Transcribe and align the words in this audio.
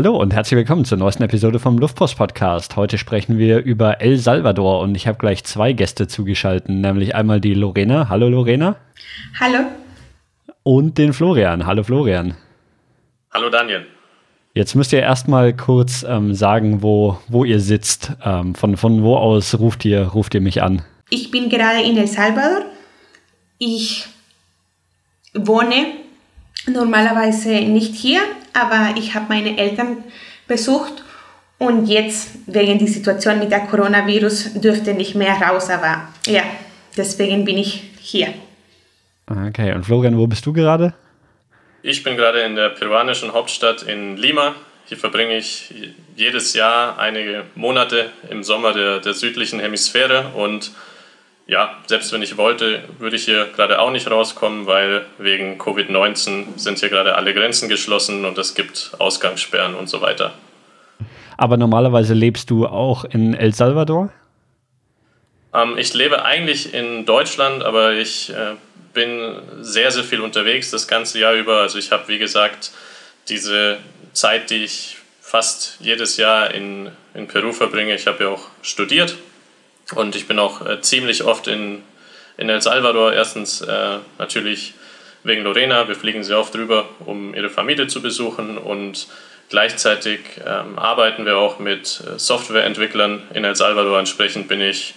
Hallo 0.00 0.16
und 0.16 0.32
herzlich 0.32 0.56
willkommen 0.56 0.86
zur 0.86 0.96
neuesten 0.96 1.24
Episode 1.24 1.58
vom 1.58 1.76
Luftpost 1.76 2.16
Podcast. 2.16 2.74
Heute 2.74 2.96
sprechen 2.96 3.36
wir 3.36 3.58
über 3.58 4.00
El 4.00 4.16
Salvador 4.16 4.80
und 4.80 4.94
ich 4.94 5.06
habe 5.06 5.18
gleich 5.18 5.44
zwei 5.44 5.74
Gäste 5.74 6.08
zugeschaltet, 6.08 6.70
nämlich 6.70 7.14
einmal 7.14 7.38
die 7.38 7.52
Lorena. 7.52 8.08
Hallo 8.08 8.30
Lorena. 8.30 8.76
Hallo. 9.38 9.58
Und 10.62 10.96
den 10.96 11.12
Florian. 11.12 11.66
Hallo 11.66 11.82
Florian. 11.82 12.34
Hallo 13.30 13.50
Daniel. 13.50 13.84
Jetzt 14.54 14.74
müsst 14.74 14.94
ihr 14.94 15.00
erstmal 15.00 15.54
kurz 15.54 16.02
ähm, 16.02 16.32
sagen, 16.32 16.80
wo, 16.80 17.18
wo 17.28 17.44
ihr 17.44 17.60
sitzt. 17.60 18.12
Ähm, 18.24 18.54
von, 18.54 18.78
von 18.78 19.02
wo 19.02 19.18
aus 19.18 19.58
ruft 19.58 19.84
ihr, 19.84 20.04
ruft 20.04 20.34
ihr 20.34 20.40
mich 20.40 20.62
an? 20.62 20.80
Ich 21.10 21.30
bin 21.30 21.50
gerade 21.50 21.82
in 21.82 21.98
El 21.98 22.06
Salvador. 22.06 22.62
Ich 23.58 24.06
wohne 25.34 25.88
normalerweise 26.66 27.50
nicht 27.50 27.94
hier, 27.94 28.22
aber 28.52 28.96
ich 28.96 29.14
habe 29.14 29.26
meine 29.28 29.56
Eltern 29.56 30.04
besucht 30.46 31.04
und 31.58 31.86
jetzt 31.86 32.30
wegen 32.46 32.78
der 32.78 32.88
Situation 32.88 33.38
mit 33.38 33.50
der 33.50 33.60
Coronavirus 33.60 34.54
dürfte 34.54 34.94
nicht 34.94 35.14
mehr 35.14 35.34
raus, 35.34 35.68
aber 35.70 36.08
ja, 36.26 36.42
deswegen 36.96 37.44
bin 37.44 37.58
ich 37.58 37.90
hier. 38.00 38.32
Okay, 39.26 39.72
und 39.74 39.84
Florian, 39.84 40.16
wo 40.16 40.26
bist 40.26 40.44
du 40.46 40.52
gerade? 40.52 40.94
Ich 41.82 42.02
bin 42.02 42.16
gerade 42.16 42.40
in 42.40 42.56
der 42.56 42.70
peruanischen 42.70 43.32
Hauptstadt 43.32 43.82
in 43.82 44.16
Lima. 44.16 44.54
Hier 44.86 44.96
verbringe 44.96 45.36
ich 45.36 45.72
jedes 46.16 46.54
Jahr 46.54 46.98
einige 46.98 47.44
Monate 47.54 48.10
im 48.28 48.42
Sommer 48.42 48.72
der, 48.72 48.98
der 48.98 49.14
südlichen 49.14 49.60
Hemisphäre 49.60 50.32
und 50.34 50.72
ja, 51.50 51.74
selbst 51.86 52.12
wenn 52.12 52.22
ich 52.22 52.36
wollte, 52.36 52.84
würde 53.00 53.16
ich 53.16 53.24
hier 53.24 53.46
gerade 53.56 53.80
auch 53.80 53.90
nicht 53.90 54.08
rauskommen, 54.08 54.66
weil 54.66 55.04
wegen 55.18 55.60
Covid-19 55.60 56.56
sind 56.56 56.78
hier 56.78 56.90
gerade 56.90 57.16
alle 57.16 57.34
Grenzen 57.34 57.68
geschlossen 57.68 58.24
und 58.24 58.38
es 58.38 58.54
gibt 58.54 58.92
Ausgangssperren 58.98 59.74
und 59.74 59.88
so 59.88 60.00
weiter. 60.00 60.32
Aber 61.36 61.56
normalerweise 61.56 62.14
lebst 62.14 62.50
du 62.50 62.68
auch 62.68 63.04
in 63.04 63.34
El 63.34 63.52
Salvador? 63.52 64.12
Ähm, 65.52 65.76
ich 65.76 65.92
lebe 65.92 66.24
eigentlich 66.24 66.72
in 66.72 67.04
Deutschland, 67.04 67.64
aber 67.64 67.94
ich 67.94 68.30
äh, 68.30 68.54
bin 68.94 69.42
sehr, 69.60 69.90
sehr 69.90 70.04
viel 70.04 70.20
unterwegs 70.20 70.70
das 70.70 70.86
ganze 70.86 71.18
Jahr 71.18 71.34
über. 71.34 71.62
Also 71.62 71.80
ich 71.80 71.90
habe, 71.90 72.06
wie 72.06 72.20
gesagt, 72.20 72.70
diese 73.28 73.78
Zeit, 74.12 74.50
die 74.50 74.62
ich 74.62 74.98
fast 75.20 75.78
jedes 75.80 76.16
Jahr 76.16 76.54
in, 76.54 76.90
in 77.14 77.26
Peru 77.26 77.52
verbringe. 77.52 77.92
Ich 77.96 78.06
habe 78.06 78.22
ja 78.22 78.30
auch 78.30 78.46
studiert 78.62 79.16
und 79.94 80.16
ich 80.16 80.26
bin 80.26 80.38
auch 80.38 80.64
äh, 80.64 80.80
ziemlich 80.80 81.24
oft 81.24 81.48
in, 81.48 81.82
in 82.36 82.48
El 82.48 82.60
Salvador. 82.60 83.12
Erstens 83.12 83.60
äh, 83.60 83.98
natürlich 84.18 84.74
wegen 85.24 85.42
Lorena. 85.42 85.88
Wir 85.88 85.96
fliegen 85.96 86.22
sehr 86.22 86.38
oft 86.38 86.54
drüber, 86.54 86.88
um 87.00 87.34
ihre 87.34 87.50
Familie 87.50 87.86
zu 87.86 88.00
besuchen. 88.00 88.58
Und 88.58 89.08
gleichzeitig 89.48 90.20
ähm, 90.46 90.78
arbeiten 90.78 91.26
wir 91.26 91.38
auch 91.38 91.58
mit 91.58 92.02
äh, 92.06 92.18
Softwareentwicklern 92.18 93.22
in 93.34 93.44
El 93.44 93.56
Salvador. 93.56 93.98
Entsprechend 93.98 94.48
bin 94.48 94.60
ich, 94.60 94.94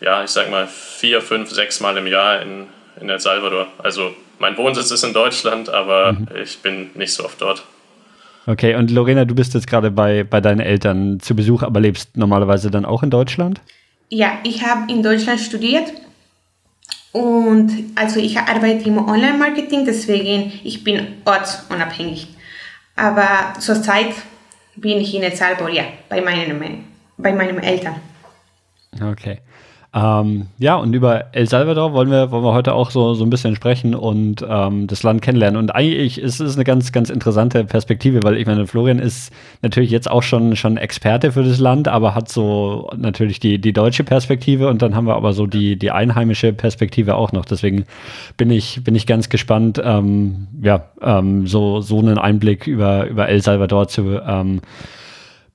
ja, 0.00 0.24
ich 0.24 0.30
sag 0.30 0.50
mal, 0.50 0.66
vier, 0.66 1.20
fünf, 1.20 1.50
sechs 1.50 1.80
Mal 1.80 1.96
im 1.96 2.06
Jahr 2.06 2.42
in, 2.42 2.66
in 3.00 3.08
El 3.08 3.20
Salvador. 3.20 3.68
Also 3.78 4.14
mein 4.38 4.56
Wohnsitz 4.56 4.90
ist 4.90 5.04
in 5.04 5.12
Deutschland, 5.12 5.68
aber 5.70 6.12
mhm. 6.12 6.28
ich 6.42 6.58
bin 6.58 6.90
nicht 6.94 7.14
so 7.14 7.24
oft 7.24 7.40
dort. 7.40 7.62
Okay, 8.44 8.74
und 8.74 8.90
Lorena, 8.90 9.24
du 9.24 9.36
bist 9.36 9.54
jetzt 9.54 9.68
gerade 9.68 9.92
bei, 9.92 10.24
bei 10.24 10.40
deinen 10.40 10.58
Eltern 10.58 11.20
zu 11.20 11.36
Besuch, 11.36 11.62
aber 11.62 11.78
lebst 11.78 12.16
normalerweise 12.16 12.72
dann 12.72 12.84
auch 12.84 13.04
in 13.04 13.10
Deutschland? 13.10 13.60
Ja, 14.14 14.40
ich 14.42 14.62
habe 14.62 14.92
in 14.92 15.02
Deutschland 15.02 15.40
studiert 15.40 15.90
und 17.12 17.70
also 17.94 18.20
ich 18.20 18.36
arbeite 18.38 18.86
im 18.86 18.98
Online-Marketing, 18.98 19.86
deswegen 19.86 20.52
ich 20.62 20.84
bin 20.84 21.22
ortsunabhängig. 21.24 22.28
Aber 22.94 23.54
zurzeit 23.58 24.12
bin 24.76 24.98
ich 24.98 25.14
in 25.14 25.34
Salvador, 25.34 25.70
ja, 25.70 25.84
bei 26.10 26.20
meinen, 26.20 26.84
bei 27.16 27.32
meinen 27.32 27.62
Eltern. 27.62 27.94
Okay. 29.00 29.40
Ähm, 29.94 30.46
ja, 30.58 30.76
und 30.76 30.94
über 30.94 31.26
El 31.32 31.46
Salvador 31.46 31.92
wollen 31.92 32.10
wir, 32.10 32.30
wollen 32.30 32.44
wir 32.44 32.54
heute 32.54 32.72
auch 32.72 32.90
so, 32.90 33.12
so 33.12 33.24
ein 33.24 33.30
bisschen 33.30 33.54
sprechen 33.54 33.94
und 33.94 34.44
ähm, 34.48 34.86
das 34.86 35.02
Land 35.02 35.20
kennenlernen. 35.20 35.58
Und 35.58 35.74
eigentlich 35.74 36.18
ist 36.18 36.40
es 36.40 36.54
eine 36.54 36.64
ganz, 36.64 36.92
ganz 36.92 37.10
interessante 37.10 37.64
Perspektive, 37.64 38.22
weil 38.22 38.38
ich 38.38 38.46
meine, 38.46 38.66
Florian 38.66 38.98
ist 38.98 39.32
natürlich 39.60 39.90
jetzt 39.90 40.10
auch 40.10 40.22
schon, 40.22 40.56
schon 40.56 40.78
Experte 40.78 41.32
für 41.32 41.42
das 41.42 41.58
Land, 41.58 41.88
aber 41.88 42.14
hat 42.14 42.30
so 42.30 42.90
natürlich 42.96 43.38
die, 43.38 43.60
die 43.60 43.74
deutsche 43.74 44.02
Perspektive 44.02 44.68
und 44.68 44.80
dann 44.80 44.94
haben 44.96 45.06
wir 45.06 45.14
aber 45.14 45.34
so 45.34 45.46
die, 45.46 45.76
die 45.76 45.90
einheimische 45.90 46.54
Perspektive 46.54 47.16
auch 47.16 47.32
noch. 47.32 47.44
Deswegen 47.44 47.84
bin 48.38 48.50
ich, 48.50 48.82
bin 48.82 48.94
ich 48.94 49.06
ganz 49.06 49.28
gespannt, 49.28 49.78
ähm, 49.84 50.46
ja, 50.62 50.86
ähm, 51.02 51.46
so, 51.46 51.82
so 51.82 51.98
einen 51.98 52.16
Einblick 52.16 52.66
über, 52.66 53.06
über 53.08 53.28
El 53.28 53.42
Salvador 53.42 53.88
zu 53.88 54.22
ähm, 54.26 54.62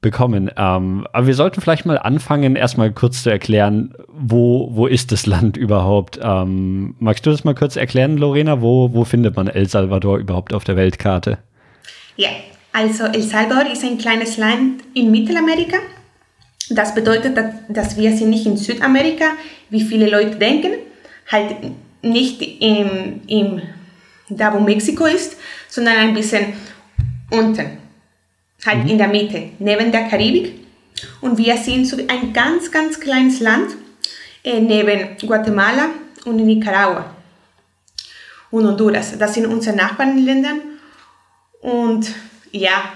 bekommen. 0.01 0.51
Ähm, 0.55 1.07
aber 1.11 1.27
wir 1.27 1.33
sollten 1.33 1.61
vielleicht 1.61 1.85
mal 1.85 1.97
anfangen, 1.97 2.55
erstmal 2.55 2.91
kurz 2.91 3.23
zu 3.23 3.29
erklären, 3.29 3.93
wo, 4.07 4.69
wo 4.71 4.87
ist 4.87 5.11
das 5.11 5.25
Land 5.25 5.57
überhaupt? 5.57 6.19
Ähm, 6.21 6.95
magst 6.99 7.25
du 7.25 7.31
das 7.31 7.43
mal 7.43 7.55
kurz 7.55 7.75
erklären, 7.75 8.17
Lorena? 8.17 8.61
Wo, 8.61 8.93
wo 8.93 9.05
findet 9.05 9.35
man 9.35 9.47
El 9.47 9.67
Salvador 9.67 10.17
überhaupt 10.17 10.53
auf 10.53 10.63
der 10.63 10.75
Weltkarte? 10.75 11.39
Ja, 12.15 12.29
also 12.73 13.05
El 13.05 13.23
Salvador 13.23 13.71
ist 13.71 13.83
ein 13.83 13.97
kleines 13.97 14.37
Land 14.37 14.83
in 14.93 15.11
Mittelamerika. 15.11 15.77
Das 16.69 16.93
bedeutet, 16.93 17.37
dass 17.69 17.97
wir 17.97 18.15
sind 18.15 18.29
nicht 18.29 18.45
in 18.45 18.57
Südamerika, 18.57 19.25
wie 19.69 19.81
viele 19.81 20.09
Leute 20.09 20.35
denken, 20.35 20.73
halt 21.31 21.55
nicht 22.01 22.41
im, 22.41 23.21
im, 23.27 23.61
da 24.29 24.53
wo 24.53 24.59
Mexiko 24.59 25.05
ist, 25.05 25.37
sondern 25.69 25.95
ein 25.95 26.13
bisschen 26.13 26.53
unten 27.31 27.86
halt 28.65 28.83
mhm. 28.83 28.89
in 28.89 28.97
der 28.97 29.07
Mitte, 29.07 29.49
neben 29.59 29.91
der 29.91 30.07
Karibik. 30.07 30.53
Und 31.21 31.37
wir 31.37 31.57
sind 31.57 31.85
so 31.85 31.97
ein 32.07 32.33
ganz, 32.33 32.71
ganz 32.71 32.99
kleines 32.99 33.39
Land 33.39 33.71
äh, 34.43 34.59
neben 34.59 35.17
Guatemala 35.17 35.89
und 36.25 36.37
Nicaragua 36.37 37.17
und 38.51 38.65
Honduras. 38.65 39.17
Das 39.17 39.33
sind 39.33 39.45
unsere 39.45 39.75
Nachbarländer. 39.75 40.55
Und 41.61 42.13
ja, 42.51 42.93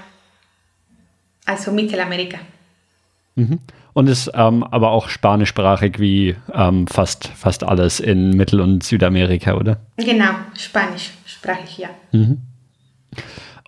also 1.46 1.72
Mittelamerika. 1.72 2.40
Mhm. 3.36 3.60
Und 3.94 4.08
ist 4.08 4.32
ähm, 4.34 4.64
aber 4.64 4.92
auch 4.92 5.10
spanischsprachig 5.10 6.00
wie 6.00 6.36
ähm, 6.54 6.88
fast, 6.88 7.28
fast 7.28 7.64
alles 7.64 8.00
in 8.00 8.32
Mittel- 8.32 8.62
und 8.62 8.84
Südamerika, 8.84 9.56
oder? 9.56 9.82
Genau, 9.98 10.32
spanischsprachig, 10.58 11.78
ja. 11.78 11.90
Mhm. 12.14 12.38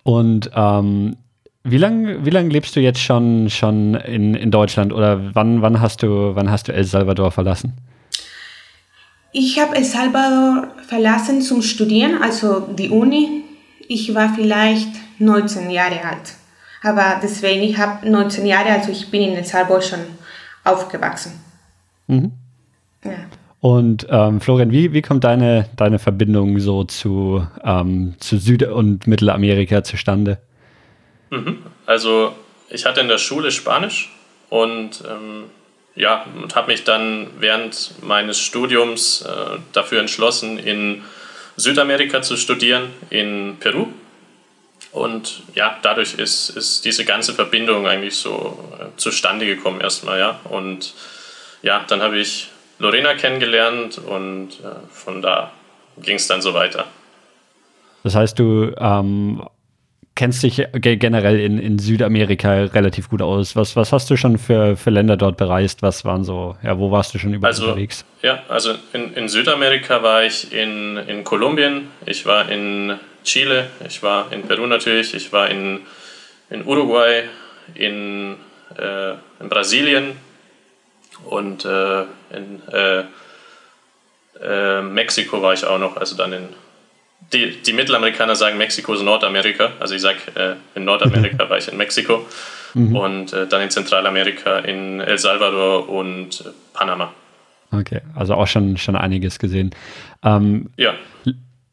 Und 0.02 0.50
ähm, 0.54 1.16
wie 1.64 1.78
lange 1.78 2.24
wie 2.24 2.30
lang 2.30 2.50
lebst 2.50 2.76
du 2.76 2.80
jetzt 2.80 3.00
schon, 3.00 3.48
schon 3.48 3.94
in, 3.94 4.34
in 4.34 4.50
Deutschland 4.50 4.92
oder 4.92 5.34
wann, 5.34 5.62
wann, 5.62 5.80
hast 5.80 6.02
du, 6.02 6.34
wann 6.34 6.50
hast 6.50 6.68
du 6.68 6.72
El 6.72 6.84
Salvador 6.84 7.30
verlassen? 7.30 7.72
Ich 9.32 9.58
habe 9.58 9.74
El 9.74 9.84
Salvador 9.84 10.68
verlassen 10.86 11.40
zum 11.40 11.62
Studieren, 11.62 12.22
also 12.22 12.60
die 12.60 12.90
Uni. 12.90 13.42
Ich 13.88 14.14
war 14.14 14.32
vielleicht 14.34 14.88
19 15.18 15.70
Jahre 15.70 16.04
alt. 16.04 16.34
Aber 16.82 17.18
deswegen, 17.22 17.62
ich 17.62 17.78
habe 17.78 18.08
19 18.08 18.46
Jahre, 18.46 18.68
also 18.68 18.92
ich 18.92 19.10
bin 19.10 19.22
in 19.22 19.34
El 19.34 19.44
Salvador 19.44 19.80
schon 19.80 20.00
aufgewachsen. 20.64 21.32
Mhm. 22.06 22.32
Ja. 23.04 23.12
Und 23.60 24.06
ähm, 24.10 24.42
Florian, 24.42 24.70
wie, 24.70 24.92
wie 24.92 25.00
kommt 25.00 25.24
deine, 25.24 25.66
deine 25.76 25.98
Verbindung 25.98 26.60
so 26.60 26.84
zu, 26.84 27.46
ähm, 27.64 28.14
zu 28.18 28.36
Süd- 28.36 28.68
und 28.68 29.06
Mittelamerika 29.06 29.82
zustande? 29.82 30.38
Mhm. 31.34 31.62
Also 31.86 32.34
ich 32.68 32.86
hatte 32.86 33.00
in 33.00 33.08
der 33.08 33.18
Schule 33.18 33.50
Spanisch 33.50 34.10
und 34.50 35.02
ähm, 35.08 35.44
ja, 35.96 36.26
und 36.42 36.56
habe 36.56 36.72
mich 36.72 36.84
dann 36.84 37.28
während 37.38 38.02
meines 38.02 38.40
Studiums 38.40 39.22
äh, 39.22 39.58
dafür 39.72 40.00
entschlossen, 40.00 40.58
in 40.58 41.04
Südamerika 41.56 42.20
zu 42.22 42.36
studieren, 42.36 42.90
in 43.10 43.56
Peru. 43.60 43.86
Und 44.90 45.42
ja, 45.54 45.78
dadurch 45.82 46.14
ist, 46.14 46.50
ist 46.50 46.84
diese 46.84 47.04
ganze 47.04 47.34
Verbindung 47.34 47.86
eigentlich 47.86 48.16
so 48.16 48.58
äh, 48.78 48.96
zustande 48.96 49.46
gekommen 49.46 49.80
erstmal, 49.80 50.18
ja. 50.18 50.40
Und 50.44 50.94
ja, 51.62 51.84
dann 51.88 52.02
habe 52.02 52.18
ich 52.18 52.48
Lorena 52.78 53.14
kennengelernt 53.14 53.98
und 53.98 54.50
äh, 54.60 54.88
von 54.90 55.22
da 55.22 55.52
ging 55.98 56.16
es 56.16 56.26
dann 56.26 56.42
so 56.42 56.54
weiter. 56.54 56.86
Das 58.02 58.14
heißt, 58.14 58.38
du 58.38 58.72
ähm, 58.76 59.42
kennst 60.14 60.44
dich 60.44 60.62
generell 60.72 61.40
in, 61.40 61.58
in 61.58 61.78
Südamerika 61.78 62.64
relativ 62.64 63.08
gut 63.08 63.20
aus. 63.20 63.56
Was, 63.56 63.74
was 63.74 63.92
hast 63.92 64.08
du 64.10 64.16
schon 64.16 64.38
für, 64.38 64.76
für 64.76 64.90
Länder 64.90 65.16
dort 65.16 65.36
bereist? 65.36 65.82
Was 65.82 66.04
waren 66.04 66.22
so, 66.22 66.56
ja, 66.62 66.78
wo 66.78 66.90
warst 66.90 67.14
du 67.14 67.18
schon 67.18 67.34
überall 67.34 67.52
also, 67.52 67.64
unterwegs? 67.64 68.04
Ja, 68.22 68.42
also 68.48 68.74
in, 68.92 69.12
in 69.14 69.28
Südamerika 69.28 70.02
war 70.02 70.22
ich 70.22 70.52
in, 70.52 70.96
in 70.96 71.24
Kolumbien, 71.24 71.88
ich 72.06 72.26
war 72.26 72.48
in 72.48 72.98
Chile, 73.24 73.66
ich 73.86 74.02
war 74.02 74.32
in 74.32 74.42
Peru 74.42 74.66
natürlich, 74.66 75.14
ich 75.14 75.32
war 75.32 75.50
in, 75.50 75.80
in 76.48 76.64
Uruguay, 76.64 77.24
in, 77.74 78.36
äh, 78.78 79.12
in 79.40 79.48
Brasilien 79.48 80.12
und 81.24 81.64
äh, 81.64 82.02
in 82.30 82.62
äh, 82.72 83.04
äh 84.40 84.82
Mexiko 84.82 85.42
war 85.42 85.54
ich 85.54 85.64
auch 85.64 85.78
noch, 85.78 85.96
also 85.96 86.16
dann 86.16 86.32
in 86.32 86.48
die, 87.32 87.62
die 87.62 87.72
Mittelamerikaner 87.72 88.36
sagen, 88.36 88.58
Mexiko 88.58 88.94
ist 88.94 89.02
Nordamerika. 89.02 89.72
Also 89.80 89.94
ich 89.94 90.02
sage, 90.02 90.18
äh, 90.34 90.54
in 90.76 90.84
Nordamerika 90.84 91.48
war 91.48 91.58
ich 91.58 91.68
in 91.68 91.76
Mexiko 91.76 92.26
mhm. 92.74 92.96
und 92.96 93.32
äh, 93.32 93.46
dann 93.46 93.62
in 93.62 93.70
Zentralamerika 93.70 94.58
in 94.58 95.00
El 95.00 95.18
Salvador 95.18 95.88
und 95.88 96.44
Panama. 96.72 97.12
Okay, 97.72 98.00
also 98.14 98.34
auch 98.34 98.46
schon, 98.46 98.76
schon 98.76 98.96
einiges 98.96 99.38
gesehen. 99.38 99.70
Ähm, 100.22 100.70
ja. 100.76 100.94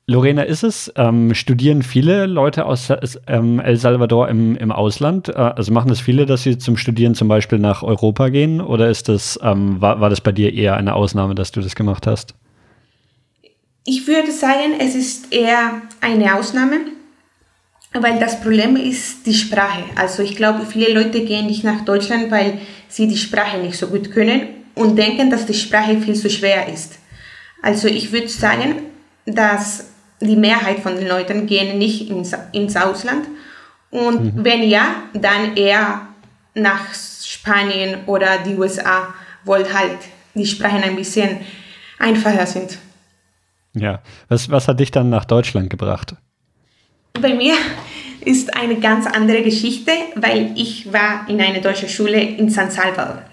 Lorena, 0.07 0.42
ist 0.42 0.63
es, 0.63 0.92
ähm, 0.98 1.33
studieren 1.33 1.83
viele 1.83 2.25
Leute 2.25 2.65
aus 2.65 2.92
ähm, 3.27 3.59
El 3.59 3.77
Salvador 3.77 4.30
im, 4.30 4.56
im 4.57 4.71
Ausland? 4.71 5.30
Äh, 5.30 5.33
also 5.33 5.71
machen 5.71 5.92
es 5.92 6.01
viele, 6.01 6.25
dass 6.25 6.44
sie 6.44 6.57
zum 6.57 6.75
Studieren 6.75 7.13
zum 7.15 7.27
Beispiel 7.27 7.59
nach 7.59 7.83
Europa 7.83 8.30
gehen? 8.30 8.62
Oder 8.62 8.89
ist 8.89 9.09
das, 9.09 9.39
ähm, 9.44 9.80
war, 9.80 10.01
war 10.01 10.09
das 10.09 10.21
bei 10.21 10.31
dir 10.31 10.53
eher 10.53 10.75
eine 10.75 10.95
Ausnahme, 10.95 11.36
dass 11.36 11.51
du 11.51 11.62
das 11.62 11.75
gemacht 11.75 12.07
hast? 12.07 12.36
Ich 13.83 14.05
würde 14.05 14.31
sagen, 14.31 14.75
es 14.79 14.93
ist 14.93 15.33
eher 15.33 15.81
eine 16.01 16.35
Ausnahme, 16.35 16.81
weil 17.93 18.19
das 18.19 18.39
Problem 18.39 18.75
ist 18.75 19.25
die 19.25 19.33
Sprache. 19.33 19.83
Also 19.95 20.21
ich 20.21 20.35
glaube, 20.35 20.65
viele 20.65 20.93
Leute 20.93 21.25
gehen 21.25 21.47
nicht 21.47 21.63
nach 21.63 21.81
Deutschland, 21.81 22.29
weil 22.29 22.59
sie 22.87 23.07
die 23.07 23.17
Sprache 23.17 23.57
nicht 23.57 23.77
so 23.77 23.87
gut 23.87 24.11
können 24.11 24.49
und 24.75 24.95
denken, 24.97 25.31
dass 25.31 25.47
die 25.47 25.55
Sprache 25.55 25.99
viel 25.99 26.15
zu 26.15 26.29
schwer 26.29 26.71
ist. 26.71 26.99
Also 27.61 27.87
ich 27.87 28.11
würde 28.11 28.27
sagen, 28.27 28.83
dass 29.25 29.87
die 30.19 30.35
Mehrheit 30.35 30.79
von 30.79 30.95
den 30.95 31.07
Leuten 31.07 31.47
gehen 31.47 31.79
nicht 31.79 32.09
ins, 32.09 32.33
ins 32.51 32.75
Ausland. 32.75 33.27
Und 33.89 34.35
mhm. 34.35 34.43
wenn 34.43 34.63
ja, 34.63 35.03
dann 35.13 35.57
eher 35.57 36.07
nach 36.53 36.93
Spanien 36.93 38.05
oder 38.05 38.37
die 38.45 38.55
USA, 38.55 39.13
wo 39.43 39.55
halt 39.55 39.97
die 40.35 40.45
Sprachen 40.45 40.83
ein 40.83 40.95
bisschen 40.95 41.39
einfacher 41.97 42.45
sind. 42.45 42.77
Ja, 43.73 44.01
was, 44.27 44.50
was 44.50 44.68
hat 44.68 44.79
dich 44.79 44.91
dann 44.91 45.09
nach 45.09 45.25
Deutschland 45.25 45.69
gebracht? 45.69 46.15
Bei 47.13 47.33
mir 47.33 47.56
ist 48.23 48.56
eine 48.56 48.79
ganz 48.79 49.07
andere 49.07 49.41
Geschichte, 49.41 49.91
weil 50.15 50.53
ich 50.56 50.91
war 50.91 51.27
in 51.27 51.41
einer 51.41 51.59
deutschen 51.59 51.89
Schule 51.89 52.21
in 52.21 52.50
San 52.50 52.69
Salvador. 52.69 53.23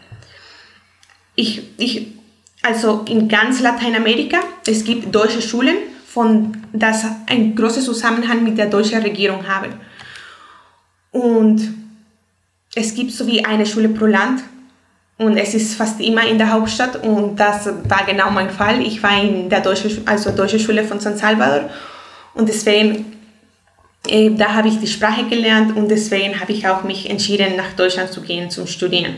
Ich, 1.35 1.63
ich, 1.77 2.07
also 2.63 3.05
in 3.09 3.29
ganz 3.29 3.61
Lateinamerika, 3.61 4.39
es 4.67 4.85
gibt 4.85 5.15
deutsche 5.15 5.43
Schulen 5.43 5.77
von 6.07 6.57
das 6.73 7.05
ein 7.27 7.55
großes 7.55 7.85
Zusammenhang 7.85 8.43
mit 8.43 8.59
der 8.59 8.67
deutschen 8.67 9.03
Regierung 9.03 9.47
haben. 9.47 9.73
Und 11.11 11.75
es 12.75 12.95
gibt 12.95 13.13
so 13.13 13.27
wie 13.27 13.45
eine 13.45 13.67
Schule 13.67 13.89
pro 13.89 14.07
Land 14.07 14.43
und 15.19 15.37
es 15.37 15.53
ist 15.55 15.75
fast 15.75 16.01
immer 16.01 16.27
in 16.27 16.39
der 16.39 16.53
Hauptstadt 16.53 16.97
und 17.05 17.37
das 17.37 17.67
war 17.67 18.07
genau 18.07 18.31
mein 18.31 18.51
Fall. 18.51 18.81
Ich 18.81 19.03
war 19.03 19.21
in 19.23 19.51
der 19.51 19.61
deutschen, 19.61 20.07
also 20.07 20.31
deutschen 20.31 20.61
Schule 20.61 20.85
von 20.85 21.01
San 21.01 21.17
Salvador 21.17 21.69
und 22.35 22.49
deswegen 22.49 23.19
äh, 24.07 24.31
da 24.31 24.55
habe 24.55 24.69
ich 24.69 24.79
die 24.79 24.87
Sprache 24.87 25.25
gelernt 25.29 25.77
und 25.77 25.89
deswegen 25.89 26.41
habe 26.41 26.53
ich 26.53 26.67
auch 26.69 26.85
mich 26.85 27.11
entschieden, 27.11 27.57
nach 27.57 27.73
Deutschland 27.77 28.13
zu 28.13 28.23
gehen 28.23 28.49
zum 28.49 28.67
Studieren. 28.67 29.17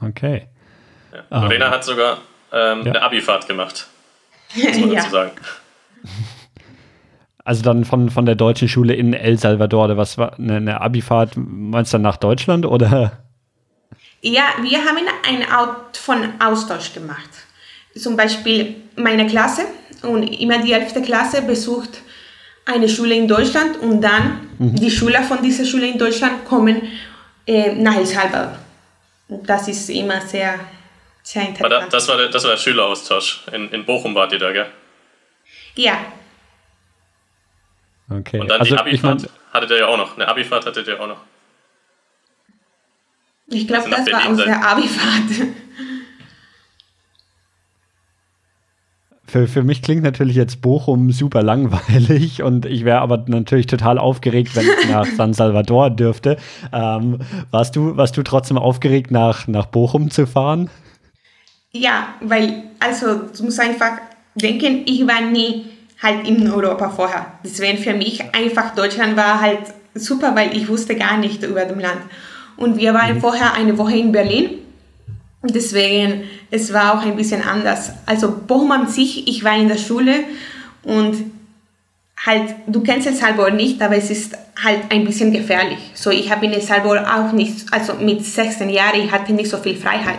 Okay. 0.00 0.48
Ja. 1.30 1.42
Lorena 1.42 1.68
um, 1.68 1.72
hat 1.72 1.84
sogar 1.84 2.18
ähm, 2.52 2.82
ja. 2.84 2.92
eine 2.92 3.02
Abifahrt 3.02 3.46
gemacht 3.46 3.86
muss 4.54 4.78
man 4.78 4.90
ja. 4.90 5.00
dazu 5.00 5.10
sagen. 5.10 5.30
Also 7.44 7.62
dann 7.62 7.84
von, 7.84 8.10
von 8.10 8.26
der 8.26 8.34
deutschen 8.34 8.68
Schule 8.68 8.94
in 8.94 9.14
El 9.14 9.38
Salvador, 9.38 9.84
oder 9.84 9.96
was 9.96 10.18
war 10.18 10.38
eine, 10.38 10.56
eine 10.56 10.80
Abifahrt, 10.80 11.32
meinst 11.36 11.92
du 11.92 11.96
dann 11.96 12.02
nach 12.02 12.16
Deutschland 12.16 12.66
oder? 12.66 13.24
Ja, 14.20 14.42
wir 14.62 14.78
haben 14.78 14.98
eine 15.26 15.50
Art 15.50 15.96
von 15.96 16.40
Austausch 16.40 16.92
gemacht. 16.92 17.30
Zum 17.96 18.16
Beispiel 18.16 18.76
meine 18.96 19.26
Klasse 19.26 19.62
und 20.02 20.24
immer 20.24 20.58
die 20.58 20.72
11. 20.72 21.04
Klasse 21.04 21.42
besucht 21.42 22.02
eine 22.64 22.88
Schule 22.88 23.14
in 23.14 23.26
Deutschland 23.26 23.78
und 23.78 24.00
dann 24.00 24.48
mhm. 24.58 24.76
die 24.76 24.90
Schüler 24.90 25.22
von 25.22 25.42
dieser 25.42 25.64
Schule 25.64 25.88
in 25.88 25.98
Deutschland 25.98 26.44
kommen 26.44 26.82
äh, 27.46 27.72
nach 27.74 27.96
El 27.96 28.06
Salvador. 28.06 28.58
Das 29.28 29.68
ist 29.68 29.88
immer 29.90 30.20
sehr 30.20 30.58
sehr 31.28 31.46
interessant. 31.46 31.92
Das 31.92 32.08
war 32.08 32.16
der, 32.16 32.28
das 32.28 32.42
war 32.44 32.52
der 32.52 32.56
Schüleraustausch. 32.56 33.42
In, 33.52 33.70
in 33.70 33.84
Bochum 33.84 34.14
wart 34.14 34.32
ihr 34.32 34.38
da, 34.38 34.50
gell? 34.50 34.66
Ja. 35.74 35.98
Okay. 38.10 38.40
Und 38.40 38.48
dann 38.48 38.60
also, 38.60 38.74
die 38.74 38.80
Abifahrt 38.80 39.22
ich 39.22 39.28
mein, 39.28 39.52
hattet 39.52 39.70
ihr 39.70 39.78
ja 39.80 39.86
auch 39.88 39.98
noch. 39.98 40.16
Eine 40.16 40.26
Abifahrt 40.26 40.64
hattet 40.64 40.88
ihr 40.88 40.98
auch 40.98 41.06
noch. 41.06 41.20
Ich 43.50 43.66
glaube, 43.66 43.90
das 43.90 44.06
war 44.12 44.28
unsere 44.28 44.62
Abifahrt. 44.62 45.48
Für, 49.28 49.46
für 49.46 49.62
mich 49.62 49.82
klingt 49.82 50.02
natürlich 50.02 50.36
jetzt 50.36 50.62
Bochum 50.62 51.12
super 51.12 51.42
langweilig 51.42 52.42
und 52.42 52.64
ich 52.64 52.86
wäre 52.86 53.00
aber 53.00 53.24
natürlich 53.28 53.66
total 53.66 53.98
aufgeregt, 53.98 54.56
wenn 54.56 54.66
ich 54.66 54.88
nach 54.88 55.06
San 55.06 55.34
Salvador 55.34 55.90
dürfte. 55.90 56.38
Ähm, 56.72 57.18
warst, 57.50 57.76
du, 57.76 57.96
warst 57.98 58.16
du 58.16 58.22
trotzdem 58.22 58.56
aufgeregt, 58.56 59.10
nach, 59.10 59.46
nach 59.46 59.66
Bochum 59.66 60.10
zu 60.10 60.26
fahren? 60.26 60.70
Ja, 61.72 62.14
weil, 62.22 62.62
also 62.80 63.20
du 63.36 63.44
musst 63.44 63.60
einfach 63.60 63.98
denken, 64.34 64.82
ich 64.86 65.06
war 65.06 65.20
nie 65.20 65.66
halt 66.02 66.26
in 66.26 66.50
Europa 66.50 66.88
vorher. 66.88 67.26
Deswegen 67.44 67.76
für 67.76 67.92
mich 67.92 68.22
einfach 68.34 68.74
Deutschland 68.74 69.16
war 69.16 69.42
halt 69.42 69.60
super, 69.94 70.34
weil 70.34 70.56
ich 70.56 70.68
wusste 70.68 70.96
gar 70.96 71.18
nicht 71.18 71.42
über 71.42 71.66
das 71.66 71.76
Land. 71.76 72.00
Und 72.58 72.76
wir 72.76 72.92
waren 72.92 73.16
mhm. 73.16 73.20
vorher 73.20 73.54
eine 73.54 73.78
Woche 73.78 73.96
in 73.96 74.12
Berlin. 74.12 74.50
Und 75.40 75.54
deswegen, 75.54 76.24
es 76.50 76.72
war 76.72 76.94
auch 76.94 77.06
ein 77.06 77.16
bisschen 77.16 77.42
anders. 77.42 77.92
Also 78.04 78.34
Bochum 78.46 78.72
an 78.72 78.88
sich, 78.88 79.26
ich 79.28 79.44
war 79.44 79.56
in 79.56 79.68
der 79.68 79.78
Schule 79.78 80.24
und 80.82 81.16
halt, 82.26 82.54
du 82.66 82.80
kennst 82.82 83.06
El 83.06 83.14
Salvador 83.14 83.50
nicht, 83.50 83.80
aber 83.80 83.96
es 83.96 84.10
ist 84.10 84.36
halt 84.62 84.80
ein 84.90 85.04
bisschen 85.04 85.32
gefährlich. 85.32 85.78
So, 85.94 86.10
ich 86.10 86.30
habe 86.30 86.46
in 86.46 86.52
El 86.52 86.60
Salvador 86.60 87.06
auch 87.06 87.32
nicht, 87.32 87.72
also 87.72 87.94
mit 87.94 88.24
16 88.24 88.68
Jahren, 88.68 89.00
ich 89.00 89.12
hatte 89.12 89.32
nicht 89.32 89.48
so 89.48 89.58
viel 89.58 89.76
Freiheit. 89.76 90.18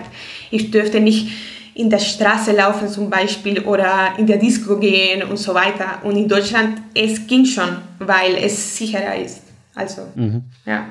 Ich 0.49 0.71
dürfte 0.71 1.01
nicht 1.01 1.27
in 1.73 1.89
der 1.89 1.99
Straße 1.99 2.53
laufen 2.53 2.87
zum 2.87 3.09
Beispiel 3.09 3.59
oder 3.61 4.13
in 4.17 4.27
der 4.27 4.37
Disco 4.37 4.77
gehen 4.77 5.23
und 5.23 5.37
so 5.37 5.53
weiter. 5.53 5.99
Und 6.03 6.15
in 6.15 6.27
Deutschland, 6.27 6.81
es 6.93 7.27
ging 7.27 7.45
schon, 7.45 7.77
weil 7.99 8.35
es 8.35 8.77
sicherer 8.77 9.15
ist. 9.15 9.41
Also, 9.75 10.03
mhm. 10.15 10.43
ja. 10.65 10.85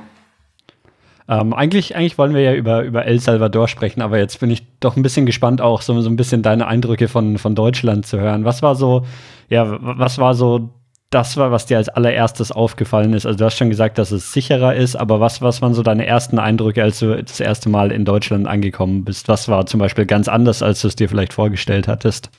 Ähm, 1.29 1.53
eigentlich, 1.53 1.95
eigentlich 1.95 2.17
wollen 2.17 2.35
wir 2.35 2.41
ja 2.41 2.55
über, 2.55 2.83
über 2.85 3.05
El 3.05 3.21
Salvador 3.21 3.69
sprechen, 3.69 4.01
aber 4.01 4.19
jetzt 4.19 4.41
bin 4.41 4.51
ich 4.51 4.63
doch 4.81 4.97
ein 4.97 5.03
bisschen 5.03 5.27
gespannt, 5.27 5.61
auch 5.61 5.83
so, 5.83 6.01
so 6.01 6.09
ein 6.09 6.17
bisschen 6.17 6.43
deine 6.43 6.67
Eindrücke 6.67 7.07
von, 7.07 7.37
von 7.37 7.55
Deutschland 7.55 8.07
zu 8.07 8.19
hören. 8.19 8.45
Was 8.47 8.63
war 8.63 8.75
so, 8.75 9.05
ja, 9.51 9.77
was 9.81 10.19
war 10.19 10.35
so 10.35 10.71
das 11.11 11.39
was 11.39 11.65
dir 11.65 11.79
als 11.79 11.89
allererstes 11.89 12.53
aufgefallen 12.53 13.15
ist? 13.15 13.27
Also 13.27 13.39
du 13.39 13.45
hast 13.45 13.57
schon 13.57 13.71
gesagt, 13.71 13.99
dass 13.99 14.11
es 14.11 14.33
sicherer 14.33 14.75
ist, 14.75 14.97
aber 14.97 15.21
was, 15.21 15.41
was 15.41 15.63
waren 15.63 15.75
so 15.75 15.83
deine 15.83 16.07
ersten 16.07 16.39
Eindrücke, 16.39 16.83
als 16.83 16.99
du 16.99 17.23
das 17.23 17.41
erste 17.41 17.69
Mal 17.69 17.93
in 17.93 18.05
Deutschland 18.05 18.47
angekommen 18.47 19.05
bist? 19.05 19.29
Was 19.29 19.49
war 19.49 19.67
zum 19.67 19.81
Beispiel 19.81 20.07
ganz 20.07 20.29
anders, 20.29 20.63
als 20.63 20.83
du 20.83 20.89
es 20.89 20.97
dir 20.97 21.09
vielleicht 21.09 21.33
vorgestellt 21.33 21.89
hattest? 21.89 22.31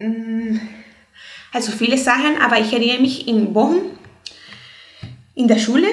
Mm, 0.00 0.58
also 1.52 1.72
viele 1.72 1.98
Sachen, 1.98 2.36
aber 2.44 2.58
ich 2.60 2.72
erinnere 2.72 3.00
mich 3.00 3.26
in 3.26 3.52
Bochum, 3.52 3.82
in 5.34 5.48
der 5.48 5.58
Schule. 5.58 5.86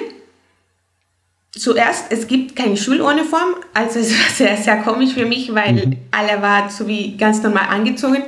Zuerst, 1.62 2.06
es 2.10 2.28
gibt 2.28 2.56
keine 2.56 2.76
Schuluniform, 2.76 3.56
also 3.74 4.00
es 4.00 4.12
war 4.12 4.30
sehr, 4.34 4.58
sehr 4.58 4.78
komisch 4.78 5.14
für 5.14 5.26
mich, 5.26 5.54
weil 5.54 5.74
mhm. 5.74 5.98
alle 6.10 6.42
waren 6.42 6.70
so 6.70 6.88
wie 6.88 7.16
ganz 7.18 7.44
normal 7.44 7.68
angezogen. 7.70 8.24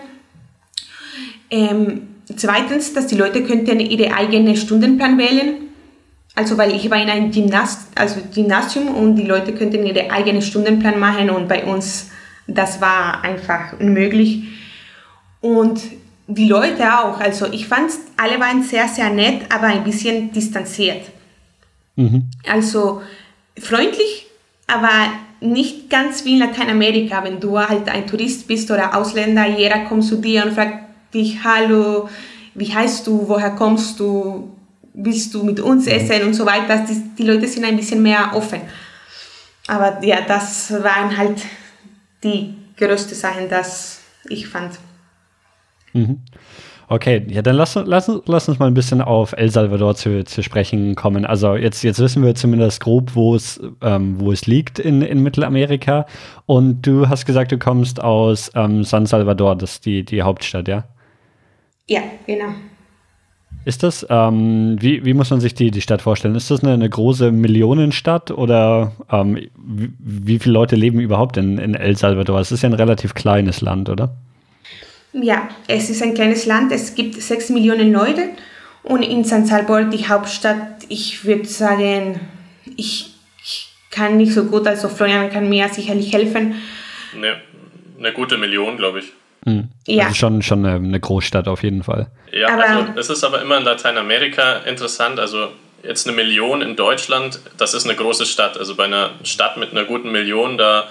Ähm, 1.50 2.14
Zweitens, 2.36 2.94
dass 2.94 3.08
die 3.08 3.16
Leute 3.16 3.44
könnten 3.44 3.80
ihre 3.80 4.14
eigenen 4.16 4.56
Stundenplan 4.56 5.18
wählen. 5.18 5.56
Also 6.36 6.58
weil 6.58 6.74
ich 6.74 6.90
war 6.90 7.02
in 7.02 7.10
einem 7.10 7.32
Gymnast, 7.32 7.90
also 7.96 8.20
Gymnasium 8.34 8.88
und 8.88 9.18
die 9.18 9.26
Leute 9.26 9.54
könnten 9.54 9.86
ihre 9.86 10.10
eigenen 10.10 10.42
Stundenplan 10.42 11.00
machen 11.00 11.30
und 11.30 11.48
bei 11.48 11.64
uns 11.64 12.10
das 12.48 12.82
war 12.82 13.24
einfach 13.24 13.80
unmöglich. 13.80 14.44
Und 15.42 15.80
die 16.28 16.48
Leute 16.48 17.00
auch, 17.00 17.20
also 17.20 17.48
ich 17.52 17.68
fand, 17.68 17.92
alle 18.18 18.40
waren 18.40 18.64
sehr, 18.64 18.88
sehr 18.88 19.10
nett, 19.10 19.44
aber 19.54 19.68
ein 19.68 19.84
bisschen 19.84 20.32
distanziert. 20.32 21.04
Mhm. 21.96 22.32
Also 22.50 23.02
freundlich, 23.60 24.28
aber 24.68 25.12
nicht 25.42 25.90
ganz 25.90 26.24
wie 26.26 26.34
in 26.34 26.40
Lateinamerika, 26.40 27.24
wenn 27.24 27.40
du 27.40 27.60
halt 27.60 27.90
ein 27.90 28.08
Tourist 28.08 28.48
bist 28.48 28.72
oder 28.72 28.96
Ausländer, 28.96 29.46
jeder 29.46 29.80
kommt 29.86 30.06
zu 30.06 30.18
dir 30.18 30.46
und 30.46 30.54
fragt, 30.54 30.84
dich, 31.14 31.44
hallo, 31.44 32.10
wie 32.56 32.74
heißt 32.74 33.06
du, 33.08 33.28
woher 33.28 33.52
kommst 33.52 34.00
du, 34.00 34.56
willst 34.94 35.34
du 35.34 35.44
mit 35.44 35.60
uns 35.60 35.86
mhm. 35.86 35.92
essen 35.92 36.28
und 36.28 36.34
so 36.34 36.46
weiter. 36.46 36.86
Die, 36.88 37.16
die 37.18 37.24
Leute 37.24 37.48
sind 37.48 37.66
ein 37.66 37.76
bisschen 37.76 38.02
mehr 38.02 38.32
offen. 38.34 38.62
Aber 39.68 40.04
ja, 40.04 40.22
das 40.22 40.72
waren 40.72 41.16
halt 41.16 41.42
die 42.24 42.56
größten 42.78 43.16
Sachen, 43.16 43.50
das 43.50 44.02
ich 44.30 44.48
fand. 44.48 44.74
Mhm. 45.94 46.20
Okay, 46.94 47.26
ja, 47.28 47.42
dann 47.42 47.56
lass, 47.56 47.74
lass, 47.74 48.12
lass 48.28 48.48
uns 48.48 48.60
mal 48.60 48.68
ein 48.68 48.76
bisschen 48.76 49.02
auf 49.02 49.34
El 49.36 49.50
Salvador 49.50 49.96
zu, 49.96 50.24
zu 50.26 50.44
sprechen 50.44 50.94
kommen. 50.94 51.26
Also 51.26 51.56
jetzt, 51.56 51.84
jetzt 51.84 51.98
wissen 51.98 52.24
wir 52.24 52.36
zumindest 52.36 52.82
grob, 52.82 53.16
wo 53.16 53.34
es, 53.34 53.60
ähm, 53.82 54.20
wo 54.20 54.32
es 54.32 54.46
liegt 54.46 54.78
in, 54.78 55.02
in 55.02 55.24
Mittelamerika. 55.24 56.06
Und 56.46 56.86
du 56.86 57.10
hast 57.10 57.26
gesagt, 57.26 57.52
du 57.52 57.58
kommst 57.58 58.00
aus 58.00 58.52
ähm, 58.54 58.84
San 58.84 59.08
Salvador, 59.08 59.56
das 59.56 59.72
ist 59.72 59.88
die, 59.88 60.06
die 60.06 60.22
Hauptstadt, 60.22 60.68
ja? 60.68 60.84
Ja, 61.90 62.02
genau. 62.28 62.54
Ist 63.66 63.82
das, 63.82 64.06
ähm, 64.08 64.76
wie, 64.80 65.04
wie 65.04 65.16
muss 65.16 65.32
man 65.32 65.42
sich 65.42 65.56
die, 65.56 65.72
die 65.72 65.82
Stadt 65.82 66.04
vorstellen? 66.04 66.36
Ist 66.36 66.52
das 66.52 66.64
eine, 66.64 66.74
eine 66.74 66.92
große 66.92 67.32
Millionenstadt 67.32 68.30
oder 68.30 68.92
ähm, 69.12 69.40
wie, 69.58 69.94
wie, 69.98 70.38
viele 70.38 70.54
Leute 70.54 70.76
leben 70.76 71.00
überhaupt 71.00 71.38
in, 71.38 71.58
in 71.58 71.74
El 71.74 71.98
Salvador? 71.98 72.40
Es 72.40 72.52
ist 72.52 72.62
ja 72.62 72.70
ein 72.70 72.76
relativ 72.76 73.16
kleines 73.16 73.62
Land, 73.62 73.90
oder? 73.90 74.16
Ja, 75.14 75.48
es 75.68 75.90
ist 75.90 76.02
ein 76.02 76.14
kleines 76.14 76.46
Land. 76.46 76.72
Es 76.72 76.96
gibt 76.96 77.22
sechs 77.22 77.50
Millionen 77.50 77.94
Leute 77.94 78.30
und 78.84 79.02
in 79.04 79.24
San 79.24 79.46
Salvador, 79.46 79.84
die 79.86 80.08
Hauptstadt, 80.08 80.84
ich 80.90 81.24
würde 81.24 81.46
sagen, 81.46 82.20
ich, 82.76 83.14
ich, 83.42 83.70
kann 83.90 84.18
nicht 84.18 84.34
so 84.34 84.46
gut, 84.46 84.66
also 84.66 84.90
Florian 84.90 85.30
kann 85.30 85.48
mir 85.48 85.70
sicherlich 85.70 86.12
helfen. 86.12 86.56
Eine, 87.16 87.42
eine 88.00 88.12
gute 88.12 88.38
Million, 88.38 88.76
glaube 88.76 89.00
ich. 89.00 89.14
Mhm. 89.46 89.70
Ja. 89.86 90.06
Also 90.06 90.16
schon, 90.16 90.42
schon 90.42 90.66
eine, 90.66 91.00
Großstadt 91.00 91.48
auf 91.48 91.64
jeden 91.64 91.84
Fall. 91.84 92.08
Ja, 92.32 92.50
aber, 92.50 92.64
also 92.64 93.00
es 93.00 93.10
ist 93.10 93.24
aber 93.24 93.42
immer 93.42 93.58
in 93.58 93.64
Lateinamerika 93.64 94.58
interessant. 94.60 95.20
Also 95.20 95.50
jetzt 95.84 96.08
eine 96.08 96.16
Million 96.16 96.62
in 96.62 96.76
Deutschland, 96.76 97.40
das 97.58 97.74
ist 97.74 97.86
eine 97.86 97.96
große 97.96 98.26
Stadt. 98.26 98.58
Also 98.58 98.76
bei 98.76 98.86
einer 98.86 99.12
Stadt 99.24 99.58
mit 99.58 99.72
einer 99.72 99.84
guten 99.84 100.12
Million, 100.12 100.58
da 100.58 100.88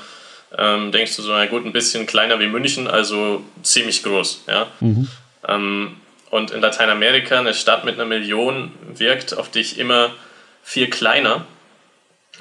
ähm, 0.56 0.92
denkst 0.92 1.16
du 1.16 1.22
so, 1.22 1.32
na 1.32 1.46
gut, 1.46 1.64
ein 1.64 1.72
bisschen 1.72 2.06
kleiner 2.06 2.38
wie 2.40 2.46
München, 2.46 2.86
also 2.88 3.42
ziemlich 3.62 4.02
groß. 4.02 4.44
Ja? 4.48 4.68
Mhm. 4.80 5.08
Ähm, 5.48 5.96
und 6.30 6.50
in 6.50 6.60
Lateinamerika, 6.60 7.38
eine 7.38 7.54
Stadt 7.54 7.84
mit 7.84 7.94
einer 7.94 8.04
Million 8.04 8.72
wirkt 8.94 9.36
auf 9.36 9.50
dich 9.50 9.78
immer 9.78 10.14
viel 10.62 10.88
kleiner. 10.88 11.46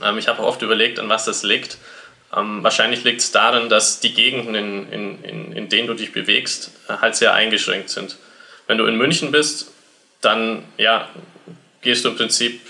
Ähm, 0.02 0.18
ich 0.18 0.28
habe 0.28 0.44
oft 0.44 0.62
überlegt, 0.62 1.00
an 1.00 1.10
was 1.10 1.26
das 1.26 1.44
liegt. 1.44 1.78
Ähm, 2.36 2.64
wahrscheinlich 2.64 3.04
liegt 3.04 3.22
es 3.22 3.32
darin, 3.32 3.70
dass 3.70 4.00
die 4.00 4.14
Gegenden, 4.14 4.56
in, 4.56 4.92
in, 4.92 5.24
in, 5.24 5.52
in 5.54 5.70
denen 5.70 5.88
du 5.88 5.94
dich 5.94 6.14
bewegst, 6.14 6.72
äh, 6.88 6.94
halt 7.02 7.16
sehr 7.16 7.34
eingeschränkt 7.34 7.90
sind. 7.90 8.18
Wenn 8.68 8.78
du 8.78 8.86
in 8.86 8.96
München 8.96 9.32
bist, 9.32 9.72
dann 10.22 10.64
ja, 10.78 11.10
gehst 11.82 12.06
du 12.06 12.10
im 12.10 12.16
Prinzip 12.16 12.62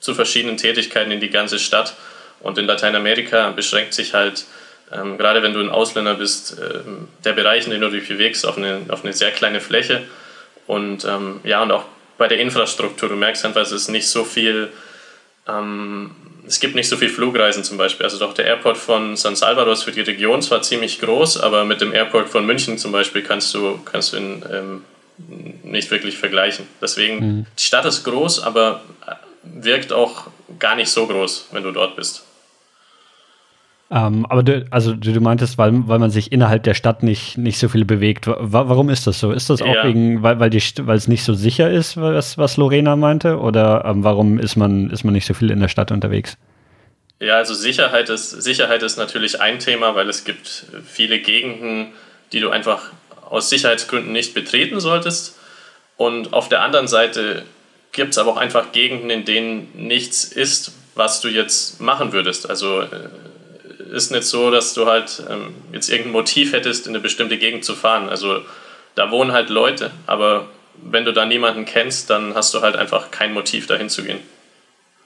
zu 0.00 0.14
verschiedenen 0.14 0.56
Tätigkeiten 0.56 1.10
in 1.10 1.20
die 1.20 1.30
ganze 1.30 1.58
Stadt. 1.58 1.94
Und 2.40 2.58
in 2.58 2.66
Lateinamerika 2.66 3.50
beschränkt 3.50 3.94
sich 3.94 4.14
halt, 4.14 4.44
ähm, 4.92 5.18
gerade 5.18 5.42
wenn 5.42 5.52
du 5.52 5.60
ein 5.60 5.70
Ausländer 5.70 6.14
bist, 6.14 6.58
äh, 6.58 6.80
der 7.24 7.32
Bereich, 7.32 7.64
in 7.64 7.72
dem 7.72 7.80
du 7.80 7.90
dich 7.90 8.08
bewegst, 8.08 8.46
auf 8.46 8.56
eine, 8.56 8.82
auf 8.88 9.04
eine 9.04 9.12
sehr 9.12 9.30
kleine 9.30 9.60
Fläche. 9.60 10.02
Und 10.66 11.04
ähm, 11.04 11.40
ja, 11.44 11.62
und 11.62 11.72
auch 11.72 11.84
bei 12.18 12.28
der 12.28 12.38
Infrastruktur, 12.38 13.08
du 13.08 13.16
merkst 13.16 13.44
einfach, 13.44 13.62
es 13.62 13.72
ist 13.72 13.88
nicht 13.88 14.08
so 14.08 14.24
viel 14.24 14.70
ähm, 15.48 16.10
es 16.46 16.60
gibt 16.60 16.74
nicht 16.74 16.88
so 16.88 16.96
viele 16.96 17.10
Flugreisen 17.10 17.64
zum 17.64 17.76
Beispiel. 17.76 18.04
Also 18.04 18.18
doch 18.18 18.34
der 18.34 18.46
Airport 18.46 18.76
von 18.76 19.16
San 19.16 19.36
Salvador 19.36 19.72
ist 19.72 19.82
für 19.82 19.92
die 19.92 20.00
Region 20.00 20.42
zwar 20.42 20.62
ziemlich 20.62 21.00
groß, 21.00 21.38
aber 21.38 21.64
mit 21.64 21.80
dem 21.80 21.92
Airport 21.92 22.28
von 22.28 22.46
München 22.46 22.78
zum 22.78 22.92
Beispiel 22.92 23.22
kannst 23.22 23.52
du, 23.54 23.78
kannst 23.84 24.12
du 24.12 24.18
ihn 24.18 24.44
ähm, 24.52 24.84
nicht 25.64 25.90
wirklich 25.90 26.18
vergleichen. 26.18 26.66
Deswegen, 26.80 27.18
mhm. 27.18 27.46
die 27.58 27.62
Stadt 27.62 27.84
ist 27.84 28.04
groß, 28.04 28.42
aber 28.42 28.82
wirkt 29.42 29.92
auch 29.92 30.28
gar 30.58 30.76
nicht 30.76 30.90
so 30.90 31.06
groß, 31.06 31.48
wenn 31.52 31.62
du 31.62 31.72
dort 31.72 31.96
bist. 31.96 32.24
Ähm, 33.88 34.26
aber 34.26 34.42
du, 34.42 34.66
also 34.70 34.94
du, 34.94 35.12
du, 35.12 35.20
meintest, 35.20 35.58
weil, 35.58 35.86
weil 35.86 36.00
man 36.00 36.10
sich 36.10 36.32
innerhalb 36.32 36.64
der 36.64 36.74
Stadt 36.74 37.04
nicht, 37.04 37.38
nicht 37.38 37.58
so 37.58 37.68
viel 37.68 37.84
bewegt. 37.84 38.26
warum 38.26 38.90
ist 38.90 39.06
das 39.06 39.20
so? 39.20 39.30
Ist 39.30 39.48
das 39.48 39.62
auch 39.62 39.74
ja. 39.74 39.84
wegen, 39.84 40.22
weil, 40.24 40.40
weil, 40.40 40.50
die, 40.50 40.60
weil 40.80 40.96
es 40.96 41.06
nicht 41.06 41.22
so 41.22 41.34
sicher 41.34 41.70
ist, 41.70 41.96
was, 41.96 42.36
was 42.36 42.56
Lorena 42.56 42.96
meinte? 42.96 43.38
Oder 43.38 43.84
ähm, 43.84 44.02
warum 44.02 44.38
ist 44.40 44.56
man, 44.56 44.90
ist 44.90 45.04
man 45.04 45.14
nicht 45.14 45.26
so 45.26 45.34
viel 45.34 45.52
in 45.52 45.60
der 45.60 45.68
Stadt 45.68 45.92
unterwegs? 45.92 46.36
Ja, 47.20 47.36
also 47.36 47.54
Sicherheit 47.54 48.08
ist, 48.08 48.30
Sicherheit 48.30 48.82
ist 48.82 48.98
natürlich 48.98 49.40
ein 49.40 49.60
Thema, 49.60 49.94
weil 49.94 50.08
es 50.08 50.24
gibt 50.24 50.66
viele 50.84 51.20
Gegenden, 51.20 51.92
die 52.32 52.40
du 52.40 52.50
einfach 52.50 52.90
aus 53.30 53.48
Sicherheitsgründen 53.50 54.12
nicht 54.12 54.34
betreten 54.34 54.80
solltest. 54.80 55.38
Und 55.96 56.32
auf 56.32 56.48
der 56.48 56.62
anderen 56.62 56.88
Seite 56.88 57.44
gibt 57.92 58.10
es 58.10 58.18
aber 58.18 58.32
auch 58.32 58.36
einfach 58.36 58.72
Gegenden, 58.72 59.10
in 59.10 59.24
denen 59.24 59.68
nichts 59.74 60.24
ist, 60.24 60.72
was 60.96 61.20
du 61.20 61.28
jetzt 61.28 61.80
machen 61.80 62.12
würdest. 62.12 62.50
Also 62.50 62.80
äh, 62.80 63.08
ist 63.90 64.10
nicht 64.10 64.24
so, 64.24 64.50
dass 64.50 64.74
du 64.74 64.86
halt 64.86 65.22
ähm, 65.28 65.54
jetzt 65.72 65.88
irgendein 65.88 66.12
Motiv 66.12 66.52
hättest, 66.52 66.86
in 66.86 66.92
eine 66.92 67.00
bestimmte 67.00 67.38
Gegend 67.38 67.64
zu 67.64 67.74
fahren. 67.74 68.08
Also 68.08 68.42
da 68.94 69.10
wohnen 69.10 69.32
halt 69.32 69.50
Leute, 69.50 69.90
aber 70.06 70.46
wenn 70.82 71.04
du 71.04 71.12
da 71.12 71.24
niemanden 71.24 71.64
kennst, 71.64 72.10
dann 72.10 72.34
hast 72.34 72.52
du 72.54 72.60
halt 72.60 72.76
einfach 72.76 73.10
kein 73.10 73.32
Motiv, 73.32 73.66
dahin 73.66 73.88
zu 73.88 74.04
gehen. 74.04 74.20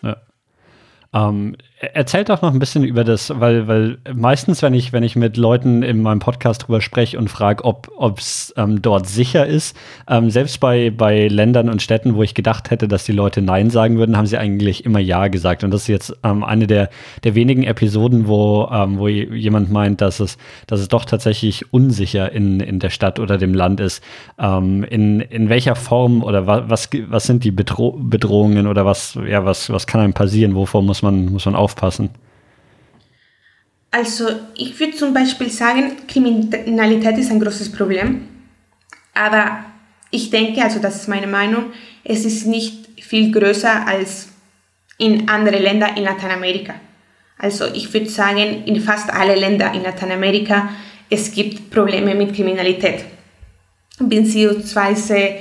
Ja. 0.02 0.16
Ähm, 1.12 1.56
erzählt 1.80 2.28
doch 2.28 2.42
noch 2.42 2.52
ein 2.52 2.58
bisschen 2.58 2.84
über 2.84 3.04
das, 3.04 3.32
weil, 3.40 3.66
weil 3.66 3.98
meistens, 4.14 4.60
wenn 4.60 4.74
ich, 4.74 4.92
wenn 4.92 5.02
ich 5.02 5.16
mit 5.16 5.38
Leuten 5.38 5.82
in 5.82 6.02
meinem 6.02 6.18
Podcast 6.18 6.66
drüber 6.66 6.82
spreche 6.82 7.18
und 7.18 7.28
frage, 7.30 7.64
ob 7.64 8.18
es 8.18 8.52
ähm, 8.58 8.82
dort 8.82 9.08
sicher 9.08 9.46
ist, 9.46 9.74
ähm, 10.06 10.30
selbst 10.30 10.60
bei, 10.60 10.90
bei 10.90 11.28
Ländern 11.28 11.70
und 11.70 11.80
Städten, 11.80 12.16
wo 12.16 12.22
ich 12.22 12.34
gedacht 12.34 12.70
hätte, 12.70 12.86
dass 12.86 13.04
die 13.04 13.12
Leute 13.12 13.40
Nein 13.40 13.70
sagen 13.70 13.96
würden, 13.96 14.18
haben 14.18 14.26
sie 14.26 14.36
eigentlich 14.36 14.84
immer 14.84 14.98
Ja 14.98 15.28
gesagt. 15.28 15.64
Und 15.64 15.70
das 15.70 15.82
ist 15.82 15.88
jetzt 15.88 16.16
ähm, 16.22 16.44
eine 16.44 16.66
der, 16.66 16.90
der 17.24 17.34
wenigen 17.34 17.62
Episoden, 17.62 18.28
wo, 18.28 18.68
ähm, 18.70 18.98
wo 18.98 19.08
jemand 19.08 19.70
meint, 19.70 20.02
dass 20.02 20.20
es, 20.20 20.36
dass 20.66 20.80
es 20.80 20.88
doch 20.88 21.06
tatsächlich 21.06 21.72
unsicher 21.72 22.30
in, 22.30 22.60
in 22.60 22.78
der 22.78 22.90
Stadt 22.90 23.18
oder 23.18 23.38
dem 23.38 23.54
Land 23.54 23.80
ist. 23.80 24.04
Ähm, 24.38 24.84
in, 24.84 25.20
in 25.20 25.48
welcher 25.48 25.76
Form 25.76 26.22
oder 26.22 26.46
was, 26.46 26.90
was 27.08 27.24
sind 27.24 27.42
die 27.42 27.52
Bedro 27.52 27.92
Bedrohungen 27.98 28.66
oder 28.66 28.84
was, 28.84 29.18
ja, 29.26 29.46
was, 29.46 29.70
was 29.70 29.86
kann 29.86 30.02
einem 30.02 30.12
passieren? 30.12 30.54
Wovor 30.54 30.82
muss 30.82 31.00
man, 31.00 31.24
muss 31.26 31.46
man 31.46 31.54
aufpassen? 31.54 31.69
Also 33.90 34.28
ich 34.56 34.78
würde 34.78 34.94
zum 34.94 35.12
Beispiel 35.12 35.50
sagen, 35.50 36.06
Kriminalität 36.06 37.18
ist 37.18 37.30
ein 37.30 37.40
großes 37.40 37.72
Problem. 37.72 38.28
Aber 39.14 39.64
ich 40.10 40.30
denke, 40.30 40.62
also 40.62 40.78
das 40.78 40.96
ist 40.96 41.08
meine 41.08 41.26
Meinung, 41.26 41.72
es 42.04 42.24
ist 42.24 42.46
nicht 42.46 42.88
viel 43.02 43.32
größer 43.32 43.86
als 43.86 44.28
in 44.98 45.28
anderen 45.28 45.62
Ländern 45.62 45.96
in 45.96 46.04
Lateinamerika. 46.04 46.74
Also 47.38 47.66
ich 47.72 47.92
würde 47.92 48.08
sagen, 48.08 48.64
in 48.66 48.80
fast 48.80 49.12
alle 49.12 49.34
Länder 49.34 49.72
in 49.72 49.82
Lateinamerika 49.82 50.68
es 51.10 51.32
gibt 51.32 51.70
Probleme 51.70 52.14
mit 52.14 52.34
Kriminalität. 52.34 53.04
Beziehungsweise 53.98 55.34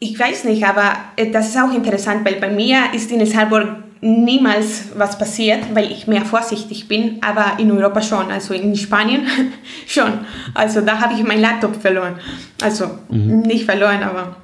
ich 0.00 0.18
weiß 0.18 0.44
nicht, 0.44 0.64
aber 0.64 0.96
äh, 1.16 1.30
das 1.30 1.48
ist 1.48 1.58
auch 1.58 1.72
interessant, 1.72 2.24
weil 2.24 2.36
bei 2.36 2.50
mir 2.50 2.92
ist 2.92 3.10
in 3.10 3.20
El 3.20 3.26
Salvador 3.26 3.82
niemals 4.00 4.96
was 4.96 5.18
passiert, 5.18 5.74
weil 5.74 5.90
ich 5.90 6.06
mehr 6.06 6.24
vorsichtig 6.24 6.88
bin, 6.88 7.20
aber 7.22 7.58
in 7.58 7.70
Europa 7.70 8.00
schon, 8.02 8.30
also 8.30 8.54
in 8.54 8.76
Spanien 8.76 9.26
schon. 9.86 10.26
Also 10.54 10.80
da 10.80 11.00
habe 11.00 11.14
ich 11.14 11.24
meinen 11.24 11.40
Laptop 11.40 11.80
verloren. 11.80 12.18
Also 12.62 12.98
mhm. 13.08 13.40
nicht 13.40 13.64
verloren, 13.64 14.02
aber. 14.02 14.36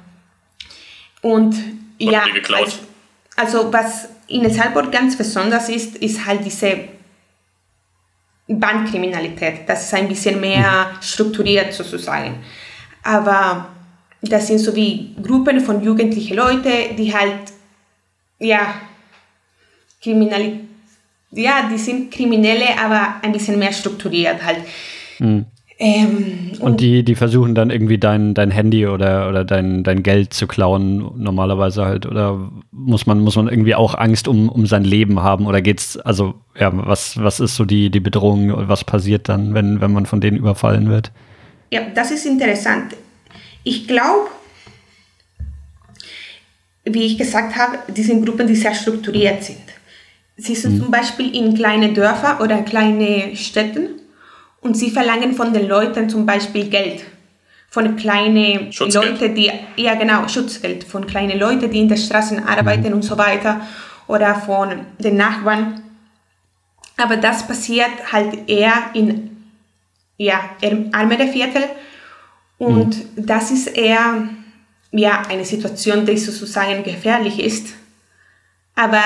Und 1.21 1.55
Wurde 1.55 2.11
ja, 2.11 2.23
also, 2.53 2.77
also 3.35 3.73
was 3.73 4.09
in 4.27 4.43
El 4.43 4.51
Salvador 4.51 4.91
ganz 4.91 5.17
besonders 5.17 5.69
ist, 5.69 5.97
ist 5.97 6.25
halt 6.25 6.43
diese 6.43 6.89
Bandkriminalität. 8.47 9.67
Das 9.67 9.85
ist 9.85 9.93
ein 9.93 10.07
bisschen 10.07 10.39
mehr 10.39 10.87
mhm. 10.91 11.01
strukturiert 11.01 11.73
sozusagen. 11.73 12.43
Aber 13.03 13.69
das 14.21 14.47
sind 14.47 14.59
so 14.59 14.75
wie 14.75 15.15
Gruppen 15.21 15.59
von 15.61 15.81
jugendlichen 15.81 16.35
Leuten, 16.35 16.95
die 16.97 17.13
halt, 17.13 17.53
ja, 18.39 18.75
Kriminalität, 20.05 20.59
ja, 21.31 21.67
die 21.69 21.77
sind 21.77 22.11
Kriminelle, 22.11 22.79
aber 22.81 23.15
ein 23.21 23.31
bisschen 23.31 23.59
mehr 23.59 23.73
strukturiert 23.73 24.45
halt. 24.45 24.59
Mhm. 25.19 25.45
Ähm, 25.77 26.51
und, 26.53 26.61
und, 26.61 26.79
die, 26.79 27.03
die 27.03 27.15
versuchen 27.15 27.53
dann 27.53 27.69
irgendwie 27.69 27.97
dein, 27.97 28.33
dein 28.33 28.49
Handy 28.49 28.87
oder, 28.87 29.27
oder 29.27 29.43
dein, 29.43 29.83
dein 29.83 30.03
Geld 30.03 30.33
zu 30.33 30.47
klauen, 30.47 31.11
normalerweise 31.17 31.83
halt. 31.83 32.05
Oder 32.05 32.49
muss 32.71 33.05
man, 33.07 33.19
muss 33.19 33.35
man 33.35 33.49
irgendwie 33.49 33.75
auch 33.75 33.95
Angst 33.95 34.29
um, 34.29 34.47
um 34.47 34.67
sein 34.67 34.85
Leben 34.85 35.21
haben? 35.21 35.47
Oder 35.47 35.61
geht's, 35.61 35.97
also, 35.97 36.35
ja, 36.57 36.71
was, 36.73 37.21
was 37.21 37.41
ist 37.41 37.55
so 37.55 37.65
die, 37.65 37.89
die 37.89 37.99
Bedrohung 37.99 38.51
und 38.51 38.69
was 38.69 38.85
passiert 38.85 39.27
dann, 39.27 39.53
wenn, 39.53 39.81
wenn 39.81 39.91
man 39.91 40.05
von 40.05 40.21
denen 40.21 40.37
überfallen 40.37 40.87
wird? 40.87 41.11
Ja, 41.71 41.81
das 41.93 42.11
ist 42.11 42.25
interessant. 42.25 42.95
Ich 43.65 43.85
glaube, 43.85 44.29
wie 46.85 47.03
ich 47.03 47.17
gesagt 47.17 47.57
habe, 47.57 47.79
die 47.91 48.03
sind 48.03 48.23
Gruppen, 48.25 48.47
die 48.47 48.55
sehr 48.55 48.75
strukturiert 48.75 49.43
sind. 49.43 49.64
Sie 50.37 50.55
sind 50.55 50.75
mhm. 50.75 50.81
zum 50.83 50.91
Beispiel 50.91 51.35
in 51.35 51.55
kleine 51.55 51.93
Dörfer 51.93 52.41
oder 52.41 52.61
kleine 52.61 53.35
Städten 53.35 54.01
und 54.61 54.75
sie 54.75 54.91
verlangen 54.91 55.33
von 55.33 55.53
den 55.53 55.67
Leuten 55.67 56.09
zum 56.09 56.25
Beispiel 56.25 56.69
Geld. 56.69 57.03
Von 57.69 57.95
kleinen 57.95 58.71
Leuten, 58.71 59.35
die, 59.35 59.51
ja 59.75 59.95
genau, 59.95 60.27
Schutzgeld, 60.27 60.83
von 60.83 61.05
kleinen 61.07 61.39
Leuten, 61.39 61.69
die 61.69 61.79
in 61.79 61.89
den 61.89 61.97
Straßen 61.97 62.45
arbeiten 62.47 62.87
mhm. 62.87 62.93
und 62.93 63.01
so 63.03 63.17
weiter 63.17 63.61
oder 64.07 64.35
von 64.35 64.85
den 64.99 65.17
Nachbarn. 65.17 65.81
Aber 66.97 67.17
das 67.17 67.45
passiert 67.45 68.11
halt 68.11 68.49
eher 68.49 68.73
in 68.93 69.31
ja, 70.17 70.39
ärmere 70.61 71.27
Viertel 71.27 71.63
und 72.57 73.17
mhm. 73.17 73.25
das 73.25 73.51
ist 73.51 73.67
eher 73.67 74.29
ja, 74.91 75.23
eine 75.29 75.43
Situation, 75.43 76.05
die 76.05 76.17
sozusagen 76.17 76.83
gefährlich 76.83 77.39
ist, 77.39 77.73
aber 78.75 79.01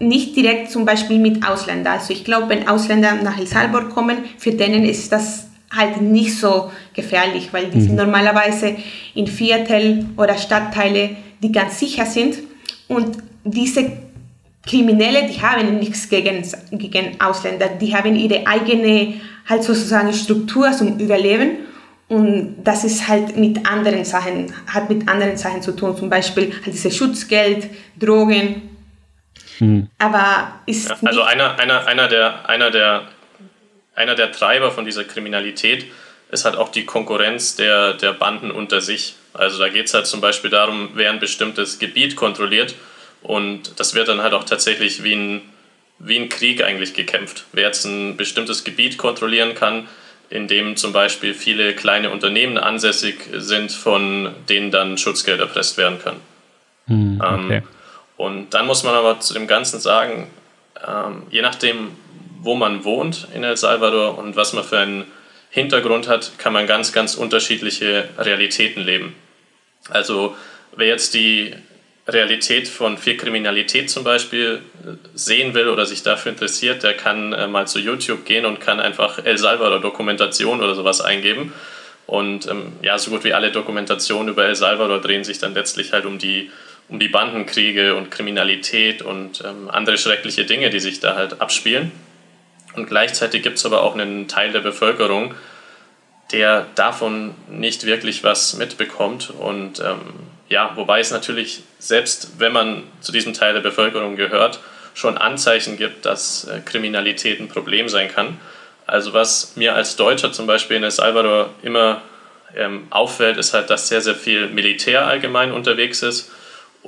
nicht 0.00 0.36
direkt 0.36 0.70
zum 0.70 0.84
Beispiel 0.84 1.18
mit 1.18 1.46
Ausländern. 1.46 1.94
Also 1.94 2.12
ich 2.12 2.24
glaube, 2.24 2.48
wenn 2.50 2.68
Ausländer 2.68 3.14
nach 3.14 3.38
El 3.38 3.46
Salvador 3.46 3.88
kommen, 3.88 4.18
für 4.38 4.52
denen 4.52 4.84
ist 4.84 5.10
das 5.10 5.48
halt 5.74 6.00
nicht 6.00 6.38
so 6.38 6.70
gefährlich, 6.94 7.48
weil 7.52 7.66
die 7.66 7.80
sind 7.80 7.96
normalerweise 7.96 8.76
in 9.14 9.26
Viertel 9.26 10.06
oder 10.16 10.36
Stadtteile, 10.36 11.10
die 11.42 11.52
ganz 11.52 11.78
sicher 11.78 12.06
sind. 12.06 12.38
Und 12.88 13.18
diese 13.44 13.92
Kriminelle, 14.66 15.26
die 15.26 15.40
haben 15.40 15.78
nichts 15.78 16.08
gegen, 16.08 16.42
gegen 16.72 17.20
Ausländer, 17.20 17.68
die 17.68 17.94
haben 17.94 18.14
ihre 18.16 18.46
eigene 18.46 19.14
halt 19.48 19.64
sozusagen 19.64 20.12
Struktur 20.12 20.72
zum 20.72 20.98
Überleben. 20.98 21.50
Und 22.08 22.56
das 22.64 22.84
ist 22.84 23.06
halt 23.06 23.36
mit 23.36 23.68
anderen 23.70 24.04
Sachen, 24.04 24.46
hat 24.66 24.88
mit 24.88 25.08
anderen 25.08 25.36
Sachen 25.36 25.60
zu 25.60 25.72
tun, 25.72 25.94
zum 25.96 26.08
Beispiel 26.08 26.52
halt 26.64 26.74
diese 26.74 26.90
Schutzgeld, 26.90 27.68
Drogen. 27.98 28.77
Hm. 29.58 29.88
Aber 29.98 30.60
ist. 30.66 30.88
Ja, 30.88 30.96
also 31.04 31.22
einer, 31.22 31.58
einer, 31.58 31.86
einer, 31.86 32.08
der, 32.08 32.48
einer, 32.48 32.70
der, 32.70 33.02
einer 33.94 34.14
der 34.14 34.32
Treiber 34.32 34.70
von 34.70 34.84
dieser 34.84 35.04
Kriminalität 35.04 35.86
ist 36.30 36.44
halt 36.44 36.56
auch 36.56 36.68
die 36.68 36.84
Konkurrenz 36.84 37.56
der, 37.56 37.94
der 37.94 38.12
Banden 38.12 38.50
unter 38.50 38.80
sich. 38.80 39.14
Also 39.32 39.58
da 39.58 39.68
geht 39.68 39.86
es 39.86 39.94
halt 39.94 40.06
zum 40.06 40.20
Beispiel 40.20 40.50
darum, 40.50 40.90
wer 40.94 41.10
ein 41.10 41.20
bestimmtes 41.20 41.78
Gebiet 41.78 42.16
kontrolliert 42.16 42.74
und 43.22 43.78
das 43.80 43.94
wird 43.94 44.08
dann 44.08 44.22
halt 44.22 44.34
auch 44.34 44.44
tatsächlich 44.44 45.02
wie 45.02 45.14
ein, 45.14 45.42
wie 45.98 46.18
ein 46.18 46.28
Krieg 46.28 46.62
eigentlich 46.62 46.94
gekämpft. 46.94 47.44
Wer 47.52 47.66
jetzt 47.66 47.84
ein 47.84 48.16
bestimmtes 48.16 48.64
Gebiet 48.64 48.98
kontrollieren 48.98 49.54
kann, 49.54 49.88
in 50.30 50.46
dem 50.46 50.76
zum 50.76 50.92
Beispiel 50.92 51.34
viele 51.34 51.74
kleine 51.74 52.10
Unternehmen 52.10 52.58
ansässig 52.58 53.16
sind, 53.32 53.72
von 53.72 54.34
denen 54.48 54.70
dann 54.70 54.98
Schutzgeld 54.98 55.40
erpresst 55.40 55.78
werden 55.78 55.98
kann. 56.02 56.16
Hm, 56.86 57.22
ähm, 57.24 57.44
okay. 57.44 57.56
ähm, 57.56 57.62
und 58.18 58.52
dann 58.52 58.66
muss 58.66 58.82
man 58.82 58.94
aber 58.94 59.20
zu 59.20 59.32
dem 59.32 59.46
Ganzen 59.46 59.80
sagen, 59.80 60.28
ähm, 60.86 61.22
je 61.30 61.40
nachdem, 61.40 61.96
wo 62.40 62.56
man 62.56 62.84
wohnt 62.84 63.28
in 63.32 63.44
El 63.44 63.56
Salvador 63.56 64.18
und 64.18 64.36
was 64.36 64.52
man 64.52 64.64
für 64.64 64.78
einen 64.78 65.04
Hintergrund 65.50 66.08
hat, 66.08 66.32
kann 66.36 66.52
man 66.52 66.66
ganz, 66.66 66.92
ganz 66.92 67.14
unterschiedliche 67.14 68.08
Realitäten 68.18 68.82
leben. 68.82 69.14
Also 69.88 70.36
wer 70.76 70.88
jetzt 70.88 71.14
die 71.14 71.54
Realität 72.08 72.66
von 72.66 72.98
viel 72.98 73.16
Kriminalität 73.16 73.88
zum 73.88 74.02
Beispiel 74.02 74.62
sehen 75.14 75.54
will 75.54 75.68
oder 75.68 75.86
sich 75.86 76.02
dafür 76.02 76.32
interessiert, 76.32 76.82
der 76.82 76.94
kann 76.94 77.32
äh, 77.32 77.46
mal 77.46 77.68
zu 77.68 77.78
YouTube 77.78 78.24
gehen 78.24 78.46
und 78.46 78.60
kann 78.60 78.80
einfach 78.80 79.24
El 79.24 79.38
Salvador 79.38 79.80
Dokumentation 79.80 80.60
oder 80.60 80.74
sowas 80.74 81.00
eingeben. 81.00 81.52
Und 82.06 82.48
ähm, 82.48 82.72
ja, 82.82 82.98
so 82.98 83.12
gut 83.12 83.22
wie 83.22 83.34
alle 83.34 83.52
Dokumentationen 83.52 84.30
über 84.30 84.46
El 84.46 84.56
Salvador 84.56 85.00
drehen 85.00 85.22
sich 85.22 85.38
dann 85.38 85.54
letztlich 85.54 85.92
halt 85.92 86.04
um 86.04 86.18
die, 86.18 86.50
um 86.88 86.98
die 86.98 87.08
Bandenkriege 87.08 87.94
und 87.94 88.10
Kriminalität 88.10 89.02
und 89.02 89.42
ähm, 89.44 89.70
andere 89.70 89.98
schreckliche 89.98 90.44
Dinge, 90.44 90.70
die 90.70 90.80
sich 90.80 91.00
da 91.00 91.14
halt 91.14 91.40
abspielen. 91.40 91.92
Und 92.74 92.86
gleichzeitig 92.86 93.42
gibt 93.42 93.58
es 93.58 93.66
aber 93.66 93.82
auch 93.82 93.94
einen 93.94 94.28
Teil 94.28 94.52
der 94.52 94.60
Bevölkerung, 94.60 95.34
der 96.32 96.66
davon 96.74 97.34
nicht 97.48 97.84
wirklich 97.84 98.24
was 98.24 98.54
mitbekommt 98.54 99.30
und 99.30 99.80
ähm, 99.80 100.00
ja, 100.48 100.72
wobei 100.76 101.00
es 101.00 101.10
natürlich, 101.10 101.62
selbst 101.78 102.38
wenn 102.38 102.52
man 102.52 102.84
zu 103.00 103.12
diesem 103.12 103.34
Teil 103.34 103.52
der 103.52 103.60
Bevölkerung 103.60 104.16
gehört, 104.16 104.60
schon 104.94 105.18
Anzeichen 105.18 105.76
gibt, 105.76 106.06
dass 106.06 106.44
äh, 106.44 106.60
Kriminalität 106.60 107.38
ein 107.40 107.48
Problem 107.48 107.88
sein 107.88 108.10
kann. 108.10 108.38
Also 108.86 109.12
was 109.12 109.56
mir 109.56 109.74
als 109.74 109.96
Deutscher 109.96 110.32
zum 110.32 110.46
Beispiel 110.46 110.78
in 110.78 110.84
El 110.84 110.90
Salvador 110.90 111.50
immer 111.62 112.00
ähm, 112.56 112.86
auffällt, 112.90 113.36
ist 113.36 113.52
halt, 113.52 113.68
dass 113.68 113.88
sehr, 113.88 114.00
sehr 114.00 114.14
viel 114.14 114.48
Militär 114.48 115.06
allgemein 115.06 115.52
unterwegs 115.52 116.02
ist 116.02 116.30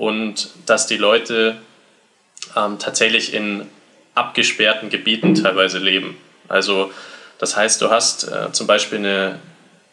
und 0.00 0.48
dass 0.64 0.86
die 0.86 0.96
Leute 0.96 1.56
ähm, 2.56 2.78
tatsächlich 2.78 3.34
in 3.34 3.66
abgesperrten 4.14 4.88
Gebieten 4.88 5.34
teilweise 5.34 5.78
leben. 5.78 6.16
Also 6.48 6.90
das 7.38 7.54
heißt, 7.54 7.82
du 7.82 7.90
hast 7.90 8.24
äh, 8.24 8.50
zum 8.50 8.66
Beispiel 8.66 8.98
eine, 8.98 9.38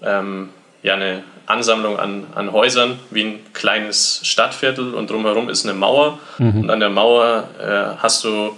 ähm, 0.01 0.49
ja, 0.81 0.93
eine 0.93 1.23
Ansammlung 1.45 1.99
an, 1.99 2.25
an 2.35 2.53
Häusern 2.53 2.99
wie 3.09 3.23
ein 3.25 3.53
kleines 3.53 4.21
Stadtviertel 4.23 4.93
und 4.93 5.09
drumherum 5.09 5.49
ist 5.49 5.65
eine 5.65 5.73
Mauer. 5.73 6.19
Mhm. 6.37 6.61
Und 6.61 6.69
an 6.69 6.79
der 6.79 6.89
Mauer 6.89 7.49
äh, 7.59 8.01
hast 8.01 8.23
du 8.23 8.55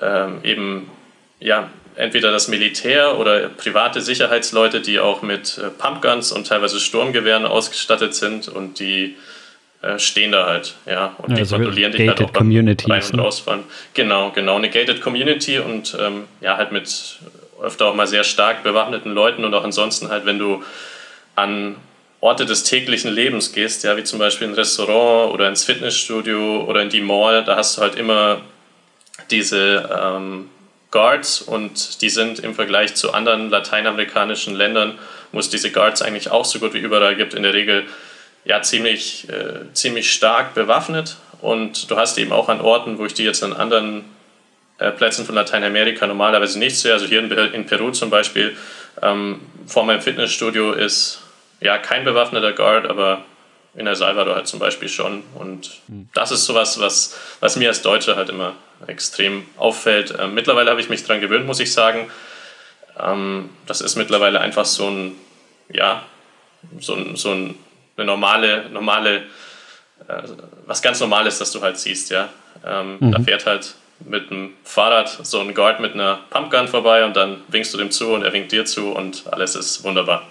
ähm, 0.00 0.40
eben 0.42 0.90
ja, 1.38 1.70
entweder 1.94 2.32
das 2.32 2.48
Militär 2.48 3.20
oder 3.20 3.48
private 3.50 4.00
Sicherheitsleute, 4.00 4.80
die 4.80 4.98
auch 4.98 5.22
mit 5.22 5.58
äh, 5.58 5.70
Pumpguns 5.70 6.32
und 6.32 6.48
teilweise 6.48 6.80
Sturmgewehren 6.80 7.46
ausgestattet 7.46 8.16
sind 8.16 8.48
und 8.48 8.80
die 8.80 9.16
äh, 9.82 9.98
stehen 9.98 10.32
da 10.32 10.46
halt, 10.46 10.74
ja, 10.86 11.14
und 11.18 11.30
ja, 11.30 11.34
die 11.34 11.40
also 11.42 11.56
kontrollieren 11.56 11.92
dich 11.92 12.08
halt 12.08 12.22
auch 12.22 12.30
beim 12.30 12.50
Rein- 12.54 12.68
und 12.68 13.14
ne? 13.14 13.22
Ausfahren. 13.22 13.64
Genau, 13.94 14.30
genau, 14.30 14.56
eine 14.56 14.70
gated 14.70 15.00
Community 15.00 15.58
und 15.58 15.96
ähm, 16.00 16.24
ja, 16.40 16.56
halt 16.56 16.72
mit 16.72 17.18
öfter 17.60 17.86
auch 17.86 17.94
mal 17.94 18.06
sehr 18.06 18.24
stark 18.24 18.62
bewaffneten 18.62 19.12
Leuten 19.12 19.44
und 19.44 19.54
auch 19.54 19.64
ansonsten 19.64 20.08
halt, 20.08 20.24
wenn 20.24 20.38
du 20.38 20.62
an 21.34 21.76
Orte 22.20 22.46
des 22.46 22.62
täglichen 22.62 23.12
Lebens 23.12 23.52
gehst, 23.52 23.82
ja, 23.82 23.96
wie 23.96 24.04
zum 24.04 24.20
Beispiel 24.20 24.46
ein 24.46 24.54
Restaurant 24.54 25.34
oder 25.34 25.48
ins 25.48 25.64
Fitnessstudio 25.64 26.64
oder 26.64 26.82
in 26.82 26.88
die 26.88 27.00
Mall, 27.00 27.42
da 27.44 27.56
hast 27.56 27.76
du 27.76 27.82
halt 27.82 27.96
immer 27.96 28.40
diese 29.30 29.90
ähm, 30.00 30.48
Guards 30.92 31.42
und 31.42 32.02
die 32.02 32.10
sind 32.10 32.38
im 32.38 32.54
Vergleich 32.54 32.94
zu 32.94 33.12
anderen 33.12 33.50
lateinamerikanischen 33.50 34.54
Ländern, 34.54 34.98
wo 35.32 35.40
es 35.40 35.48
diese 35.48 35.72
Guards 35.72 36.02
eigentlich 36.02 36.30
auch 36.30 36.44
so 36.44 36.60
gut 36.60 36.74
wie 36.74 36.78
überall 36.78 37.16
gibt, 37.16 37.34
in 37.34 37.42
der 37.42 37.54
Regel 37.54 37.86
ja 38.44 38.62
ziemlich, 38.62 39.28
äh, 39.28 39.72
ziemlich 39.72 40.12
stark 40.12 40.54
bewaffnet 40.54 41.16
und 41.40 41.90
du 41.90 41.96
hast 41.96 42.18
eben 42.18 42.32
auch 42.32 42.48
an 42.48 42.60
Orten, 42.60 42.98
wo 42.98 43.06
ich 43.06 43.14
die 43.14 43.24
jetzt 43.24 43.42
an 43.42 43.52
anderen 43.52 44.04
äh, 44.78 44.90
Plätzen 44.90 45.24
von 45.24 45.34
Lateinamerika 45.34 46.06
normalerweise 46.06 46.58
nicht 46.58 46.78
sehe, 46.78 46.92
also 46.92 47.06
hier 47.06 47.20
in, 47.20 47.30
in 47.30 47.66
Peru 47.66 47.90
zum 47.90 48.10
Beispiel, 48.10 48.56
ähm, 49.00 49.40
vor 49.66 49.84
meinem 49.84 50.00
Fitnessstudio 50.00 50.72
ist 50.72 51.22
ja, 51.62 51.78
kein 51.78 52.04
bewaffneter 52.04 52.52
Guard, 52.52 52.86
aber 52.86 53.24
in 53.74 53.86
El 53.86 53.96
Salvador 53.96 54.34
halt 54.34 54.48
zum 54.48 54.58
Beispiel 54.58 54.88
schon. 54.88 55.22
Und 55.34 55.70
mhm. 55.88 56.08
das 56.12 56.30
ist 56.30 56.44
sowas, 56.44 56.80
was, 56.80 57.16
was 57.40 57.56
mir 57.56 57.68
als 57.68 57.82
Deutscher 57.82 58.16
halt 58.16 58.28
immer 58.28 58.54
extrem 58.86 59.46
auffällt. 59.56 60.14
Ähm, 60.18 60.34
mittlerweile 60.34 60.70
habe 60.70 60.80
ich 60.80 60.88
mich 60.88 61.04
daran 61.04 61.20
gewöhnt, 61.20 61.46
muss 61.46 61.60
ich 61.60 61.72
sagen. 61.72 62.10
Ähm, 63.00 63.50
das 63.66 63.80
ist 63.80 63.96
mittlerweile 63.96 64.40
einfach 64.40 64.66
so 64.66 64.88
ein, 64.88 65.12
ja, 65.72 66.02
so, 66.80 66.94
ein, 66.94 67.16
so 67.16 67.30
ein, 67.30 67.54
eine 68.02 68.12
normale, 68.12 68.68
normale, 68.70 69.16
äh, 70.08 70.22
was 70.66 70.82
ganz 70.82 71.00
Normales, 71.00 71.38
das 71.38 71.52
du 71.52 71.62
halt 71.62 71.78
siehst, 71.78 72.10
ja. 72.10 72.28
Ähm, 72.64 72.96
mhm. 73.00 73.12
Da 73.12 73.20
fährt 73.20 73.46
halt 73.46 73.74
mit 74.00 74.30
einem 74.30 74.54
Fahrrad 74.64 75.08
so 75.08 75.40
ein 75.40 75.54
Guard 75.54 75.80
mit 75.80 75.94
einer 75.94 76.20
Pumpgun 76.30 76.68
vorbei 76.68 77.04
und 77.04 77.16
dann 77.16 77.40
winkst 77.48 77.72
du 77.72 77.78
dem 77.78 77.90
zu 77.90 78.12
und 78.12 78.22
er 78.22 78.32
winkt 78.32 78.52
dir 78.52 78.64
zu 78.64 78.92
und 78.92 79.24
alles 79.32 79.54
ist 79.54 79.84
wunderbar. 79.84 80.26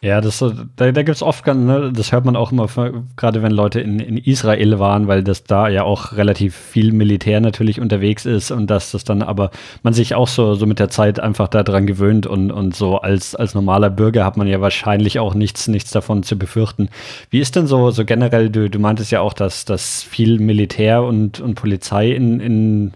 Ja, 0.00 0.20
das, 0.20 0.38
da, 0.38 0.52
da 0.76 1.02
gibt 1.02 1.08
es 1.08 1.24
oft, 1.24 1.44
ne, 1.44 1.90
das 1.92 2.12
hört 2.12 2.24
man 2.24 2.36
auch 2.36 2.52
immer, 2.52 2.68
gerade 3.16 3.42
wenn 3.42 3.50
Leute 3.50 3.80
in, 3.80 3.98
in 3.98 4.16
Israel 4.16 4.78
waren, 4.78 5.08
weil 5.08 5.24
das 5.24 5.42
da 5.42 5.66
ja 5.66 5.82
auch 5.82 6.12
relativ 6.12 6.54
viel 6.54 6.92
Militär 6.92 7.40
natürlich 7.40 7.80
unterwegs 7.80 8.24
ist 8.24 8.52
und 8.52 8.68
dass 8.68 8.92
das 8.92 9.02
dann 9.02 9.22
aber 9.22 9.50
man 9.82 9.94
sich 9.94 10.14
auch 10.14 10.28
so, 10.28 10.54
so 10.54 10.66
mit 10.66 10.78
der 10.78 10.88
Zeit 10.88 11.18
einfach 11.18 11.48
daran 11.48 11.88
gewöhnt 11.88 12.28
und, 12.28 12.52
und 12.52 12.76
so 12.76 12.98
als, 12.98 13.34
als 13.34 13.56
normaler 13.56 13.90
Bürger 13.90 14.24
hat 14.24 14.36
man 14.36 14.46
ja 14.46 14.60
wahrscheinlich 14.60 15.18
auch 15.18 15.34
nichts, 15.34 15.66
nichts 15.66 15.90
davon 15.90 16.22
zu 16.22 16.38
befürchten. 16.38 16.90
Wie 17.30 17.40
ist 17.40 17.56
denn 17.56 17.66
so, 17.66 17.90
so 17.90 18.04
generell, 18.04 18.50
du, 18.50 18.70
du 18.70 18.78
meintest 18.78 19.10
ja 19.10 19.20
auch, 19.20 19.32
dass, 19.32 19.64
dass 19.64 20.04
viel 20.04 20.38
Militär 20.38 21.02
und, 21.02 21.40
und 21.40 21.56
Polizei 21.56 22.12
in, 22.12 22.38
in, 22.38 22.92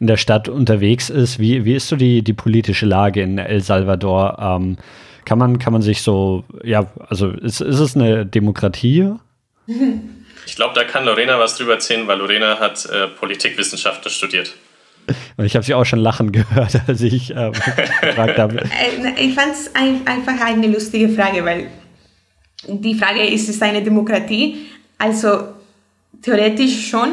in 0.00 0.06
der 0.06 0.16
Stadt 0.16 0.48
unterwegs 0.48 1.10
ist. 1.10 1.38
Wie, 1.38 1.66
wie 1.66 1.74
ist 1.74 1.88
so 1.88 1.96
die, 1.96 2.22
die 2.22 2.32
politische 2.32 2.86
Lage 2.86 3.20
in 3.20 3.36
El 3.36 3.60
Salvador? 3.60 4.38
Ähm, 4.40 4.78
kann 5.28 5.38
man, 5.38 5.58
kann 5.58 5.74
man 5.74 5.82
sich 5.82 6.00
so, 6.00 6.42
ja, 6.64 6.86
also 7.06 7.28
ist, 7.28 7.60
ist 7.60 7.80
es 7.80 7.94
eine 7.94 8.24
Demokratie? 8.24 9.12
Ich 10.46 10.56
glaube, 10.56 10.74
da 10.74 10.84
kann 10.84 11.04
Lorena 11.04 11.38
was 11.38 11.58
drüber 11.58 11.74
erzählen, 11.74 12.08
weil 12.08 12.18
Lorena 12.18 12.58
hat 12.58 12.86
äh, 12.86 13.08
Politikwissenschaften 13.08 14.10
studiert. 14.10 14.54
Ich 15.36 15.54
habe 15.54 15.66
sie 15.66 15.74
auch 15.74 15.84
schon 15.84 15.98
lachen 15.98 16.32
gehört, 16.38 16.80
als 16.88 17.02
ich 17.02 17.30
äh, 17.36 17.50
gefragt 18.00 18.38
habe. 18.38 18.62
Äh, 18.62 19.22
ich 19.22 19.34
fand 19.34 19.52
es 19.52 19.74
ein, 19.74 20.06
einfach 20.06 20.40
eine 20.40 20.66
lustige 20.66 21.10
Frage, 21.10 21.44
weil 21.44 21.66
die 22.66 22.94
Frage 22.94 23.22
ist, 23.26 23.50
ist 23.50 23.56
es 23.56 23.62
eine 23.62 23.82
Demokratie? 23.82 24.66
Also 24.96 25.48
theoretisch 26.22 26.88
schon. 26.88 27.10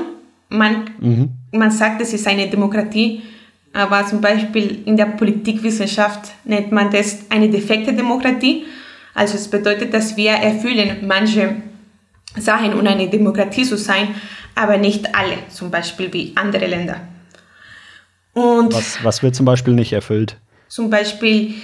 Man, 0.48 0.90
mhm. 1.00 1.30
man 1.52 1.72
sagt, 1.72 2.02
es 2.02 2.14
ist 2.14 2.26
eine 2.28 2.50
Demokratie, 2.50 3.24
aber 3.76 4.08
zum 4.08 4.22
Beispiel 4.22 4.84
in 4.86 4.96
der 4.96 5.06
Politikwissenschaft 5.06 6.32
nennt 6.46 6.72
man 6.72 6.92
das 6.92 7.26
eine 7.30 7.50
defekte 7.50 7.92
Demokratie. 7.92 8.66
Also 9.14 9.36
es 9.36 9.50
bedeutet, 9.50 9.94
dass 9.94 10.16
wir 10.16 10.32
erfüllen 10.32 11.06
manche 11.06 11.58
Sachen, 12.38 12.74
um 12.74 12.88
eine 12.88 13.10
Demokratie 13.10 13.64
zu 13.64 13.78
sein, 13.78 14.16
aber 14.56 14.78
nicht 14.78 15.14
alle, 15.14 15.36
zum 15.50 15.72
Beispiel 15.72 16.12
wie 16.14 16.32
andere 16.36 16.68
Länder. 16.68 17.02
Und 18.32 18.74
was, 18.74 19.04
was 19.04 19.22
wird 19.22 19.36
zum 19.36 19.46
Beispiel 19.46 19.74
nicht 19.74 19.92
erfüllt? 19.92 20.38
Zum 20.70 20.90
Beispiel 20.90 21.56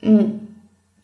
hm, 0.00 0.40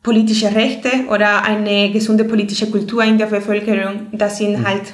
politische 0.02 0.54
Rechte 0.54 0.90
oder 1.08 1.42
eine 1.42 1.90
gesunde 1.90 2.24
politische 2.24 2.70
Kultur 2.70 3.02
in 3.02 3.16
der 3.16 3.26
Bevölkerung. 3.26 4.08
Das 4.12 4.36
sind 4.36 4.58
mhm. 4.58 4.66
halt 4.66 4.92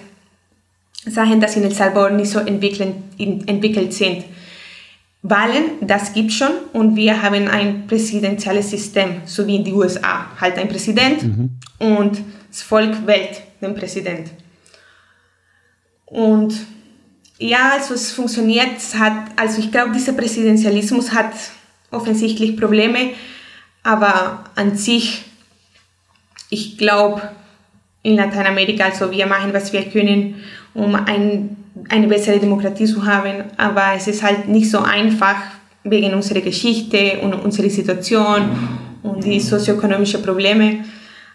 Sachen, 1.07 1.41
die 1.41 1.59
in 1.59 1.65
El 1.65 1.73
Salvador 1.73 2.11
nicht 2.11 2.31
so 2.31 2.39
entwickelt 2.39 3.93
sind. 3.93 4.25
Wahlen, 5.23 5.73
das 5.83 6.15
gibt 6.15 6.33
schon 6.33 6.53
und 6.73 6.97
wir 6.97 7.23
haben 7.23 7.47
ein 7.49 7.87
präsidentielles 7.87 8.71
System, 8.71 9.23
so 9.27 9.47
wie 9.47 9.57
in 9.57 9.65
den 9.65 9.75
USA. 9.75 10.27
Halt 10.41 10.57
ein 10.57 10.69
Präsident 10.69 11.23
mhm. 11.23 11.51
und 11.79 12.23
das 12.49 12.63
Volk 12.63 13.07
wählt 13.07 13.43
den 13.61 13.75
Präsident. 13.75 14.31
Und 16.07 16.55
ja, 17.39 17.73
also 17.75 17.95
es 17.95 18.13
funktioniert, 18.13 18.77
es 18.77 18.95
hat, 18.97 19.31
also 19.37 19.61
ich 19.61 19.71
glaube, 19.71 19.93
dieser 19.93 20.13
Präsidentialismus 20.13 21.13
hat 21.13 21.33
offensichtlich 21.91 22.57
Probleme, 22.57 23.11
aber 23.83 24.45
an 24.57 24.77
sich, 24.77 25.25
ich 26.51 26.77
glaube, 26.77 27.23
in 28.03 28.17
Lateinamerika, 28.17 28.85
also 28.85 29.11
wir 29.11 29.27
machen, 29.27 29.53
was 29.53 29.73
wir 29.73 29.85
können, 29.85 30.43
um 30.75 30.95
ein, 30.95 31.57
eine 31.89 32.09
bessere 32.09 32.39
Demokratie 32.39 32.87
zu 32.87 33.05
haben, 33.05 33.45
aber 33.57 33.93
es 33.97 34.07
ist 34.07 34.23
halt 34.23 34.49
nicht 34.49 34.71
so 34.71 34.81
einfach 34.81 35.37
wegen 35.85 36.15
unserer 36.15 36.41
Geschichte 36.41 37.19
und 37.23 37.35
unserer 37.35 37.71
Situation 37.71 38.43
und 39.03 39.25
die 39.25 39.41
sozioökonomischen 39.41 40.23
Probleme. 40.23 40.85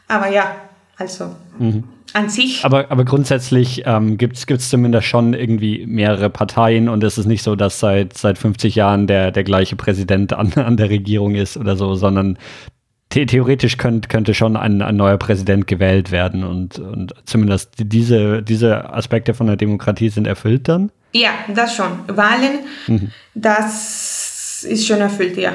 Aber 0.08 0.30
ja, 0.30 0.56
also 0.98 1.32
mhm. 1.58 1.84
an 2.13 2.30
sich. 2.30 2.63
Aber, 2.63 2.91
aber 2.91 3.06
grundsätzlich 3.06 3.84
ähm, 3.86 4.17
gibt 4.17 4.38
es 4.38 4.69
zumindest 4.69 5.08
schon 5.08 5.34
irgendwie 5.34 5.86
mehrere 5.88 6.30
Parteien 6.30 6.89
und 6.89 7.04
es 7.04 7.17
ist 7.17 7.26
nicht 7.26 7.41
so, 7.43 7.56
dass 7.56 7.80
seit, 7.80 8.15
seit 8.17 8.38
50 8.38 8.76
Jahren 8.76 9.08
der, 9.08 9.32
der 9.32 9.43
gleiche 9.43 9.76
Präsident 9.76 10.34
an, 10.34 10.54
an 10.54 10.78
der 10.78 10.89
Regierung 10.89 11.36
ist 11.36 11.58
oder 11.58 11.76
so, 11.76 11.95
sondern 11.95 12.38
the 13.15 13.25
theoretisch 13.25 13.78
könnt, 13.78 14.10
könnte 14.10 14.34
schon 14.34 14.56
ein, 14.58 14.82
ein 14.82 14.95
neuer 14.95 15.17
Präsident 15.17 15.65
gewählt 15.65 16.12
werden 16.12 16.43
und, 16.43 16.78
und 16.78 17.15
zumindest 17.25 17.71
diese, 17.78 18.43
diese 18.43 18.93
Aspekte 18.93 19.34
von 19.34 19.47
der 19.47 19.56
Demokratie 19.56 20.10
sind 20.10 20.28
erfüllt 20.28 20.67
dann? 20.67 20.91
Ja, 21.13 21.32
das 21.47 21.75
schon. 21.75 21.88
Wahlen, 22.08 22.60
mhm. 22.88 23.12
das 23.34 24.63
ist 24.63 24.86
schon 24.86 24.99
erfüllt, 24.99 25.38
ja. 25.38 25.54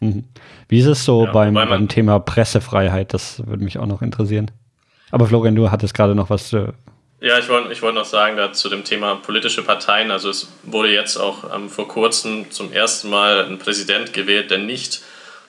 Mhm. 0.00 0.24
Wie 0.68 0.78
ist 0.78 0.86
es 0.86 1.04
so 1.04 1.26
ja, 1.26 1.32
beim, 1.32 1.54
beim 1.54 1.88
Thema 1.88 2.18
Pressefreiheit? 2.20 3.12
Das 3.12 3.46
würde 3.46 3.62
mich 3.62 3.78
auch 3.78 3.86
noch 3.86 4.00
interessieren. 4.00 4.50
Aber 5.10 5.26
Florian, 5.26 5.54
du 5.54 5.70
hattest 5.70 5.94
gerade 5.94 6.14
noch 6.14 6.30
was 6.30 6.48
zu. 6.48 6.72
Ja, 7.20 7.38
ich 7.38 7.48
wollte 7.48 7.72
ich 7.72 7.82
wollt 7.82 7.94
noch 7.94 8.06
sagen 8.06 8.36
da 8.36 8.52
zu 8.52 8.68
dem 8.68 8.82
Thema 8.82 9.16
politische 9.16 9.62
Parteien. 9.62 10.10
Also 10.10 10.30
es 10.30 10.50
wurde 10.62 10.92
jetzt 10.92 11.18
auch 11.18 11.54
ähm, 11.54 11.68
vor 11.68 11.88
kurzem 11.88 12.50
zum 12.50 12.72
ersten 12.72 13.10
Mal 13.10 13.44
ein 13.44 13.58
Präsident 13.58 14.12
gewählt, 14.12 14.50
der 14.50 14.58
nicht 14.58 15.02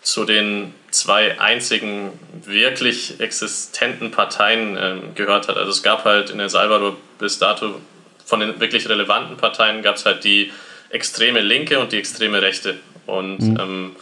zu 0.03 0.25
den 0.25 0.75
zwei 0.91 1.39
einzigen 1.39 2.11
wirklich 2.45 3.19
existenten 3.19 4.11
Parteien 4.11 4.77
ähm, 4.79 5.15
gehört 5.15 5.47
hat. 5.47 5.57
Also 5.57 5.71
es 5.71 5.81
gab 5.81 6.05
halt 6.05 6.29
in 6.29 6.39
El 6.39 6.49
Salvador 6.49 6.95
bis 7.19 7.39
dato 7.39 7.79
von 8.25 8.39
den 8.39 8.59
wirklich 8.59 8.87
relevanten 8.87 9.37
Parteien 9.37 9.81
gab 9.81 9.95
es 9.95 10.05
halt 10.05 10.23
die 10.23 10.51
extreme 10.89 11.39
Linke 11.39 11.79
und 11.79 11.91
die 11.91 11.97
extreme 11.97 12.41
Rechte. 12.41 12.77
Und 13.05 13.39
mhm. 13.39 13.59
ähm, 13.59 13.95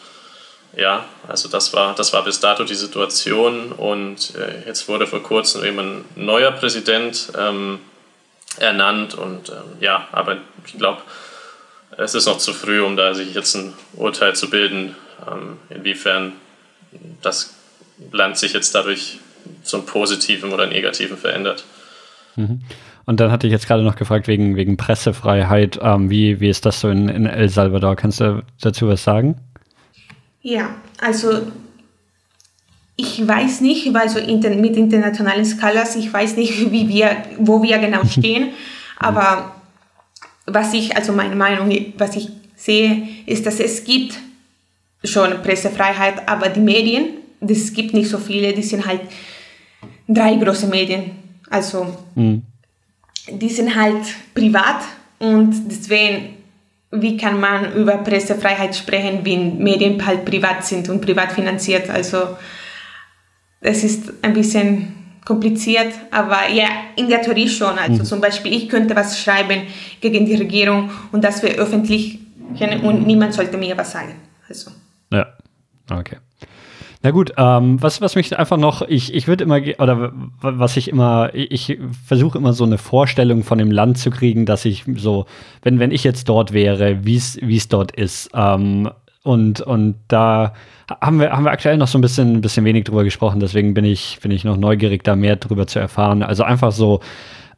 ja, 0.75 1.05
also 1.27 1.49
das 1.49 1.73
war, 1.73 1.95
das 1.95 2.13
war 2.13 2.23
bis 2.23 2.39
dato 2.39 2.63
die 2.63 2.75
Situation 2.75 3.71
und 3.71 4.35
äh, 4.35 4.67
jetzt 4.67 4.87
wurde 4.87 5.07
vor 5.07 5.21
kurzem 5.21 5.63
eben 5.63 5.79
ein 5.79 6.05
neuer 6.15 6.51
Präsident 6.51 7.31
ähm, 7.37 7.79
ernannt 8.57 9.15
und 9.15 9.49
ähm, 9.49 9.55
ja, 9.79 10.07
aber 10.11 10.37
ich 10.65 10.77
glaube, 10.77 11.01
es 11.97 12.15
ist 12.15 12.25
noch 12.25 12.37
zu 12.37 12.53
früh, 12.53 12.81
um 12.81 12.95
da 12.95 13.13
sich 13.13 13.33
jetzt 13.33 13.55
ein 13.55 13.73
Urteil 13.93 14.35
zu 14.35 14.49
bilden, 14.49 14.95
inwiefern 15.69 16.33
das 17.21 17.53
Land 18.11 18.37
sich 18.37 18.53
jetzt 18.53 18.73
dadurch 18.75 19.19
zum 19.63 19.85
Positiven 19.85 20.51
oder 20.51 20.67
Negativen 20.67 21.17
verändert. 21.17 21.63
Mhm. 22.35 22.61
Und 23.05 23.19
dann 23.19 23.31
hatte 23.31 23.47
ich 23.47 23.51
jetzt 23.51 23.67
gerade 23.67 23.83
noch 23.83 23.95
gefragt 23.95 24.27
wegen, 24.27 24.55
wegen 24.55 24.77
Pressefreiheit. 24.77 25.79
Ähm, 25.81 26.09
wie, 26.09 26.39
wie 26.39 26.49
ist 26.49 26.65
das 26.65 26.79
so 26.79 26.89
in, 26.89 27.09
in 27.09 27.25
El 27.25 27.49
Salvador? 27.49 27.95
Kannst 27.95 28.19
du 28.19 28.43
dazu 28.61 28.87
was 28.87 29.03
sagen? 29.03 29.35
Ja, 30.41 30.75
also 30.99 31.41
ich 32.95 33.27
weiß 33.27 33.61
nicht, 33.61 33.93
weil 33.93 34.09
so 34.09 34.19
inter 34.19 34.49
mit 34.51 34.75
internationalen 34.75 35.45
Skalas, 35.45 35.95
ich 35.95 36.11
weiß 36.11 36.37
nicht, 36.37 36.71
wie 36.71 36.87
wir, 36.87 37.17
wo 37.37 37.63
wir 37.63 37.79
genau 37.79 38.05
stehen, 38.09 38.49
aber 38.97 39.55
was 40.45 40.73
ich, 40.73 40.95
also 40.95 41.13
meine 41.13 41.35
Meinung, 41.35 41.93
was 41.97 42.15
ich 42.15 42.29
sehe, 42.55 43.07
ist, 43.25 43.45
dass 43.45 43.59
es 43.59 43.83
gibt 43.83 44.17
schon 45.03 45.41
Pressefreiheit, 45.41 46.27
aber 46.27 46.49
die 46.49 46.59
Medien, 46.59 47.17
es 47.39 47.73
gibt 47.73 47.93
nicht 47.93 48.09
so 48.09 48.17
viele, 48.17 48.53
die 48.53 48.63
sind 48.63 48.85
halt 48.85 49.01
drei 50.07 50.35
große 50.35 50.67
Medien, 50.67 51.11
also 51.49 51.97
mhm. 52.15 52.43
die 53.29 53.49
sind 53.49 53.75
halt 53.75 54.03
privat 54.33 54.81
und 55.19 55.53
deswegen 55.69 56.37
wie 56.91 57.15
kann 57.15 57.39
man 57.39 57.73
über 57.73 57.97
Pressefreiheit 57.97 58.75
sprechen, 58.75 59.19
wenn 59.23 59.57
Medien 59.59 60.05
halt 60.05 60.25
privat 60.25 60.65
sind 60.65 60.89
und 60.89 60.99
privat 61.01 61.31
finanziert. 61.31 61.89
Also 61.89 62.35
es 63.61 63.83
ist 63.83 64.11
ein 64.21 64.33
bisschen 64.33 64.93
kompliziert, 65.23 65.93
aber 66.09 66.49
ja, 66.49 66.67
in 66.95 67.07
der 67.07 67.21
Theorie 67.21 67.47
schon. 67.47 67.77
Also 67.77 67.99
mhm. 67.99 68.05
zum 68.05 68.21
Beispiel, 68.21 68.53
ich 68.53 68.67
könnte 68.67 68.95
was 68.95 69.21
schreiben 69.21 69.67
gegen 70.01 70.25
die 70.25 70.35
Regierung 70.35 70.89
und 71.11 71.23
das 71.23 71.41
wäre 71.43 71.55
öffentlich 71.55 72.19
und 72.83 73.07
niemand 73.07 73.33
sollte 73.33 73.57
mir 73.57 73.77
was 73.77 73.91
sagen. 73.93 74.15
Also. 74.49 74.71
Okay. 75.91 76.17
Na 77.03 77.09
gut, 77.09 77.33
ähm, 77.37 77.81
was, 77.81 77.99
was 77.99 78.15
mich 78.15 78.37
einfach 78.37 78.57
noch, 78.57 78.83
ich, 78.83 79.13
ich 79.15 79.27
würde 79.27 79.43
immer, 79.43 79.59
oder 79.79 80.11
was 80.41 80.77
ich 80.77 80.87
immer, 80.87 81.31
ich, 81.33 81.79
versuche 82.05 82.37
immer 82.37 82.53
so 82.53 82.63
eine 82.63 82.77
Vorstellung 82.77 83.43
von 83.43 83.57
dem 83.57 83.71
Land 83.71 83.97
zu 83.97 84.11
kriegen, 84.11 84.45
dass 84.45 84.65
ich 84.65 84.85
so, 84.97 85.25
wenn, 85.63 85.79
wenn 85.79 85.89
ich 85.89 86.03
jetzt 86.03 86.29
dort 86.29 86.53
wäre, 86.53 87.03
wie 87.03 87.15
es 87.15 87.67
dort 87.69 87.91
ist. 87.91 88.29
Ähm, 88.35 88.91
und, 89.23 89.61
und 89.61 89.95
da 90.09 90.53
haben 91.01 91.19
wir, 91.19 91.31
haben 91.31 91.43
wir 91.45 91.51
aktuell 91.51 91.77
noch 91.77 91.87
so 91.87 91.97
ein 91.97 92.01
bisschen, 92.01 92.41
bisschen 92.41 92.65
wenig 92.65 92.83
drüber 92.83 93.03
gesprochen, 93.03 93.39
deswegen 93.39 93.73
bin 93.73 93.85
ich, 93.85 94.19
bin 94.21 94.29
ich 94.29 94.43
noch 94.43 94.57
neugierig, 94.57 95.03
da 95.03 95.15
mehr 95.15 95.37
drüber 95.37 95.65
zu 95.65 95.79
erfahren. 95.79 96.21
Also 96.21 96.43
einfach 96.43 96.71
so, 96.71 96.99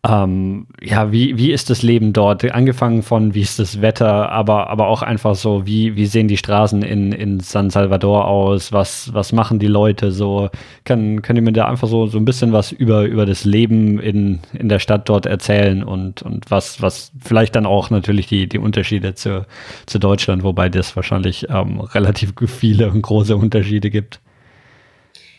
ähm, 0.05 0.67
ja, 0.81 1.13
wie, 1.13 1.37
wie 1.37 1.53
ist 1.53 1.69
das 1.69 1.81
Leben 1.81 2.11
dort? 2.11 2.43
Angefangen 2.51 3.03
von, 3.03 3.33
wie 3.33 3.39
ist 3.39 3.57
das 3.57 3.81
Wetter, 3.81 4.29
aber, 4.29 4.69
aber 4.69 4.87
auch 4.87 5.01
einfach 5.01 5.33
so, 5.35 5.65
wie, 5.65 5.95
wie 5.95 6.07
sehen 6.07 6.27
die 6.27 6.35
Straßen 6.35 6.81
in, 6.81 7.13
in 7.13 7.39
San 7.39 7.69
Salvador 7.69 8.27
aus? 8.27 8.73
Was, 8.73 9.13
was 9.13 9.31
machen 9.31 9.59
die 9.59 9.67
Leute 9.67 10.11
so? 10.11 10.49
Kann, 10.83 11.21
könnt 11.21 11.39
ihr 11.39 11.43
mir 11.43 11.53
da 11.53 11.67
einfach 11.67 11.87
so, 11.87 12.07
so 12.07 12.17
ein 12.17 12.25
bisschen 12.25 12.51
was 12.51 12.73
über, 12.73 13.03
über 13.03 13.25
das 13.25 13.45
Leben 13.45 13.97
in, 13.97 14.41
in 14.51 14.67
der 14.67 14.79
Stadt 14.79 15.07
dort 15.07 15.25
erzählen 15.25 15.85
und, 15.85 16.21
und 16.21 16.51
was, 16.51 16.81
was 16.81 17.13
vielleicht 17.23 17.55
dann 17.55 17.65
auch 17.65 17.89
natürlich 17.89 18.27
die, 18.27 18.49
die 18.49 18.59
Unterschiede 18.59 19.15
zu, 19.15 19.45
zu 19.85 19.99
Deutschland, 19.99 20.43
wobei 20.43 20.67
das 20.67 20.97
wahrscheinlich 20.97 21.47
ähm, 21.49 21.79
relativ 21.79 22.33
viele 22.47 22.91
und 22.91 23.03
große 23.03 23.37
Unterschiede 23.37 23.89
gibt? 23.89 24.19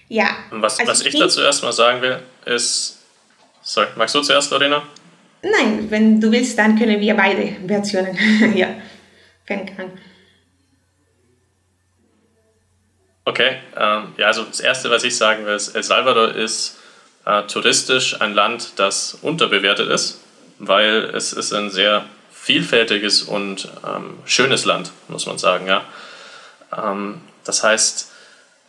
Ja. 0.08 0.28
Was, 0.52 0.78
also 0.80 0.90
was 0.90 1.04
ich 1.04 1.18
dazu 1.18 1.42
erstmal 1.42 1.72
sagen 1.74 2.00
will, 2.00 2.18
ist, 2.46 2.93
Sorry, 3.66 3.88
magst 3.96 4.14
du 4.14 4.20
zuerst, 4.20 4.50
Lorena? 4.50 4.82
Nein, 5.40 5.90
wenn 5.90 6.20
du 6.20 6.30
willst, 6.30 6.58
dann 6.58 6.78
können 6.78 7.00
wir 7.00 7.14
beide 7.14 7.56
Versionen. 7.66 8.16
ja, 8.54 8.68
fängt 9.46 9.78
an. 9.78 9.90
Okay, 13.24 13.56
ähm, 13.74 14.12
ja, 14.18 14.26
also 14.26 14.44
das 14.44 14.60
Erste, 14.60 14.90
was 14.90 15.02
ich 15.02 15.16
sagen 15.16 15.46
will, 15.46 15.54
ist, 15.54 15.74
El 15.74 15.82
Salvador 15.82 16.34
ist 16.34 16.78
äh, 17.24 17.42
touristisch 17.44 18.20
ein 18.20 18.34
Land, 18.34 18.78
das 18.78 19.14
unterbewertet 19.22 19.88
ist, 19.88 20.20
weil 20.58 21.10
es 21.14 21.32
ist 21.32 21.54
ein 21.54 21.70
sehr 21.70 22.04
vielfältiges 22.30 23.22
und 23.22 23.68
ähm, 23.86 24.18
schönes 24.26 24.66
Land, 24.66 24.92
muss 25.08 25.24
man 25.24 25.38
sagen. 25.38 25.66
Ja. 25.66 25.84
Ähm, 26.76 27.22
das 27.44 27.64
heißt, 27.64 28.12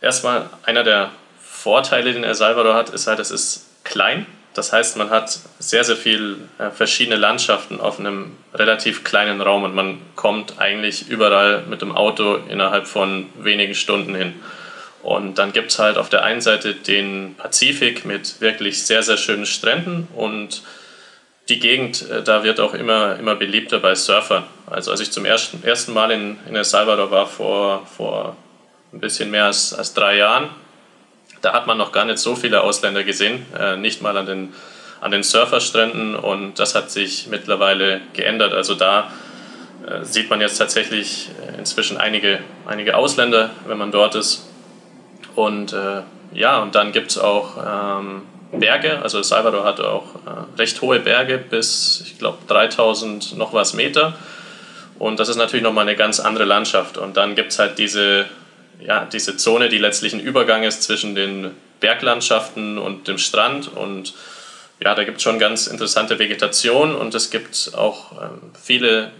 erstmal 0.00 0.48
einer 0.62 0.84
der 0.84 1.10
Vorteile, 1.42 2.14
den 2.14 2.24
El 2.24 2.34
Salvador 2.34 2.74
hat, 2.74 2.88
ist 2.88 3.06
halt, 3.06 3.18
es 3.18 3.30
ist 3.30 3.66
klein 3.84 4.26
das 4.56 4.72
heißt, 4.72 4.96
man 4.96 5.10
hat 5.10 5.38
sehr, 5.58 5.84
sehr 5.84 5.96
viele 5.96 6.36
äh, 6.58 6.70
verschiedene 6.70 7.16
Landschaften 7.16 7.78
auf 7.78 7.98
einem 7.98 8.32
relativ 8.54 9.04
kleinen 9.04 9.42
Raum 9.42 9.64
und 9.64 9.74
man 9.74 9.98
kommt 10.14 10.58
eigentlich 10.58 11.08
überall 11.08 11.64
mit 11.68 11.82
dem 11.82 11.94
Auto 11.94 12.36
innerhalb 12.48 12.86
von 12.86 13.26
wenigen 13.38 13.74
Stunden 13.74 14.14
hin. 14.14 14.34
Und 15.02 15.36
dann 15.36 15.52
gibt 15.52 15.72
es 15.72 15.78
halt 15.78 15.98
auf 15.98 16.08
der 16.08 16.24
einen 16.24 16.40
Seite 16.40 16.74
den 16.74 17.34
Pazifik 17.36 18.06
mit 18.06 18.40
wirklich 18.40 18.82
sehr, 18.84 19.02
sehr 19.02 19.18
schönen 19.18 19.44
Stränden 19.44 20.08
und 20.16 20.62
die 21.50 21.60
Gegend, 21.60 22.08
äh, 22.10 22.22
da 22.22 22.42
wird 22.42 22.58
auch 22.58 22.72
immer, 22.72 23.18
immer 23.18 23.34
beliebter 23.34 23.78
bei 23.78 23.94
Surfern. 23.94 24.44
Also 24.66 24.90
als 24.90 25.00
ich 25.00 25.12
zum 25.12 25.26
ersten, 25.26 25.62
ersten 25.64 25.92
Mal 25.92 26.10
in, 26.12 26.38
in 26.48 26.56
El 26.56 26.64
Salvador 26.64 27.10
war, 27.10 27.26
vor, 27.26 27.86
vor 27.94 28.36
ein 28.92 29.00
bisschen 29.00 29.30
mehr 29.30 29.44
als, 29.44 29.74
als 29.74 29.92
drei 29.92 30.16
Jahren, 30.16 30.48
da 31.46 31.52
hat 31.52 31.68
man 31.68 31.78
noch 31.78 31.92
gar 31.92 32.04
nicht 32.04 32.18
so 32.18 32.34
viele 32.34 32.62
Ausländer 32.62 33.04
gesehen, 33.04 33.46
äh, 33.56 33.76
nicht 33.76 34.02
mal 34.02 34.16
an 34.16 34.26
den, 34.26 34.52
an 35.00 35.12
den 35.12 35.22
Surferstränden 35.22 36.16
und 36.16 36.58
das 36.58 36.74
hat 36.74 36.90
sich 36.90 37.28
mittlerweile 37.28 38.00
geändert. 38.14 38.52
Also 38.52 38.74
da 38.74 39.12
äh, 39.86 40.04
sieht 40.04 40.28
man 40.28 40.40
jetzt 40.40 40.58
tatsächlich 40.58 41.28
äh, 41.40 41.56
inzwischen 41.56 41.98
einige, 41.98 42.40
einige 42.66 42.96
Ausländer, 42.96 43.50
wenn 43.68 43.78
man 43.78 43.92
dort 43.92 44.16
ist. 44.16 44.44
Und 45.36 45.72
äh, 45.72 46.02
ja, 46.32 46.60
und 46.60 46.74
dann 46.74 46.90
gibt 46.90 47.12
es 47.12 47.18
auch 47.18 47.56
ähm, 47.64 48.22
Berge, 48.50 49.00
also 49.00 49.22
Salvador 49.22 49.62
hat 49.64 49.80
auch 49.80 50.16
äh, 50.26 50.58
recht 50.58 50.82
hohe 50.82 50.98
Berge 50.98 51.38
bis, 51.38 52.02
ich 52.04 52.18
glaube, 52.18 52.38
3000 52.48 53.38
noch 53.38 53.52
was 53.52 53.72
Meter. 53.72 54.14
Und 54.98 55.20
das 55.20 55.28
ist 55.28 55.36
natürlich 55.36 55.62
nochmal 55.62 55.82
eine 55.82 55.94
ganz 55.94 56.18
andere 56.18 56.44
Landschaft. 56.44 56.98
Und 56.98 57.16
dann 57.16 57.36
gibt 57.36 57.52
es 57.52 57.60
halt 57.60 57.78
diese, 57.78 58.26
ja, 58.80 59.04
diese 59.04 59.36
Zone, 59.36 59.68
die 59.68 59.78
letztlich 59.78 60.12
ein 60.12 60.20
Übergang 60.20 60.62
ist 60.62 60.82
zwischen 60.82 61.14
den 61.14 61.52
Berglandschaften 61.80 62.78
und 62.78 63.08
dem 63.08 63.18
Strand. 63.18 63.68
Und 63.68 64.14
ja, 64.80 64.94
da 64.94 65.04
gibt 65.04 65.18
es 65.18 65.22
schon 65.22 65.38
ganz 65.38 65.66
interessante 65.66 66.18
Vegetation 66.18 66.94
und 66.94 67.14
es 67.14 67.30
gibt 67.30 67.72
auch 67.74 68.12
ähm, 68.12 68.40
viele 68.60 69.10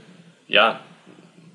ja, 0.49 0.81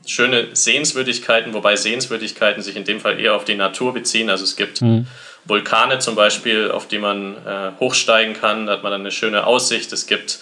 schöne 0.05 0.49
Sehenswürdigkeiten, 0.53 1.53
wobei 1.53 1.75
Sehenswürdigkeiten 1.75 2.63
sich 2.63 2.75
in 2.75 2.83
dem 2.83 2.99
Fall 2.99 3.19
eher 3.19 3.35
auf 3.35 3.45
die 3.45 3.55
Natur 3.55 3.93
beziehen. 3.93 4.29
Also 4.29 4.43
es 4.43 4.55
gibt 4.55 4.81
mhm. 4.81 5.07
Vulkane 5.45 5.99
zum 5.99 6.15
Beispiel, 6.15 6.71
auf 6.71 6.87
die 6.87 6.99
man 6.99 7.35
äh, 7.45 7.71
hochsteigen 7.79 8.33
kann, 8.33 8.65
da 8.65 8.73
hat 8.73 8.83
man 8.83 8.91
dann 8.91 9.01
eine 9.01 9.11
schöne 9.11 9.45
Aussicht. 9.45 9.91
Es 9.91 10.07
gibt, 10.07 10.39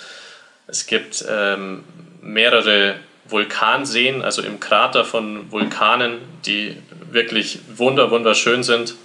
es 0.67 0.87
gibt 0.87 1.23
ähm, 1.29 1.83
mehrere 2.21 2.95
Vulkanseen, 3.25 4.21
also 4.21 4.41
im 4.41 4.59
Krater 4.59 5.05
von 5.05 5.51
Vulkanen, 5.51 6.17
die 6.45 6.77
wirklich 7.11 7.59
wunder, 7.75 8.11
wunderschön 8.11 8.63
sind. 8.63 8.95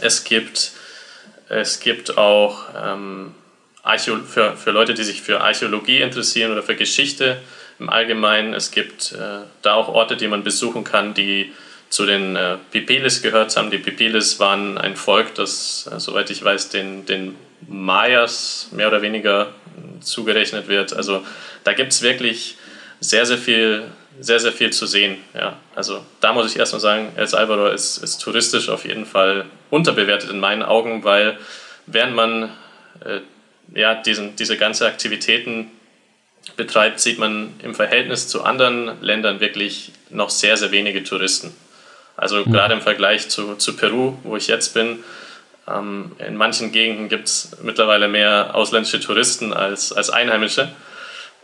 Es 0.00 0.24
gibt, 0.24 0.72
es 1.48 1.80
gibt 1.80 2.16
auch 2.18 2.64
ähm, 2.76 3.34
für, 4.26 4.56
für 4.56 4.70
Leute, 4.70 4.94
die 4.94 5.04
sich 5.04 5.22
für 5.22 5.40
Archäologie 5.40 6.00
interessieren 6.00 6.52
oder 6.52 6.62
für 6.62 6.74
Geschichte 6.76 7.40
im 7.78 7.90
Allgemeinen. 7.90 8.54
Es 8.54 8.70
gibt 8.70 9.12
äh, 9.12 9.44
da 9.62 9.74
auch 9.74 9.88
Orte, 9.88 10.16
die 10.16 10.28
man 10.28 10.44
besuchen 10.44 10.84
kann, 10.84 11.14
die 11.14 11.52
zu 11.90 12.06
den 12.06 12.34
äh, 12.34 12.56
Pipilis 12.72 13.22
gehört 13.22 13.56
haben. 13.56 13.70
Die 13.70 13.78
Pipilis 13.78 14.40
waren 14.40 14.78
ein 14.78 14.96
Volk, 14.96 15.34
das, 15.34 15.88
äh, 15.92 16.00
soweit 16.00 16.30
ich 16.30 16.42
weiß, 16.42 16.70
den, 16.70 17.06
den 17.06 17.36
Mayas 17.68 18.68
mehr 18.72 18.88
oder 18.88 19.02
weniger 19.02 19.52
zugerechnet 20.00 20.68
wird. 20.68 20.92
Also 20.92 21.24
da 21.62 21.72
gibt 21.72 21.92
es 21.92 22.02
wirklich 22.02 22.56
sehr, 23.00 23.26
sehr 23.26 23.38
viel, 23.38 23.84
sehr, 24.20 24.40
sehr 24.40 24.52
viel 24.52 24.70
zu 24.70 24.86
sehen. 24.86 25.18
Ja. 25.34 25.56
Also 25.74 26.04
da 26.20 26.32
muss 26.32 26.50
ich 26.50 26.58
erstmal 26.58 26.80
sagen, 26.80 27.12
El 27.16 27.26
Salvador 27.26 27.72
ist, 27.72 27.98
ist 27.98 28.18
touristisch 28.18 28.68
auf 28.68 28.84
jeden 28.84 29.06
Fall 29.06 29.44
unterbewertet 29.70 30.30
in 30.30 30.40
meinen 30.40 30.62
Augen, 30.62 31.04
weil 31.04 31.38
während 31.86 32.14
man 32.14 32.44
äh, 33.04 33.20
ja, 33.74 33.94
diesen, 33.94 34.36
diese 34.36 34.56
ganzen 34.56 34.84
Aktivitäten 34.86 35.70
betreibt, 36.56 37.00
sieht 37.00 37.18
man 37.18 37.54
im 37.62 37.74
Verhältnis 37.74 38.28
zu 38.28 38.44
anderen 38.44 39.00
Ländern 39.02 39.40
wirklich 39.40 39.92
noch 40.10 40.30
sehr, 40.30 40.56
sehr 40.56 40.70
wenige 40.70 41.02
Touristen. 41.02 41.54
Also 42.16 42.44
mhm. 42.44 42.52
gerade 42.52 42.74
im 42.74 42.82
Vergleich 42.82 43.28
zu, 43.28 43.56
zu 43.56 43.76
Peru, 43.76 44.16
wo 44.22 44.36
ich 44.36 44.46
jetzt 44.46 44.74
bin, 44.74 45.02
ähm, 45.66 46.12
in 46.18 46.36
manchen 46.36 46.72
Gegenden 46.72 47.08
gibt 47.08 47.26
es 47.28 47.56
mittlerweile 47.62 48.08
mehr 48.08 48.54
ausländische 48.54 49.00
Touristen 49.00 49.52
als, 49.52 49.92
als 49.92 50.10
Einheimische. 50.10 50.70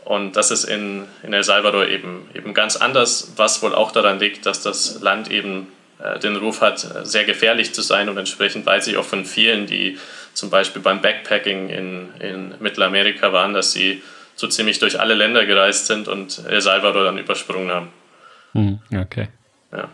Und 0.05 0.37
das 0.37 0.51
ist 0.51 0.65
in, 0.65 1.05
in 1.23 1.33
El 1.33 1.45
Salvador 1.45 1.87
eben, 1.87 2.29
eben 2.35 2.55
ganz 2.55 2.77
anders, 2.77 3.33
was 3.37 3.63
wohl 3.63 3.75
auch 3.75 3.93
daran 3.93 4.19
liegt, 4.19 4.47
dass 4.47 4.63
das 4.63 5.01
Land 5.01 5.31
eben 5.31 5.69
äh, 6.03 6.19
den 6.19 6.37
Ruf 6.37 6.63
hat, 6.63 6.79
sehr 7.05 7.25
gefährlich 7.25 7.75
zu 7.75 7.83
sein 7.83 8.09
und 8.09 8.17
entsprechend 8.17 8.67
weiß 8.67 8.87
ich 8.89 8.97
auch 8.97 9.05
von 9.05 9.25
vielen, 9.25 9.67
die 9.67 9.99
zum 10.33 10.51
Beispiel 10.51 10.81
beim 10.81 11.03
Backpacking 11.03 11.69
in, 11.69 12.09
in 12.19 12.55
Mittelamerika 12.61 13.33
waren, 13.33 13.53
dass 13.53 13.73
sie 13.73 14.03
so 14.35 14.47
ziemlich 14.49 14.79
durch 14.79 14.99
alle 14.99 15.15
Länder 15.15 15.45
gereist 15.45 15.87
sind 15.87 16.09
und 16.09 16.43
El 16.49 16.61
Salvador 16.61 17.05
dann 17.05 17.19
übersprungen 17.19 17.71
haben. 17.71 17.89
Hm, 18.53 18.79
okay. 18.97 19.29
Ja. 19.73 19.89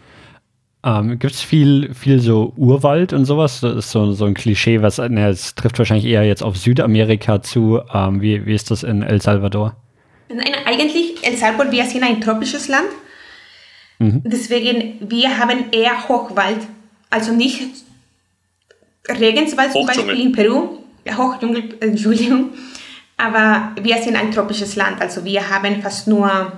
Ähm, 0.85 1.19
Gibt 1.19 1.35
es 1.35 1.43
viel, 1.43 1.93
viel 1.95 2.21
so 2.21 2.53
Urwald 2.57 3.13
und 3.13 3.25
sowas? 3.25 3.61
Das 3.61 3.75
ist 3.75 3.91
so, 3.91 4.13
so 4.13 4.25
ein 4.25 4.35
Klischee, 4.35 4.83
was 4.83 4.99
ne, 4.99 5.29
es 5.29 5.57
trifft 5.57 5.79
wahrscheinlich 5.79 6.07
eher 6.07 6.23
jetzt 6.23 6.45
auf 6.45 6.57
Südamerika 6.57 7.43
zu. 7.43 7.83
Ähm, 7.93 8.21
wie, 8.23 8.47
wie 8.47 8.55
ist 8.55 8.71
das 8.71 8.85
in 8.85 9.03
El 9.03 9.21
Salvador? 9.21 9.75
Nein, 10.29 10.55
eigentlich 10.65 11.25
El 11.27 11.37
Salvador, 11.37 11.73
wir 11.73 11.85
sind 11.85 12.03
ein 12.03 12.21
tropisches 12.21 12.69
Land. 12.69 12.89
Mhm. 13.99 14.23
Deswegen, 14.25 14.99
wir 15.09 15.39
haben 15.39 15.71
eher 15.71 16.09
Hochwald. 16.09 16.61
Also 17.11 17.33
nicht 17.33 17.63
Regenswald 19.09 19.73
zum 19.73 19.87
Beispiel 19.87 20.21
in 20.21 20.33
Peru. 20.33 20.79
Ja, 21.05 21.17
Hochdschungel, 21.17 21.77
Entschuldigung. 21.81 22.51
Aber 23.17 23.73
wir 23.81 23.97
sind 24.03 24.17
ein 24.17 24.31
tropisches 24.31 24.77
Land, 24.77 25.01
also 25.01 25.25
wir 25.25 25.49
haben 25.49 25.81
fast 25.81 26.07
nur 26.07 26.53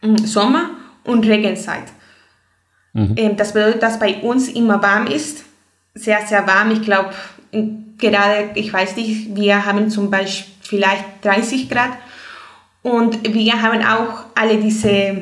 mm, 0.00 0.16
Sommer 0.16 0.70
und 1.02 1.26
Regenzeit. 1.26 1.84
Mhm. 2.94 3.14
Ähm, 3.16 3.36
das 3.36 3.52
bedeutet, 3.52 3.82
dass 3.82 3.98
bei 3.98 4.14
uns 4.16 4.48
immer 4.48 4.82
warm 4.82 5.06
ist, 5.06 5.44
sehr, 5.94 6.26
sehr 6.26 6.46
warm. 6.46 6.70
Ich 6.70 6.82
glaube, 6.82 7.12
gerade, 7.98 8.50
ich 8.54 8.72
weiß 8.72 8.96
nicht, 8.96 9.36
wir 9.36 9.66
haben 9.66 9.90
zum 9.90 10.10
Beispiel 10.10 10.54
vielleicht 10.62 11.04
30 11.22 11.68
Grad 11.68 11.90
und 12.84 13.34
wir 13.34 13.62
haben 13.62 13.82
auch 13.82 14.26
alle 14.34 14.58
diese 14.58 15.16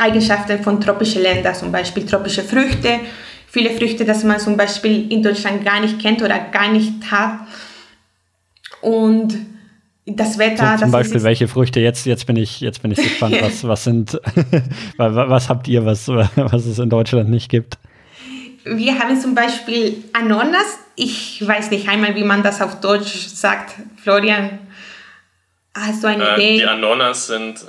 Eigenschaften 0.00 0.62
von 0.64 0.80
tropischen 0.80 1.22
Ländern, 1.22 1.54
zum 1.54 1.70
Beispiel 1.70 2.04
tropische 2.04 2.42
Früchte, 2.42 2.98
viele 3.46 3.70
Früchte, 3.70 4.04
die 4.04 4.26
man 4.26 4.40
zum 4.40 4.56
Beispiel 4.56 5.10
in 5.10 5.22
Deutschland 5.22 5.64
gar 5.64 5.80
nicht 5.80 6.00
kennt 6.00 6.20
oder 6.22 6.38
gar 6.50 6.70
nicht 6.72 6.92
hat. 7.08 7.38
Und 8.80 9.32
das 10.06 10.38
Wetter. 10.38 10.72
So, 10.76 10.84
zum 10.84 10.90
Beispiel 10.90 11.22
welche 11.22 11.46
Früchte 11.46 11.78
jetzt, 11.78 12.04
jetzt 12.04 12.26
bin 12.26 12.34
ich, 12.34 12.60
jetzt 12.60 12.82
bin 12.82 12.90
ich 12.90 12.98
gespannt, 12.98 13.36
was, 13.40 13.62
was 13.62 13.84
sind, 13.84 14.20
was 14.96 15.48
habt 15.48 15.68
ihr, 15.68 15.84
was, 15.84 16.08
was 16.08 16.66
es 16.66 16.80
in 16.80 16.90
Deutschland 16.90 17.30
nicht 17.30 17.48
gibt? 17.48 17.78
Wir 18.64 18.98
haben 18.98 19.20
zum 19.20 19.36
Beispiel 19.36 20.02
Ananas. 20.12 20.80
Ich 20.96 21.46
weiß 21.46 21.70
nicht 21.70 21.88
einmal, 21.88 22.16
wie 22.16 22.24
man 22.24 22.42
das 22.42 22.60
auf 22.60 22.80
Deutsch 22.80 23.28
sagt. 23.28 23.74
Florian, 24.02 24.58
hast 25.86 26.02
du 26.02 26.08
eine 26.08 26.28
äh, 26.30 26.34
Idee? 26.34 26.56
Die 26.58 26.64
Ananas 26.66 27.26
sind, 27.26 27.64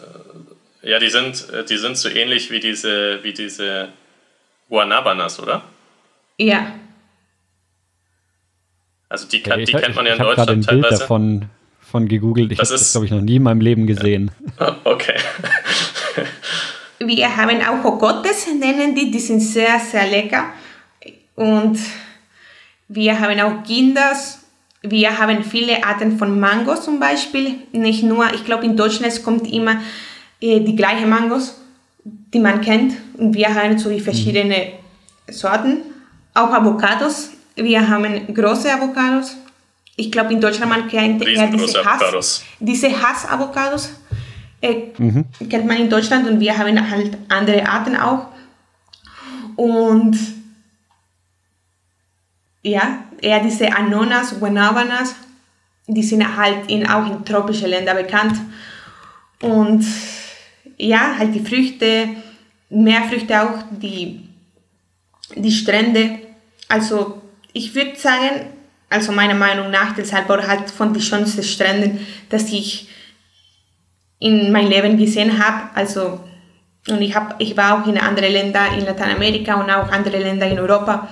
äh, 0.83 0.89
ja, 0.89 0.99
die 0.99 1.09
sind, 1.09 1.49
äh, 1.49 1.63
die 1.63 1.77
sind 1.77 1.97
so 1.97 2.09
ähnlich 2.09 2.51
wie 2.51 2.59
diese, 2.59 3.23
wie 3.23 3.33
diese 3.33 3.89
Guanabanas, 4.69 5.39
oder? 5.39 5.63
Ja. 6.37 6.73
Also 9.09 9.27
die, 9.27 9.41
okay, 9.45 9.65
die 9.65 9.71
kennt 9.71 9.95
man 9.95 10.05
ja 10.05 10.13
in 10.13 10.19
Deutschland 10.19 10.65
teilweise. 10.65 10.89
Bild 10.89 11.01
davon 11.01 11.49
von 11.81 12.07
gegoogelt. 12.07 12.51
Ich 12.51 12.59
habe 12.59 12.69
das, 12.69 12.91
glaube 12.91 13.05
ich, 13.05 13.11
noch 13.11 13.21
nie 13.21 13.37
in 13.37 13.43
meinem 13.43 13.61
Leben 13.61 13.87
gesehen. 13.87 14.31
Ja. 14.59 14.77
Okay. 14.83 15.15
Wir 16.99 17.35
haben 17.35 17.61
auch 17.61 17.83
Ocotes, 17.85 18.47
nennen 18.59 18.93
die, 18.93 19.09
die 19.09 19.19
sind 19.19 19.39
sehr, 19.39 19.79
sehr 19.79 20.05
lecker. 20.07 20.51
Und 21.35 21.79
wir 22.89 23.17
haben 23.17 23.39
auch 23.39 23.63
Kinders. 23.63 24.38
Wir 24.81 25.17
haben 25.17 25.43
viele 25.43 25.83
Arten 25.83 26.17
von 26.17 26.39
Mangos 26.39 26.83
zum 26.83 26.99
Beispiel. 26.99 27.55
Nicht 27.71 28.03
nur, 28.03 28.33
ich 28.33 28.45
glaube, 28.45 28.65
in 28.65 28.77
Deutschland 28.77 29.23
kommt 29.23 29.51
immer 29.51 29.81
äh, 30.39 30.61
die 30.61 30.75
gleichen 30.75 31.09
Mangos, 31.09 31.59
die 32.03 32.39
man 32.39 32.61
kennt. 32.61 32.93
Und 33.17 33.33
wir 33.33 33.53
haben 33.53 33.77
so 33.77 33.89
verschiedene 33.99 34.73
Sorten. 35.29 35.81
Auch 36.33 36.51
Avocados. 36.53 37.31
Wir 37.55 37.87
haben 37.87 38.33
große 38.33 38.71
Avocados 38.71 39.35
ich 39.99 40.11
glaube, 40.11 40.33
in 40.33 40.39
Deutschland 40.39 40.71
man 40.71 40.87
kennt 40.87 41.25
eher 41.27 41.47
diese 41.47 41.83
Hass, 41.83 42.43
diese 42.59 42.89
Hass-Avocados. 42.89 43.89
Äh, 44.61 44.75
mhm. 44.97 45.25
Kennt 45.49 45.67
man 45.67 45.77
in 45.77 45.89
Deutschland 45.89 46.27
und 46.27 46.39
wir 46.39 46.57
haben 46.57 46.89
halt 46.89 47.17
andere 47.27 47.67
Arten 47.67 47.97
auch. 47.97 48.27
Und 49.55 50.17
ja, 52.63 53.03
eher 53.21 53.39
diese 53.41 53.73
Anonas, 53.75 54.39
Guanabanas, 54.39 55.15
die 55.87 56.03
sind 56.03 56.37
halt 56.37 56.69
in, 56.69 56.87
auch 56.87 57.09
in 57.09 57.25
tropischen 57.25 57.69
Ländern 57.69 57.97
bekannt. 57.97 58.35
Und 59.41 59.85
ja, 60.77 61.15
halt 61.17 61.33
die 61.33 61.45
Früchte, 61.45 62.09
Meerfrüchte 62.69 63.41
auch, 63.41 63.63
die, 63.71 64.21
die 65.35 65.51
Strände. 65.51 66.19
Also 66.67 67.21
ich 67.53 67.73
würde 67.73 67.95
sagen, 67.95 68.53
also 68.89 69.11
meiner 69.11 69.35
Meinung 69.35 69.71
nach, 69.71 69.97
El 69.97 70.05
Salvador 70.05 70.47
hat 70.47 70.69
von 70.69 70.93
den 70.93 71.01
schönsten 71.01 71.43
Stränden, 71.43 72.05
dass 72.29 72.51
ich 72.51 72.89
in 74.19 74.51
meinem 74.51 74.69
Leben 74.69 74.97
gesehen 74.97 75.43
habe. 75.43 75.69
Also, 75.75 76.19
und 76.87 77.01
ich, 77.01 77.15
hab, 77.15 77.39
ich 77.39 77.55
war 77.55 77.81
auch 77.81 77.87
in 77.87 77.97
anderen 77.97 78.31
Ländern 78.31 78.77
in 78.77 78.85
Lateinamerika 78.85 79.55
und 79.55 79.69
auch 79.69 79.91
andere 79.91 80.17
Länder 80.17 80.47
in 80.47 80.59
Europa. 80.59 81.07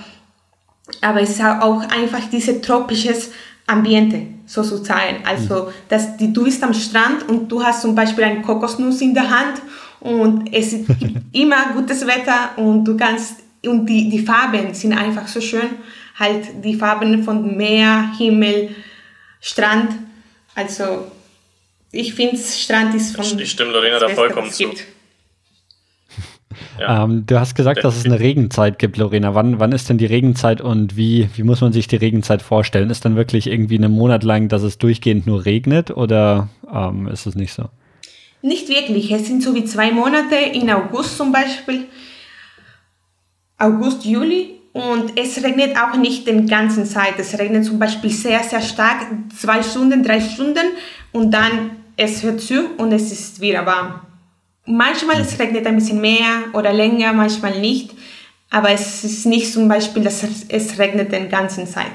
Aber 1.00 1.20
es 1.20 1.30
ist 1.30 1.42
auch 1.42 1.80
einfach 1.90 2.28
dieses 2.30 2.60
tropisches 2.60 3.30
Ambiente 3.66 4.22
sozusagen. 4.46 5.18
Also, 5.24 5.64
mhm. 5.64 5.68
dass 5.88 6.16
die, 6.16 6.32
du 6.32 6.44
bist 6.44 6.62
am 6.62 6.74
Strand 6.74 7.28
und 7.28 7.48
du 7.48 7.62
hast 7.62 7.82
zum 7.82 7.94
Beispiel 7.94 8.24
eine 8.24 8.42
Kokosnuss 8.42 9.00
in 9.00 9.14
der 9.14 9.28
Hand 9.28 9.60
und 10.00 10.52
es 10.52 10.72
ist 10.72 10.86
immer 11.32 11.72
gutes 11.74 12.06
Wetter 12.06 12.50
und 12.56 12.84
du 12.84 12.96
kannst, 12.96 13.36
und 13.64 13.86
die, 13.86 14.08
die 14.08 14.20
Farben 14.20 14.72
sind 14.72 14.92
einfach 14.92 15.26
so 15.28 15.40
schön 15.40 15.68
halt 16.18 16.64
die 16.64 16.74
Farben 16.74 17.22
von 17.22 17.56
Meer, 17.56 18.12
Himmel, 18.18 18.74
Strand. 19.40 19.92
Also 20.54 21.10
ich 21.92 22.14
finde, 22.14 22.36
Strand 22.36 22.94
ist 22.94 23.14
von. 23.14 23.38
Ich 23.38 23.50
stimme 23.50 23.72
Lorena 23.72 23.98
da 23.98 24.08
vollkommen 24.08 24.50
zu. 24.50 24.70
Ja. 26.78 27.04
Ähm, 27.04 27.24
du 27.26 27.38
hast 27.38 27.54
gesagt, 27.54 27.84
dass 27.84 27.96
es 27.96 28.04
eine 28.04 28.20
Regenzeit 28.20 28.78
gibt, 28.78 28.96
Lorena. 28.96 29.34
Wann, 29.34 29.58
wann 29.60 29.72
ist 29.72 29.88
denn 29.88 29.98
die 29.98 30.06
Regenzeit 30.06 30.60
und 30.60 30.96
wie, 30.96 31.28
wie 31.34 31.42
muss 31.42 31.60
man 31.60 31.72
sich 31.72 31.88
die 31.88 31.96
Regenzeit 31.96 32.42
vorstellen? 32.42 32.90
Ist 32.90 33.04
dann 33.04 33.16
wirklich 33.16 33.46
irgendwie 33.46 33.76
einen 33.76 33.92
Monat 33.92 34.22
lang, 34.22 34.48
dass 34.48 34.62
es 34.62 34.78
durchgehend 34.78 35.26
nur 35.26 35.44
regnet 35.44 35.90
oder 35.90 36.48
ähm, 36.72 37.08
ist 37.08 37.26
es 37.26 37.34
nicht 37.34 37.52
so? 37.52 37.64
Nicht 38.42 38.68
wirklich. 38.68 39.10
Es 39.10 39.26
sind 39.26 39.42
so 39.42 39.54
wie 39.54 39.64
zwei 39.64 39.90
Monate 39.90 40.36
in 40.52 40.70
August 40.70 41.16
zum 41.16 41.32
Beispiel. 41.32 41.86
August, 43.58 44.04
Juli. 44.04 44.54
Und 44.72 45.18
es 45.18 45.42
regnet 45.42 45.76
auch 45.76 45.96
nicht 45.96 46.26
den 46.28 46.46
ganzen 46.46 46.84
Zeit. 46.84 47.14
Es 47.18 47.36
regnet 47.36 47.64
zum 47.64 47.78
Beispiel 47.80 48.10
sehr, 48.10 48.42
sehr 48.44 48.60
stark, 48.60 49.06
zwei 49.36 49.62
Stunden, 49.62 50.04
drei 50.04 50.20
Stunden 50.20 50.66
und 51.10 51.32
dann 51.32 51.70
es 51.96 52.22
hört 52.22 52.40
zu 52.40 52.76
und 52.76 52.92
es 52.92 53.10
ist 53.10 53.40
wieder 53.40 53.66
warm. 53.66 54.00
Manchmal 54.68 55.20
es 55.20 55.38
regnet 55.38 55.66
ein 55.66 55.76
bisschen 55.76 56.00
mehr 56.00 56.44
oder 56.52 56.72
länger, 56.72 57.12
manchmal 57.12 57.58
nicht. 57.58 57.90
Aber 58.50 58.70
es 58.70 59.04
ist 59.04 59.26
nicht 59.26 59.52
zum 59.52 59.68
Beispiel, 59.68 60.02
dass 60.02 60.24
es 60.48 60.78
regnet 60.78 61.12
den 61.12 61.28
ganzen 61.28 61.66
Zeit. 61.66 61.92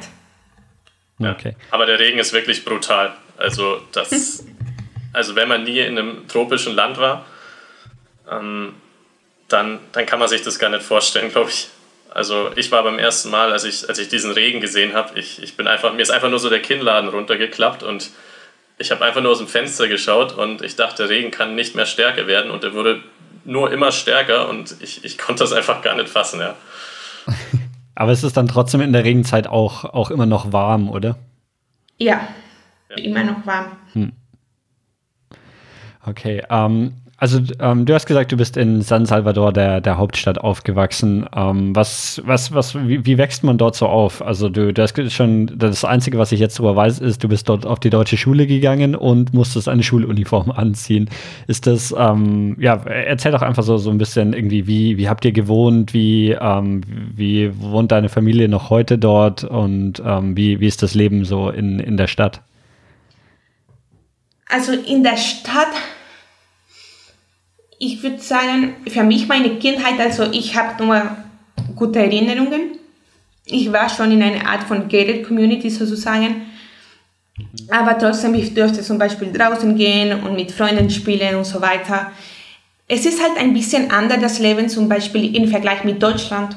Okay. 1.20 1.56
Aber 1.72 1.86
der 1.86 2.00
Regen 2.00 2.20
ist 2.20 2.34
wirklich 2.34 2.66
brutal. 2.66 3.16
Also 3.38 3.82
das, 3.92 4.46
also 5.14 5.36
wenn 5.36 5.48
man 5.48 5.64
nie 5.64 5.80
in 5.80 5.98
einem 5.98 6.28
tropischen 6.28 6.74
Land 6.74 6.98
war, 6.98 7.26
ähm, 8.30 8.74
dann, 9.48 9.80
dann 9.92 10.06
kann 10.06 10.20
man 10.20 10.28
sich 10.28 10.42
das 10.42 10.60
gar 10.60 10.70
nicht 10.70 10.84
vorstellen, 10.84 11.32
glaube 11.32 11.50
ich. 11.50 11.70
Also 12.10 12.52
ich 12.56 12.72
war 12.72 12.84
beim 12.84 13.00
ersten 13.00 13.32
Mal, 13.32 13.52
als 13.52 13.64
ich, 13.64 13.90
als 13.90 13.98
ich 13.98 14.08
diesen 14.08 14.32
Regen 14.32 14.62
gesehen 14.62 14.94
habe, 14.94 15.18
ich, 15.18 15.42
ich 15.42 15.58
bin 15.58 15.68
einfach, 15.68 15.94
mir 15.94 16.02
ist 16.02 16.12
einfach 16.12 16.30
nur 16.30 16.40
so 16.40 16.50
der 16.50 16.62
Kinnladen 16.62 17.10
runtergeklappt 17.10 17.82
und 17.82 18.12
ich 18.78 18.92
habe 18.92 19.06
einfach 19.06 19.22
nur 19.22 19.32
aus 19.32 19.38
dem 19.38 19.48
Fenster 19.48 19.88
geschaut 19.88 20.34
und 20.34 20.62
ich 20.62 20.76
dachte, 20.76 21.04
der 21.04 21.10
Regen 21.10 21.32
kann 21.32 21.56
nicht 21.56 21.76
mehr 21.76 21.86
stärker 21.86 22.28
werden 22.28 22.52
und 22.52 22.64
er 22.64 22.74
wurde 22.74 23.02
nur 23.46 23.72
immer 23.72 23.92
stärker 23.92 24.50
und 24.50 24.76
ich, 24.80 25.04
ich 25.04 25.18
konnte 25.18 25.44
das 25.44 25.54
einfach 25.54 25.82
gar 25.82 25.96
nicht 25.96 26.10
fassen, 26.10 26.40
ja. 26.40 26.56
Aber 27.96 28.12
es 28.12 28.24
ist 28.24 28.38
dann 28.38 28.48
trotzdem 28.48 28.82
in 28.82 28.92
der 28.92 29.04
Regenzeit 29.04 29.48
auch, 29.48 29.86
auch 29.86 30.10
immer 30.10 30.26
noch 30.26 30.52
warm, 30.52 30.90
oder? 30.90 31.18
Ja, 31.98 32.28
ja. 32.90 32.98
immer 32.98 33.24
noch 33.24 33.46
warm. 33.46 33.78
Hm. 33.94 34.14
Okay, 36.06 36.44
ähm, 36.50 36.94
also 37.24 37.40
ähm, 37.60 37.86
du 37.86 37.94
hast 37.94 38.06
gesagt, 38.06 38.34
du 38.34 38.36
bist 38.36 38.58
in 38.58 38.82
San 38.82 39.06
Salvador, 39.06 39.54
der, 39.54 39.80
der 39.80 39.98
Hauptstadt, 39.98 40.40
aufgewachsen. 40.40 41.26
Ähm, 41.34 41.74
was, 41.74 42.22
was, 42.26 42.54
was, 42.54 42.76
wie, 42.76 43.06
wie, 43.06 43.18
wächst 43.18 43.46
man 43.46 43.58
dort 43.58 43.78
so 43.78 43.88
auf? 43.88 44.22
Also 44.22 44.50
du, 44.50 44.74
du 44.74 44.82
hast 44.82 45.14
schon, 45.14 45.50
das 45.58 45.86
Einzige, 45.86 46.18
was 46.18 46.34
ich 46.34 46.42
jetzt 46.42 46.60
darüber 46.60 46.76
weiß, 46.76 47.00
ist, 47.00 47.24
du 47.24 47.30
bist 47.30 47.48
dort 47.48 47.66
auf 47.66 47.80
die 47.80 47.90
deutsche 47.90 48.18
Schule 48.18 48.46
gegangen 48.46 48.94
und 48.94 49.34
musstest 49.34 49.70
eine 49.70 49.84
Schuluniform 49.84 50.52
anziehen. 50.56 51.10
Ist 51.48 51.66
das, 51.66 51.96
ähm, 51.98 52.58
ja, 52.60 52.84
erzähl 52.84 53.32
doch 53.32 53.42
einfach 53.42 53.64
so, 53.64 53.78
so 53.78 53.90
ein 53.90 53.98
bisschen 53.98 54.34
irgendwie, 54.34 54.68
wie, 54.68 54.98
wie 54.98 55.08
habt 55.08 55.24
ihr 55.24 55.32
gewohnt, 55.32 55.94
wie, 55.94 56.32
ähm, 56.32 56.82
wie 57.16 57.58
wohnt 57.58 57.94
deine 57.94 58.10
Familie 58.10 58.50
noch 58.50 58.70
heute 58.70 58.98
dort 58.98 59.46
und 59.46 60.04
ähm, 60.06 60.36
wie, 60.36 60.60
wie 60.60 60.68
ist 60.68 60.84
das 60.84 60.94
Leben 60.94 61.24
so 61.24 61.50
in, 61.50 61.80
in 61.80 61.96
der 61.96 62.08
Stadt? 62.08 62.42
Also 64.50 64.74
in 64.74 65.04
der 65.04 65.16
Stadt 65.16 65.72
ich 67.84 68.02
würde 68.02 68.20
sagen, 68.20 68.76
für 68.88 69.04
mich 69.04 69.28
meine 69.28 69.58
Kindheit, 69.58 70.00
also 70.00 70.32
ich 70.32 70.56
habe 70.56 70.84
nur 70.84 71.02
gute 71.76 72.00
Erinnerungen. 72.00 72.78
Ich 73.46 73.74
war 73.74 73.90
schon 73.90 74.12
in 74.12 74.24
einer 74.24 74.48
Art 74.48 74.64
von 74.64 74.88
gated 74.88 75.28
Community 75.28 75.70
sozusagen. 75.70 76.44
Aber 77.70 77.98
trotzdem, 77.98 78.36
ich 78.36 78.54
durfte 78.54 78.82
zum 78.82 78.98
Beispiel 78.98 79.34
draußen 79.34 79.76
gehen 79.76 80.24
und 80.24 80.36
mit 80.36 80.52
Freunden 80.52 80.90
spielen 80.90 81.36
und 81.36 81.46
so 81.46 81.60
weiter. 81.60 82.12
Es 82.88 83.06
ist 83.06 83.22
halt 83.22 83.38
ein 83.38 83.54
bisschen 83.54 83.92
anders 83.92 84.22
das 84.22 84.40
Leben, 84.40 84.70
zum 84.70 84.88
Beispiel 84.88 85.36
im 85.36 85.50
Vergleich 85.50 85.84
mit 85.84 86.02
Deutschland. 86.02 86.56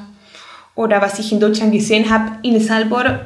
Oder 0.75 1.01
was 1.01 1.19
ich 1.19 1.31
in 1.33 1.41
Deutschland 1.41 1.73
gesehen 1.73 2.09
habe, 2.09 2.37
in 2.43 2.55
El 2.55 3.19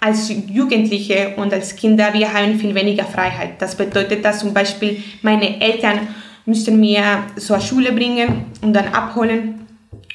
als 0.00 0.32
Jugendliche 0.48 1.34
und 1.36 1.52
als 1.52 1.76
Kinder, 1.76 2.12
wir 2.12 2.32
haben 2.32 2.58
viel 2.58 2.74
weniger 2.74 3.04
Freiheit. 3.04 3.62
Das 3.62 3.76
bedeutet, 3.76 4.24
dass 4.24 4.40
zum 4.40 4.52
Beispiel 4.52 5.02
meine 5.22 5.60
Eltern 5.60 6.08
müssten 6.46 6.78
mir 6.78 7.24
zur 7.36 7.60
Schule 7.60 7.92
bringen 7.92 8.46
und 8.62 8.72
dann 8.72 8.88
abholen. 8.88 9.66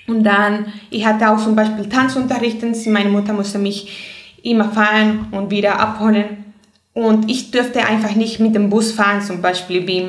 Und 0.07 0.23
dann, 0.23 0.73
ich 0.89 1.05
hatte 1.05 1.29
auch 1.29 1.37
zum 1.37 1.55
Beispiel 1.55 1.87
Tanzunterricht, 1.87 2.63
meine 2.87 3.09
Mutter 3.09 3.33
musste 3.33 3.59
mich 3.59 4.35
immer 4.43 4.69
fahren 4.69 5.27
und 5.31 5.51
wieder 5.51 5.79
abholen. 5.79 6.45
Und 6.93 7.29
ich 7.29 7.51
dürfte 7.51 7.85
einfach 7.85 8.15
nicht 8.15 8.39
mit 8.39 8.55
dem 8.55 8.69
Bus 8.69 8.91
fahren, 8.91 9.21
zum 9.21 9.41
Beispiel, 9.41 9.87
wie 9.87 10.05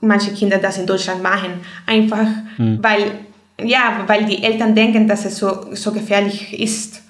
manche 0.00 0.32
Kinder 0.32 0.58
das 0.58 0.78
in 0.78 0.86
Deutschland 0.86 1.22
machen. 1.22 1.60
Einfach, 1.86 2.26
hm. 2.56 2.78
weil, 2.82 3.12
ja, 3.62 4.04
weil 4.06 4.24
die 4.24 4.42
Eltern 4.42 4.74
denken, 4.74 5.06
dass 5.06 5.24
es 5.24 5.36
so, 5.36 5.74
so 5.74 5.92
gefährlich 5.92 6.58
ist. 6.58 7.02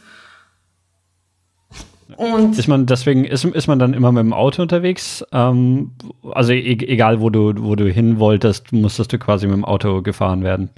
Und 2.16 2.59
ist 2.59 2.68
man 2.68 2.87
deswegen, 2.87 3.25
ist, 3.25 3.44
ist 3.44 3.66
man 3.66 3.79
dann 3.79 3.92
immer 3.92 4.12
mit 4.12 4.23
dem 4.23 4.33
Auto 4.33 4.62
unterwegs? 4.62 5.25
Ähm, 5.33 5.92
also 6.33 6.53
e 6.53 6.73
egal, 6.73 7.21
wo 7.21 7.29
du, 7.31 7.53
wo 7.59 7.77
du 7.77 7.90
hin 7.90 8.18
wolltest, 8.18 8.73
musstest 8.73 9.12
du 9.12 9.18
quasi 9.18 9.47
mit 9.47 9.57
dem 9.57 9.64
Auto 9.64 10.03
gefahren 10.03 10.42
werden? 10.42 10.71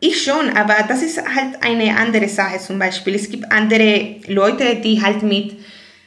Ich 0.00 0.22
schon, 0.22 0.56
aber 0.56 0.76
das 0.88 1.02
ist 1.02 1.18
halt 1.18 1.62
eine 1.62 1.94
andere 1.96 2.28
Sache 2.28 2.58
zum 2.58 2.78
Beispiel. 2.78 3.14
Es 3.14 3.30
gibt 3.30 3.52
andere 3.52 4.16
Leute, 4.26 4.76
die 4.76 5.02
halt 5.02 5.22
mit 5.22 5.56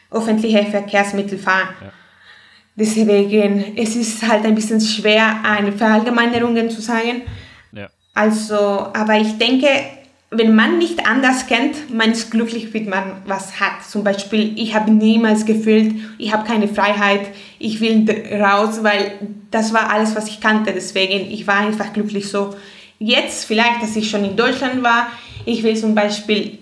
öffentlichen 0.09 0.67
Verkehrsmitteln 0.67 1.39
fahren. 1.39 1.69
Ja. 1.79 1.91
Deswegen, 2.75 3.77
es 3.77 3.95
ist 3.95 4.27
halt 4.27 4.45
ein 4.45 4.55
bisschen 4.55 4.81
schwer, 4.81 5.36
eine 5.43 5.71
Verallgemeinerung 5.71 6.69
zu 6.71 6.81
sagen. 6.81 7.21
Ja. 7.71 7.88
Also, 8.15 8.55
aber 8.55 9.19
ich 9.19 9.38
denke, 9.38 9.67
wenn 10.35 10.55
man 10.55 10.77
nicht 10.77 11.05
anders 11.07 11.47
kennt, 11.47 11.93
man 11.93 12.11
ist 12.11 12.31
glücklich, 12.31 12.73
wenn 12.73 12.89
man 12.89 13.21
was 13.25 13.59
hat. 13.59 13.83
Zum 13.87 14.03
Beispiel, 14.03 14.53
ich 14.57 14.75
habe 14.75 14.91
niemals 14.91 15.45
gefühlt, 15.45 15.95
ich 16.17 16.33
habe 16.33 16.47
keine 16.47 16.67
Freiheit, 16.67 17.27
ich 17.59 17.79
will 17.79 18.05
raus, 18.41 18.79
weil 18.83 19.13
das 19.51 19.73
war 19.73 19.91
alles, 19.91 20.15
was 20.15 20.27
ich 20.27 20.41
kannte. 20.41 20.71
Deswegen, 20.73 21.31
ich 21.31 21.47
war 21.47 21.57
einfach 21.57 21.93
glücklich 21.93 22.29
so. 22.29 22.55
Jetzt 22.99 23.45
vielleicht, 23.45 23.81
dass 23.81 23.95
ich 23.95 24.09
schon 24.09 24.25
in 24.25 24.35
Deutschland 24.35 24.83
war, 24.83 25.07
ich 25.45 25.63
will 25.63 25.75
zum 25.75 25.93
Beispiel, 25.93 26.57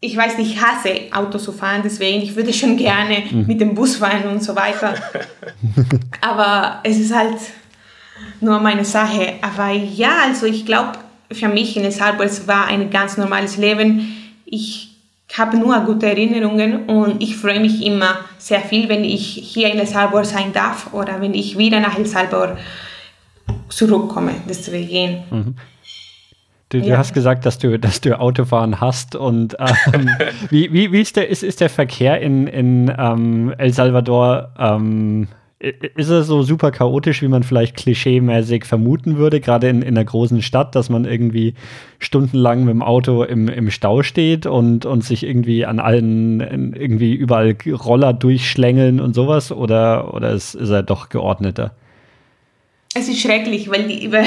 ich 0.00 0.16
weiß 0.16 0.38
nicht, 0.38 0.54
ich 0.54 0.62
hasse 0.62 1.12
Auto 1.12 1.38
zu 1.38 1.52
fahren, 1.52 1.80
deswegen, 1.84 2.22
ich 2.22 2.36
würde 2.36 2.52
schon 2.52 2.76
gerne 2.76 3.22
mhm. 3.30 3.46
mit 3.46 3.60
dem 3.60 3.74
Bus 3.74 3.96
fahren 3.96 4.24
und 4.28 4.42
so 4.42 4.54
weiter. 4.54 4.94
Aber 6.20 6.80
es 6.82 6.98
ist 6.98 7.14
halt 7.14 7.38
nur 8.40 8.60
meine 8.60 8.84
Sache. 8.84 9.34
Aber 9.40 9.72
ja, 9.72 10.18
also 10.24 10.46
ich 10.46 10.66
glaube, 10.66 10.92
für 11.32 11.48
mich 11.48 11.76
in 11.76 11.84
El 11.84 11.92
Salvador 11.92 12.26
es 12.26 12.46
war 12.46 12.66
ein 12.66 12.90
ganz 12.90 13.16
normales 13.16 13.56
Leben. 13.56 14.14
Ich 14.44 14.96
habe 15.36 15.56
nur 15.56 15.78
gute 15.80 16.06
Erinnerungen 16.06 16.86
und 16.86 17.22
ich 17.22 17.36
freue 17.36 17.60
mich 17.60 17.84
immer 17.84 18.18
sehr 18.38 18.60
viel, 18.60 18.88
wenn 18.88 19.04
ich 19.04 19.26
hier 19.26 19.72
in 19.72 19.78
El 19.78 19.86
Salvador 19.86 20.24
sein 20.24 20.52
darf 20.52 20.92
oder 20.92 21.20
wenn 21.20 21.34
ich 21.34 21.58
wieder 21.58 21.80
nach 21.80 21.98
El 21.98 22.06
Salvador 22.06 22.56
zurückkomme. 23.68 24.34
Deswegen. 24.48 25.24
Mhm. 25.30 25.54
Du, 26.68 26.80
du 26.80 26.88
ja. 26.88 26.98
hast 26.98 27.14
gesagt, 27.14 27.46
dass 27.46 27.58
du, 27.58 27.78
dass 27.78 28.00
du 28.00 28.18
Autofahren 28.18 28.80
hast 28.80 29.14
und 29.14 29.56
ähm, 29.60 30.10
wie, 30.50 30.72
wie, 30.72 30.90
wie 30.90 31.00
ist, 31.00 31.16
der, 31.16 31.28
ist, 31.28 31.44
ist 31.44 31.60
der 31.60 31.70
Verkehr 31.70 32.20
in, 32.20 32.48
in 32.48 32.92
ähm, 32.98 33.54
El 33.56 33.72
Salvador? 33.72 34.52
Ähm, 34.58 35.28
ist 35.58 36.10
es 36.10 36.26
so 36.26 36.42
super 36.42 36.70
chaotisch, 36.70 37.22
wie 37.22 37.28
man 37.28 37.42
vielleicht 37.42 37.76
klischeemäßig 37.76 38.66
vermuten 38.66 39.16
würde, 39.16 39.40
gerade 39.40 39.68
in, 39.68 39.80
in 39.80 39.96
einer 39.96 40.04
großen 40.04 40.42
Stadt, 40.42 40.74
dass 40.74 40.90
man 40.90 41.06
irgendwie 41.06 41.54
stundenlang 41.98 42.64
mit 42.64 42.74
dem 42.74 42.82
Auto 42.82 43.22
im, 43.22 43.48
im 43.48 43.70
Stau 43.70 44.02
steht 44.02 44.44
und, 44.44 44.84
und 44.84 45.02
sich 45.02 45.22
irgendwie 45.24 45.64
an 45.64 45.80
allen, 45.80 46.40
irgendwie 46.74 47.14
überall 47.14 47.56
Roller 47.66 48.12
durchschlängeln 48.12 49.00
und 49.00 49.14
sowas? 49.14 49.50
Oder, 49.50 50.12
oder 50.12 50.32
ist, 50.32 50.54
ist 50.54 50.68
er 50.68 50.82
doch 50.82 51.08
geordneter? 51.08 51.74
Es 52.94 53.08
ist 53.08 53.20
schrecklich, 53.20 53.70
weil 53.70 53.88
die, 53.88 54.12
weil, 54.12 54.26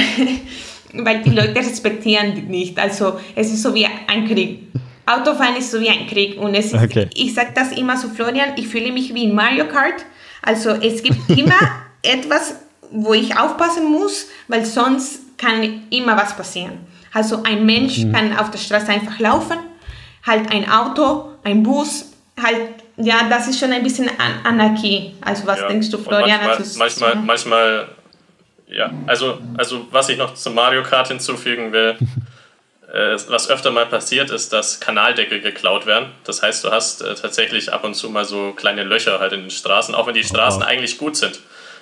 weil 0.94 1.22
die 1.22 1.30
Leute 1.30 1.58
respektieren 1.58 2.48
nicht. 2.48 2.80
Also 2.80 3.20
es 3.36 3.54
ist 3.54 3.62
so 3.62 3.76
wie 3.76 3.86
ein 3.86 4.28
Krieg. 4.28 4.64
Autofahren 5.06 5.58
ist 5.58 5.70
so 5.70 5.80
wie 5.80 5.90
ein 5.90 6.08
Krieg. 6.08 6.40
Und 6.40 6.56
es 6.56 6.74
okay. 6.74 7.08
ich 7.14 7.36
sage 7.36 7.52
das 7.54 7.72
immer 7.72 7.98
zu 7.98 8.10
Florian, 8.10 8.54
ich 8.58 8.68
fühle 8.68 8.92
mich 8.92 9.14
wie 9.14 9.26
in 9.26 9.36
Mario 9.36 9.68
Kart 9.68 10.06
also 10.42 10.72
es 10.72 11.04
gibt 11.04 11.30
immer 11.38 11.60
etwas, 12.02 12.56
wo 12.92 13.14
ich 13.14 13.38
aufpassen 13.38 13.86
muss, 13.86 14.28
weil 14.48 14.66
sonst 14.66 15.38
kann 15.38 15.84
immer 15.90 16.18
was 16.18 16.36
passieren. 16.36 16.80
Also 17.14 17.44
ein 17.44 17.66
Mensch 17.66 18.00
mhm. 18.00 18.14
kann 18.14 18.38
auf 18.38 18.52
der 18.52 18.60
Straße 18.60 18.90
einfach 18.92 19.20
laufen, 19.20 19.58
halt 20.26 20.52
ein 20.52 20.70
Auto, 20.70 21.32
ein 21.44 21.64
Bus, 21.64 22.12
halt, 22.42 22.62
ja, 22.98 23.28
das 23.30 23.48
ist 23.48 23.60
schon 23.60 23.72
ein 23.72 23.84
bisschen 23.84 24.10
An 24.10 24.46
Anarchie. 24.60 25.16
Also 25.22 25.48
was 25.48 25.60
ja. 25.60 25.68
denkst 25.68 25.90
du, 25.90 25.98
Florian? 25.98 26.40
manchmal, 26.42 26.58
also, 26.58 26.80
manchmal, 26.80 27.16
manchmal, 27.16 27.88
ja, 28.68 28.92
also, 29.08 29.40
also 29.58 29.88
was 29.92 30.10
ich 30.10 30.18
noch 30.18 30.34
zu 30.36 30.52
Mario 30.52 30.84
Kart 30.84 31.08
hinzufügen 31.08 31.72
will, 31.72 31.98
was 32.92 33.50
öfter 33.50 33.72
mal 33.72 33.86
passiert, 33.86 34.32
ist, 34.32 34.52
dass 34.52 34.80
Kanaldeckel 34.80 35.42
geklaut 35.42 35.86
werden. 35.86 36.12
Das 36.24 36.42
heißt, 36.42 36.64
du 36.64 36.72
hast 36.72 37.02
äh, 37.02 37.14
tatsächlich 37.16 37.72
ab 37.72 37.84
und 37.84 37.94
zu 37.94 38.10
mal 38.10 38.26
so 38.26 38.54
kleine 38.54 38.84
Löcher 38.84 39.20
halt 39.20 39.34
in 39.34 39.42
den 39.42 39.52
Straßen, 39.52 39.94
auch 39.94 40.08
wenn 40.08 40.16
die 40.16 40.24
Straßen 40.24 40.64
oh. 40.64 40.66
eigentlich 40.66 40.98
gut 40.98 41.16
sind. 41.16 41.40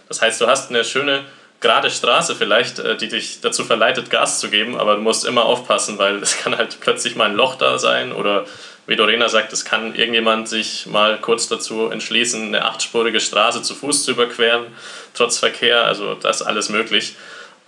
Das 0.10 0.22
heißt, 0.22 0.42
du 0.42 0.48
hast 0.48 0.70
eine 0.70 0.84
schöne 0.84 1.24
gerade 1.60 1.90
Straße 1.90 2.36
vielleicht, 2.36 2.80
äh, 2.80 2.98
die 2.98 3.08
dich 3.08 3.42
dazu 3.42 3.64
verleitet, 3.64 4.10
Gas 4.10 4.40
zu 4.40 4.50
geben, 4.50 4.78
aber 4.78 4.96
du 4.96 5.02
musst 5.02 5.26
immer 5.26 5.46
aufpassen, 5.46 5.98
weil 5.98 6.18
es 6.22 6.38
kann 6.38 6.58
halt 6.58 6.80
plötzlich 6.82 7.16
mal 7.16 7.30
ein 7.30 7.36
Loch 7.36 7.56
da 7.56 7.78
sein 7.78 8.12
oder 8.12 8.46
wie 8.86 8.96
Lorena 8.96 9.28
sagt, 9.28 9.52
es 9.52 9.66
kann 9.66 9.96
irgendjemand 9.96 10.48
sich 10.48 10.86
mal 10.86 11.18
kurz 11.20 11.50
dazu 11.50 11.90
entschließen, 11.90 12.48
eine 12.48 12.64
achtspurige 12.64 13.20
Straße 13.20 13.62
zu 13.62 13.76
Fuß 13.76 14.06
zu 14.06 14.12
überqueren, 14.12 14.66
trotz 15.14 15.40
Verkehr. 15.40 15.84
Also 15.84 16.16
das 16.16 16.42
ist 16.42 16.48
alles 16.48 16.70
möglich. 16.70 17.16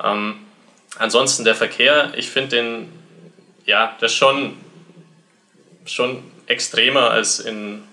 Ähm, 0.01 0.35
ansonsten 0.97 1.43
der 1.43 1.55
Verkehr, 1.55 2.13
ich 2.15 2.29
finde 2.29 2.55
den, 2.55 2.98
ja, 3.69 3.95
das 3.99 4.13
schon, 4.13 4.57
schon 5.85 6.23
extremer 6.47 7.11
als 7.11 7.39
in 7.39 7.83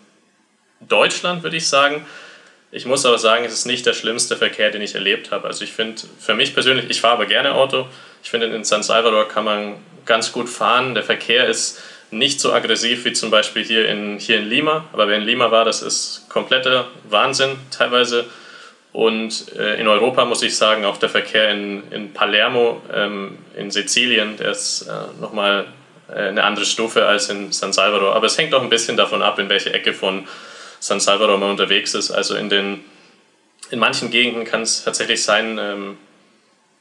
Deutschland, 0.81 1.43
würde 1.43 1.59
ich 1.59 1.69
sagen. 1.69 2.05
Ich 2.73 2.87
muss 2.87 3.05
aber 3.05 3.19
sagen, 3.19 3.45
es 3.45 3.53
ist 3.53 3.67
nicht 3.67 3.85
der 3.85 3.93
schlimmste 3.93 4.37
Verkehr, 4.37 4.71
den 4.71 4.81
ich 4.81 4.95
erlebt 4.95 5.31
habe. 5.31 5.47
Also 5.47 5.65
ich 5.65 5.73
finde, 5.73 6.03
für 6.19 6.35
mich 6.35 6.55
persönlich, 6.55 6.87
ich 6.89 7.01
fahre 7.01 7.15
aber 7.15 7.27
gerne 7.27 7.55
Auto. 7.55 7.87
Ich 8.23 8.31
finde, 8.31 8.47
in 8.47 8.65
San 8.65 8.83
Salvador 8.83 9.29
kann 9.29 9.45
man 9.45 9.77
ganz 10.07 10.33
gut 10.33 10.49
fahren. 10.49 10.95
Der 10.95 11.05
Verkehr 11.05 11.47
ist 11.47 11.83
nicht 12.11 12.41
so 12.41 12.53
aggressiv 12.53 13.05
wie 13.05 13.13
zum 13.13 13.31
Beispiel 13.31 13.63
hier 13.63 13.87
in, 13.87 14.19
hier 14.19 14.39
in 14.39 14.49
Lima. 14.49 14.87
Aber 14.95 15.09
wer 15.09 15.19
in 15.19 15.25
Lima 15.25 15.51
war, 15.51 15.67
das 15.67 15.83
ist 15.83 16.25
kompletter 16.31 16.89
Wahnsinn 17.09 17.57
teilweise. 17.71 18.25
Und 18.97 19.53
äh, 19.55 19.79
in 19.79 19.89
Europa 19.89 20.25
muss 20.25 20.43
ich 20.43 20.57
sagen, 20.57 20.87
auch 20.87 20.97
der 20.97 21.11
Verkehr 21.11 21.51
in, 21.51 21.83
in 21.91 22.15
Palermo, 22.15 22.81
ähm, 22.95 23.37
in 23.55 23.71
Sizilien, 23.71 24.39
der 24.39 24.53
ist 24.53 24.89
äh, 24.89 25.21
nochmal 25.21 25.67
äh, 26.09 26.29
eine 26.29 26.45
andere 26.45 26.65
Stufe 26.65 27.05
als 27.05 27.29
in 27.29 27.53
San 27.53 27.75
Salvador. 27.75 28.17
Aber 28.17 28.25
es 28.25 28.39
hängt 28.39 28.55
auch 28.55 28.63
ein 28.63 28.71
bisschen 28.71 28.97
davon 28.97 29.21
ab, 29.21 29.39
in 29.39 29.51
welche 29.51 29.71
Ecke 29.75 29.93
von 29.93 30.27
San 30.81 30.99
Salvador 30.99 31.37
man 31.37 31.51
unterwegs 31.51 31.93
ist. 31.93 32.11
Also 32.11 32.37
in, 32.37 32.49
den, 32.49 32.87
in 33.69 33.81
manchen 33.81 34.11
Gegenden 34.11 34.47
kann 34.47 34.63
es 34.63 34.85
tatsächlich 34.85 35.23
sein, 35.23 35.59
ähm, 35.61 35.99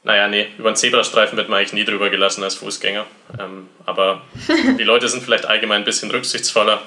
naja, 0.06 0.28
nee, 0.28 0.46
über 0.56 0.68
einen 0.68 0.76
Zebrastreifen 0.76 1.36
wird 1.36 1.48
man 1.48 1.58
eigentlich 1.58 1.72
nie 1.72 1.84
drüber 1.84 2.10
gelassen 2.10 2.44
als 2.44 2.54
Fußgänger. 2.54 3.04
Ähm, 3.40 3.68
aber 3.86 4.22
die 4.78 4.84
Leute 4.84 5.08
sind 5.08 5.24
vielleicht 5.24 5.46
allgemein 5.46 5.82
ein 5.82 5.84
bisschen 5.84 6.12
rücksichtsvoller. 6.12 6.80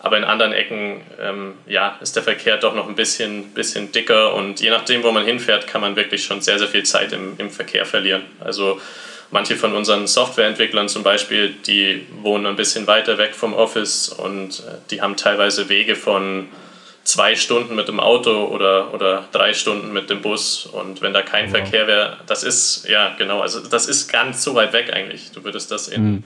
Aber 0.00 0.18
in 0.18 0.24
anderen 0.24 0.52
Ecken, 0.52 1.00
ähm, 1.18 1.54
ja, 1.66 1.98
ist 2.02 2.16
der 2.16 2.22
Verkehr 2.22 2.58
doch 2.58 2.74
noch 2.74 2.86
ein 2.86 2.94
bisschen, 2.94 3.54
bisschen 3.54 3.92
dicker. 3.92 4.34
Und 4.34 4.60
je 4.60 4.68
nachdem, 4.68 5.02
wo 5.04 5.10
man 5.10 5.24
hinfährt, 5.24 5.66
kann 5.66 5.80
man 5.80 5.96
wirklich 5.96 6.24
schon 6.24 6.42
sehr, 6.42 6.58
sehr 6.58 6.68
viel 6.68 6.82
Zeit 6.82 7.14
im, 7.14 7.32
im 7.38 7.48
Verkehr 7.48 7.86
verlieren. 7.86 8.26
Also 8.40 8.78
manche 9.30 9.56
von 9.56 9.74
unseren 9.74 10.06
Softwareentwicklern 10.06 10.90
zum 10.90 11.02
Beispiel, 11.02 11.54
die 11.66 12.06
wohnen 12.20 12.44
ein 12.44 12.56
bisschen 12.56 12.86
weiter 12.86 13.16
weg 13.16 13.34
vom 13.34 13.54
Office 13.54 14.10
und 14.10 14.60
äh, 14.60 14.72
die 14.90 15.00
haben 15.00 15.16
teilweise 15.16 15.70
Wege 15.70 15.96
von 15.96 16.50
zwei 17.06 17.36
Stunden 17.36 17.76
mit 17.76 17.86
dem 17.86 18.00
Auto 18.00 18.46
oder, 18.46 18.92
oder 18.92 19.28
drei 19.30 19.54
Stunden 19.54 19.92
mit 19.92 20.10
dem 20.10 20.22
Bus. 20.22 20.66
Und 20.66 21.02
wenn 21.02 21.12
da 21.12 21.22
kein 21.22 21.46
wow. 21.46 21.52
Verkehr 21.52 21.86
wäre, 21.86 22.18
das 22.26 22.42
ist, 22.42 22.86
ja, 22.88 23.14
genau, 23.16 23.40
also 23.40 23.60
das 23.60 23.86
ist 23.86 24.12
nicht 24.12 24.40
so 24.40 24.54
weit 24.54 24.72
weg 24.72 24.92
eigentlich. 24.92 25.30
Du 25.30 25.44
würdest 25.44 25.70
das 25.70 25.86
in, 25.86 26.04
mhm. 26.04 26.24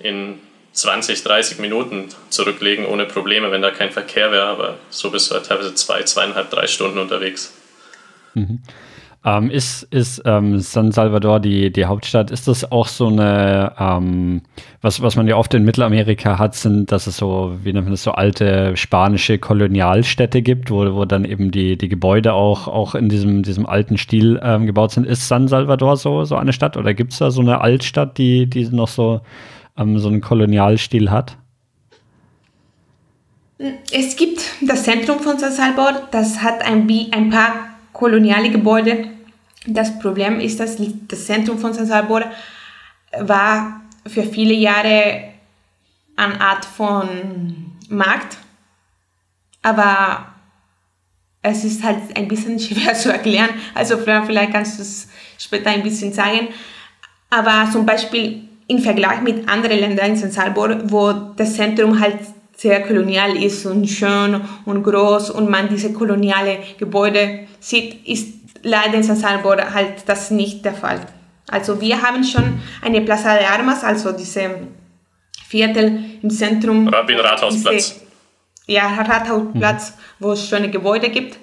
in 0.00 0.40
20, 0.72 1.22
30 1.22 1.58
Minuten 1.60 2.08
zurücklegen 2.30 2.84
ohne 2.84 3.06
Probleme, 3.06 3.52
wenn 3.52 3.62
da 3.62 3.70
kein 3.70 3.92
Verkehr 3.92 4.32
wäre. 4.32 4.46
Aber 4.46 4.78
so 4.90 5.10
bist 5.10 5.30
du 5.30 5.36
halt 5.36 5.46
teilweise 5.46 5.74
zwei, 5.74 6.02
zweieinhalb, 6.02 6.50
drei 6.50 6.66
Stunden 6.66 6.98
unterwegs. 6.98 7.52
Mhm. 8.34 8.60
Ähm, 9.24 9.50
ist 9.50 9.82
ist 9.82 10.22
ähm, 10.26 10.60
San 10.60 10.92
Salvador 10.92 11.40
die, 11.40 11.72
die 11.72 11.86
Hauptstadt? 11.86 12.30
Ist 12.30 12.46
das 12.46 12.70
auch 12.70 12.86
so 12.86 13.08
eine, 13.08 13.72
ähm, 13.76 14.42
was, 14.80 15.02
was 15.02 15.16
man 15.16 15.26
ja 15.26 15.36
oft 15.36 15.52
in 15.54 15.64
Mittelamerika 15.64 16.38
hat, 16.38 16.54
sind, 16.54 16.92
dass 16.92 17.08
es 17.08 17.16
so, 17.16 17.56
wie 17.64 17.72
nennt 17.72 17.86
man 17.86 17.92
das, 17.92 18.04
so 18.04 18.12
alte 18.12 18.76
spanische 18.76 19.38
Kolonialstädte 19.38 20.40
gibt, 20.40 20.70
wo, 20.70 20.94
wo 20.94 21.04
dann 21.04 21.24
eben 21.24 21.50
die, 21.50 21.76
die 21.76 21.88
Gebäude 21.88 22.32
auch, 22.32 22.68
auch 22.68 22.94
in 22.94 23.08
diesem, 23.08 23.42
diesem 23.42 23.66
alten 23.66 23.98
Stil 23.98 24.40
ähm, 24.42 24.66
gebaut 24.66 24.92
sind. 24.92 25.04
Ist 25.04 25.26
San 25.26 25.48
Salvador 25.48 25.96
so, 25.96 26.24
so 26.24 26.36
eine 26.36 26.52
Stadt 26.52 26.76
oder 26.76 26.94
gibt 26.94 27.12
es 27.12 27.18
da 27.18 27.32
so 27.32 27.40
eine 27.40 27.60
Altstadt, 27.60 28.18
die, 28.18 28.46
die 28.46 28.68
noch 28.68 28.88
so, 28.88 29.20
ähm, 29.76 29.98
so 29.98 30.08
einen 30.08 30.20
Kolonialstil 30.20 31.10
hat? 31.10 31.36
Es 33.92 34.14
gibt 34.14 34.40
das 34.64 34.84
Zentrum 34.84 35.18
von 35.18 35.38
San 35.38 35.50
Salvador, 35.50 36.02
das 36.12 36.40
hat 36.40 36.64
ein, 36.64 36.88
ein 37.10 37.30
paar 37.30 37.67
koloniale 37.98 38.50
Gebäude. 38.50 39.08
Das 39.66 39.98
Problem 39.98 40.38
ist, 40.38 40.60
dass 40.60 40.76
das 41.08 41.26
Zentrum 41.26 41.58
von 41.58 41.74
San 41.74 41.86
Salvador 41.86 42.30
war 43.18 43.82
für 44.06 44.22
viele 44.22 44.54
Jahre 44.54 45.24
eine 46.16 46.40
Art 46.40 46.64
von 46.64 47.72
Markt, 47.88 48.38
aber 49.62 50.26
es 51.42 51.64
ist 51.64 51.82
halt 51.82 52.16
ein 52.16 52.28
bisschen 52.28 52.58
schwer 52.60 52.94
zu 52.94 53.12
erklären. 53.12 53.50
Also 53.74 53.98
vielleicht 53.98 54.52
kannst 54.52 54.78
du 54.78 54.82
es 54.82 55.08
später 55.36 55.70
ein 55.70 55.82
bisschen 55.82 56.12
sagen. 56.12 56.48
Aber 57.30 57.68
zum 57.70 57.84
Beispiel 57.84 58.48
im 58.68 58.78
Vergleich 58.78 59.22
mit 59.22 59.48
anderen 59.48 59.80
Ländern 59.80 60.10
in 60.10 60.16
San 60.16 60.30
Salvador, 60.30 60.90
wo 60.90 61.12
das 61.36 61.54
Zentrum 61.54 61.98
halt 61.98 62.18
sehr 62.58 62.82
kolonial 62.82 63.36
ist 63.36 63.64
und 63.66 63.86
schön 63.86 64.40
und 64.64 64.82
groß 64.82 65.30
und 65.30 65.48
man 65.48 65.68
diese 65.68 65.92
koloniale 65.92 66.58
Gebäude 66.76 67.46
sieht, 67.60 68.06
ist 68.06 68.34
leider 68.64 68.94
in 68.94 69.04
San 69.04 69.16
Salvador 69.16 69.72
halt 69.72 70.02
das 70.06 70.32
nicht 70.32 70.64
der 70.64 70.74
Fall. 70.74 71.00
Also 71.48 71.80
wir 71.80 72.02
haben 72.02 72.24
schon 72.24 72.60
eine 72.82 73.00
Plaza 73.02 73.36
de 73.36 73.46
Armas, 73.46 73.84
also 73.84 74.10
diese 74.10 74.50
Viertel 75.46 76.04
im 76.20 76.30
Zentrum. 76.30 76.88
Ein 76.88 77.20
Rathausplatz. 77.20 77.94
Diese, 77.94 78.74
ja, 78.74 78.88
Rathausplatz, 78.88 79.90
mhm. 79.90 79.94
wo 80.18 80.32
es 80.32 80.48
schöne 80.48 80.68
Gebäude 80.68 81.10
gibt. 81.10 81.38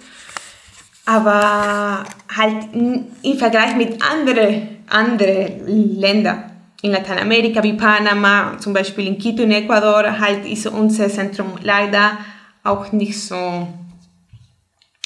Aber 1.05 2.03
halt 2.35 2.73
im 2.73 3.37
Vergleich 3.37 3.75
mit 3.77 4.01
anderen 4.01 4.75
andere 4.87 5.61
Ländern 5.65 6.54
in 6.85 6.91
Lateinamerika 6.91 7.63
wie 7.63 7.73
Panama, 7.73 8.57
zum 8.59 8.73
Beispiel 8.73 9.07
in 9.07 9.17
Quito 9.17 9.41
in 9.41 9.51
Ecuador, 9.51 10.19
halt 10.19 10.45
ist 10.45 10.67
unser 10.67 11.09
Zentrum 11.09 11.53
leider 11.63 12.19
auch 12.63 12.91
nicht 12.91 13.19
so. 13.19 13.67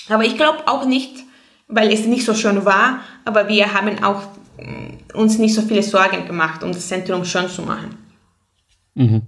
Aber 0.09 0.25
ich 0.25 0.35
glaube 0.35 0.67
auch 0.67 0.85
nicht, 0.85 1.23
weil 1.69 1.93
es 1.93 2.05
nicht 2.05 2.25
so 2.25 2.33
schön 2.33 2.65
war, 2.65 2.99
aber 3.23 3.47
wir 3.47 3.73
haben 3.73 4.03
auch 4.03 4.23
mm, 4.57 5.17
uns 5.17 5.37
nicht 5.37 5.55
so 5.55 5.61
viele 5.61 5.81
Sorgen 5.81 6.25
gemacht, 6.27 6.63
um 6.63 6.73
das 6.73 6.87
Zentrum 6.89 7.23
schön 7.23 7.47
zu 7.47 7.61
machen. 7.61 7.97
Mhm. 8.95 9.21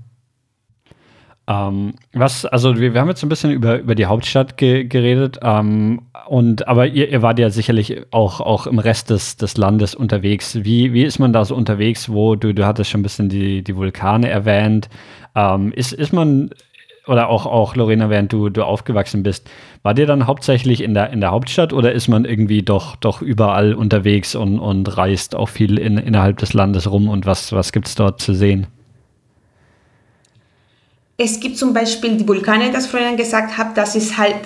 Ähm, 1.47 1.93
was, 2.13 2.45
also 2.45 2.77
wir, 2.77 2.93
wir, 2.93 3.01
haben 3.01 3.09
jetzt 3.09 3.23
ein 3.23 3.29
bisschen 3.29 3.51
über, 3.51 3.79
über 3.79 3.95
die 3.95 4.05
Hauptstadt 4.05 4.57
ge 4.57 4.83
geredet, 4.83 5.39
ähm, 5.41 6.03
und 6.27 6.67
aber 6.67 6.87
ihr, 6.87 7.09
ihr 7.09 7.21
wart 7.21 7.39
ja 7.39 7.49
sicherlich 7.49 8.03
auch, 8.11 8.39
auch 8.39 8.67
im 8.67 8.79
Rest 8.79 9.09
des, 9.09 9.37
des 9.37 9.57
Landes 9.57 9.95
unterwegs. 9.95 10.63
Wie, 10.63 10.93
wie 10.93 11.03
ist 11.03 11.19
man 11.19 11.33
da 11.33 11.43
so 11.43 11.55
unterwegs, 11.55 12.09
wo 12.09 12.35
du, 12.35 12.53
du 12.53 12.65
hattest 12.65 12.91
schon 12.91 13.01
ein 13.01 13.03
bisschen 13.03 13.29
die, 13.29 13.63
die 13.63 13.75
Vulkane 13.75 14.29
erwähnt. 14.29 14.89
Ähm, 15.35 15.71
ist, 15.73 15.93
ist 15.93 16.13
man, 16.13 16.51
oder 17.07 17.29
auch, 17.29 17.45
auch 17.47 17.75
Lorena, 17.75 18.09
während 18.09 18.31
du, 18.31 18.49
du 18.49 18.63
aufgewachsen 18.63 19.23
bist, 19.23 19.49
war 19.81 19.93
dir 19.95 20.05
dann 20.05 20.27
hauptsächlich 20.27 20.81
in 20.81 20.93
der, 20.93 21.09
in 21.09 21.21
der 21.21 21.31
Hauptstadt 21.31 21.73
oder 21.73 21.91
ist 21.91 22.07
man 22.07 22.25
irgendwie 22.25 22.61
doch, 22.61 22.95
doch 22.95 23.21
überall 23.21 23.73
unterwegs 23.73 24.35
und, 24.35 24.59
und 24.59 24.97
reist 24.97 25.35
auch 25.35 25.49
viel 25.49 25.79
in, 25.79 25.97
innerhalb 25.97 26.37
des 26.37 26.53
Landes 26.53 26.89
rum 26.89 27.09
und 27.09 27.25
was, 27.25 27.51
was 27.51 27.71
gibt 27.71 27.87
es 27.87 27.95
dort 27.95 28.21
zu 28.21 28.33
sehen? 28.33 28.67
Es 31.23 31.39
gibt 31.39 31.57
zum 31.57 31.71
Beispiel 31.71 32.17
die 32.17 32.27
Vulkane, 32.27 32.71
das 32.71 32.85
ich 32.85 32.91
vorhin 32.91 33.15
gesagt 33.15 33.55
habe, 33.55 33.71
das 33.75 33.95
ist 33.95 34.17
halt, 34.17 34.37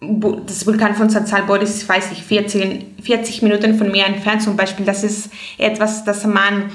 das 0.00 0.64
Vulkan 0.64 0.94
von 0.94 1.10
San 1.10 1.26
Salvador 1.26 1.60
ist, 1.60 1.88
weiß 1.88 2.12
ich, 2.12 2.22
40, 2.22 3.02
40 3.02 3.42
Minuten 3.42 3.76
von 3.76 3.90
mir 3.90 4.06
entfernt 4.06 4.40
zum 4.40 4.56
Beispiel. 4.56 4.86
Das 4.86 5.02
ist 5.02 5.30
etwas, 5.58 6.04
das 6.04 6.24
man 6.24 6.70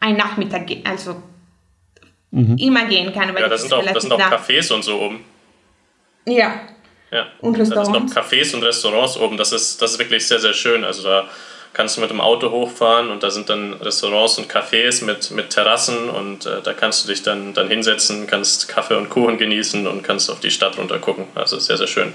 ein 0.00 0.16
Nachmittag, 0.16 0.62
also 0.84 1.22
mhm. 2.30 2.56
immer 2.56 2.86
gehen 2.86 3.12
kann. 3.12 3.34
Weil 3.34 3.42
ja, 3.42 3.48
das 3.48 3.62
sind 3.62 3.74
auch, 3.74 3.84
das 3.84 4.02
sind 4.02 4.12
auch 4.12 4.18
Cafés 4.18 4.72
und 4.72 4.82
so 4.82 4.98
oben. 4.98 5.24
Ja. 6.26 6.60
Ja, 7.10 7.26
und 7.40 7.58
Restaurants. 7.58 7.90
Da 7.92 7.98
sind 7.98 8.14
noch 8.14 8.22
Cafés 8.22 8.54
und 8.54 8.62
Restaurants 8.62 9.18
oben. 9.18 9.36
Das 9.36 9.52
ist, 9.52 9.82
das 9.82 9.92
ist 9.92 9.98
wirklich 9.98 10.26
sehr, 10.26 10.38
sehr 10.38 10.54
schön. 10.54 10.84
Also 10.84 11.02
da 11.02 11.28
kannst 11.72 11.96
du 11.96 12.00
mit 12.00 12.10
dem 12.10 12.20
Auto 12.20 12.50
hochfahren 12.50 13.10
und 13.10 13.22
da 13.22 13.30
sind 13.30 13.48
dann 13.48 13.74
Restaurants 13.74 14.38
und 14.38 14.50
Cafés 14.50 15.04
mit, 15.04 15.30
mit 15.30 15.50
Terrassen 15.50 16.08
und 16.10 16.46
äh, 16.46 16.62
da 16.62 16.72
kannst 16.72 17.04
du 17.04 17.08
dich 17.08 17.22
dann, 17.22 17.54
dann 17.54 17.68
hinsetzen, 17.68 18.26
kannst 18.26 18.68
Kaffee 18.68 18.96
und 18.96 19.10
Kuchen 19.10 19.38
genießen 19.38 19.86
und 19.86 20.02
kannst 20.02 20.30
auf 20.30 20.40
die 20.40 20.50
Stadt 20.50 20.78
runter 20.78 20.98
gucken. 20.98 21.26
Also 21.34 21.58
sehr, 21.58 21.76
sehr 21.76 21.86
schön. 21.86 22.12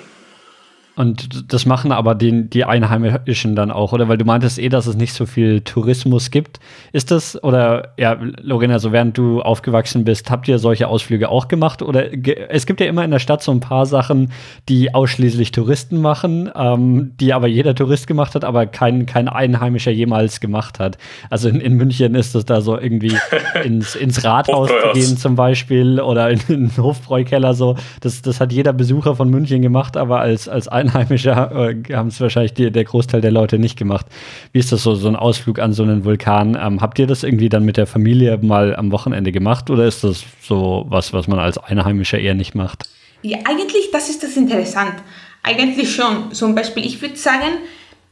Und 0.95 1.51
das 1.51 1.65
machen 1.65 1.91
aber 1.91 2.15
die, 2.15 2.49
die 2.49 2.63
Einheimischen 2.63 3.55
dann 3.55 3.69
auch, 3.69 3.91
oder? 3.91 4.07
Weil 4.07 4.17
du 4.17 4.23
meintest 4.23 4.59
eh, 4.59 4.69
dass 4.69 4.87
es 4.87 4.95
nicht 4.95 5.13
so 5.13 5.25
viel 5.25 5.59
Tourismus 5.61 6.31
gibt. 6.31 6.59
Ist 6.93 7.11
das, 7.11 7.41
oder 7.43 7.89
ja, 7.97 8.17
Lorena, 8.41 8.79
so 8.79 8.93
während 8.93 9.17
du 9.17 9.41
aufgewachsen 9.41 10.05
bist, 10.05 10.31
habt 10.31 10.47
ihr 10.47 10.57
solche 10.57 10.87
Ausflüge 10.87 11.27
auch 11.27 11.49
gemacht? 11.49 11.81
Oder 11.81 12.05
es 12.49 12.65
gibt 12.65 12.79
ja 12.79 12.87
immer 12.87 13.03
in 13.03 13.11
der 13.11 13.19
Stadt 13.19 13.43
so 13.43 13.51
ein 13.51 13.59
paar 13.59 13.85
Sachen, 13.85 14.31
die 14.69 14.93
ausschließlich 14.93 15.51
Touristen 15.51 15.99
machen, 15.99 16.49
ähm, 16.55 17.11
die 17.19 17.33
aber 17.33 17.47
jeder 17.47 17.75
Tourist 17.75 18.07
gemacht 18.07 18.33
hat, 18.33 18.45
aber 18.45 18.65
kein, 18.65 19.05
kein 19.05 19.27
Einheimischer 19.27 19.91
jemals 19.91 20.39
gemacht 20.39 20.79
hat. 20.79 20.97
Also 21.29 21.49
in, 21.49 21.59
in 21.59 21.73
München 21.73 22.15
ist 22.15 22.35
es 22.35 22.45
da 22.45 22.61
so 22.61 22.79
irgendwie 22.79 23.17
ins, 23.65 23.95
ins 23.95 24.23
Rathaus 24.23 24.69
zu 24.69 24.93
gehen 24.93 25.17
zum 25.17 25.35
Beispiel 25.35 25.99
oder 25.99 26.29
in, 26.29 26.39
in 26.47 26.69
den 26.69 26.77
Hofbräukeller 26.77 27.53
so. 27.53 27.75
Das, 27.99 28.21
das 28.21 28.39
hat 28.39 28.53
jeder 28.53 28.71
Besucher 28.71 29.15
von 29.15 29.29
München 29.29 29.61
gemacht, 29.61 29.97
aber 29.97 30.21
als, 30.21 30.47
als 30.47 30.69
Einheimischer 30.69 30.84
Einheimische 30.87 31.31
äh, 31.31 31.93
haben 31.93 32.07
es 32.07 32.19
wahrscheinlich 32.21 32.53
die, 32.53 32.71
der 32.71 32.83
Großteil 32.83 33.21
der 33.21 33.31
Leute 33.31 33.59
nicht 33.59 33.77
gemacht. 33.77 34.05
Wie 34.51 34.59
ist 34.59 34.71
das 34.71 34.83
so, 34.83 34.95
so 34.95 35.07
ein 35.07 35.15
Ausflug 35.15 35.59
an 35.59 35.73
so 35.73 35.83
einen 35.83 36.05
Vulkan? 36.05 36.57
Ähm, 36.59 36.81
habt 36.81 36.99
ihr 36.99 37.07
das 37.07 37.23
irgendwie 37.23 37.49
dann 37.49 37.65
mit 37.65 37.77
der 37.77 37.87
Familie 37.87 38.37
mal 38.37 38.75
am 38.75 38.91
Wochenende 38.91 39.31
gemacht 39.31 39.69
oder 39.69 39.85
ist 39.85 40.03
das 40.03 40.23
so 40.41 40.85
was, 40.89 41.13
was 41.13 41.27
man 41.27 41.39
als 41.39 41.57
Einheimischer 41.57 42.19
eher 42.19 42.35
nicht 42.35 42.55
macht? 42.55 42.89
Ja, 43.21 43.39
eigentlich, 43.45 43.89
das 43.91 44.09
ist 44.09 44.23
das 44.23 44.37
interessant. 44.37 44.93
Eigentlich 45.41 45.93
schon. 45.93 46.31
Zum 46.31 46.55
Beispiel, 46.55 46.85
ich 46.85 47.01
würde 47.01 47.15
sagen, 47.15 47.59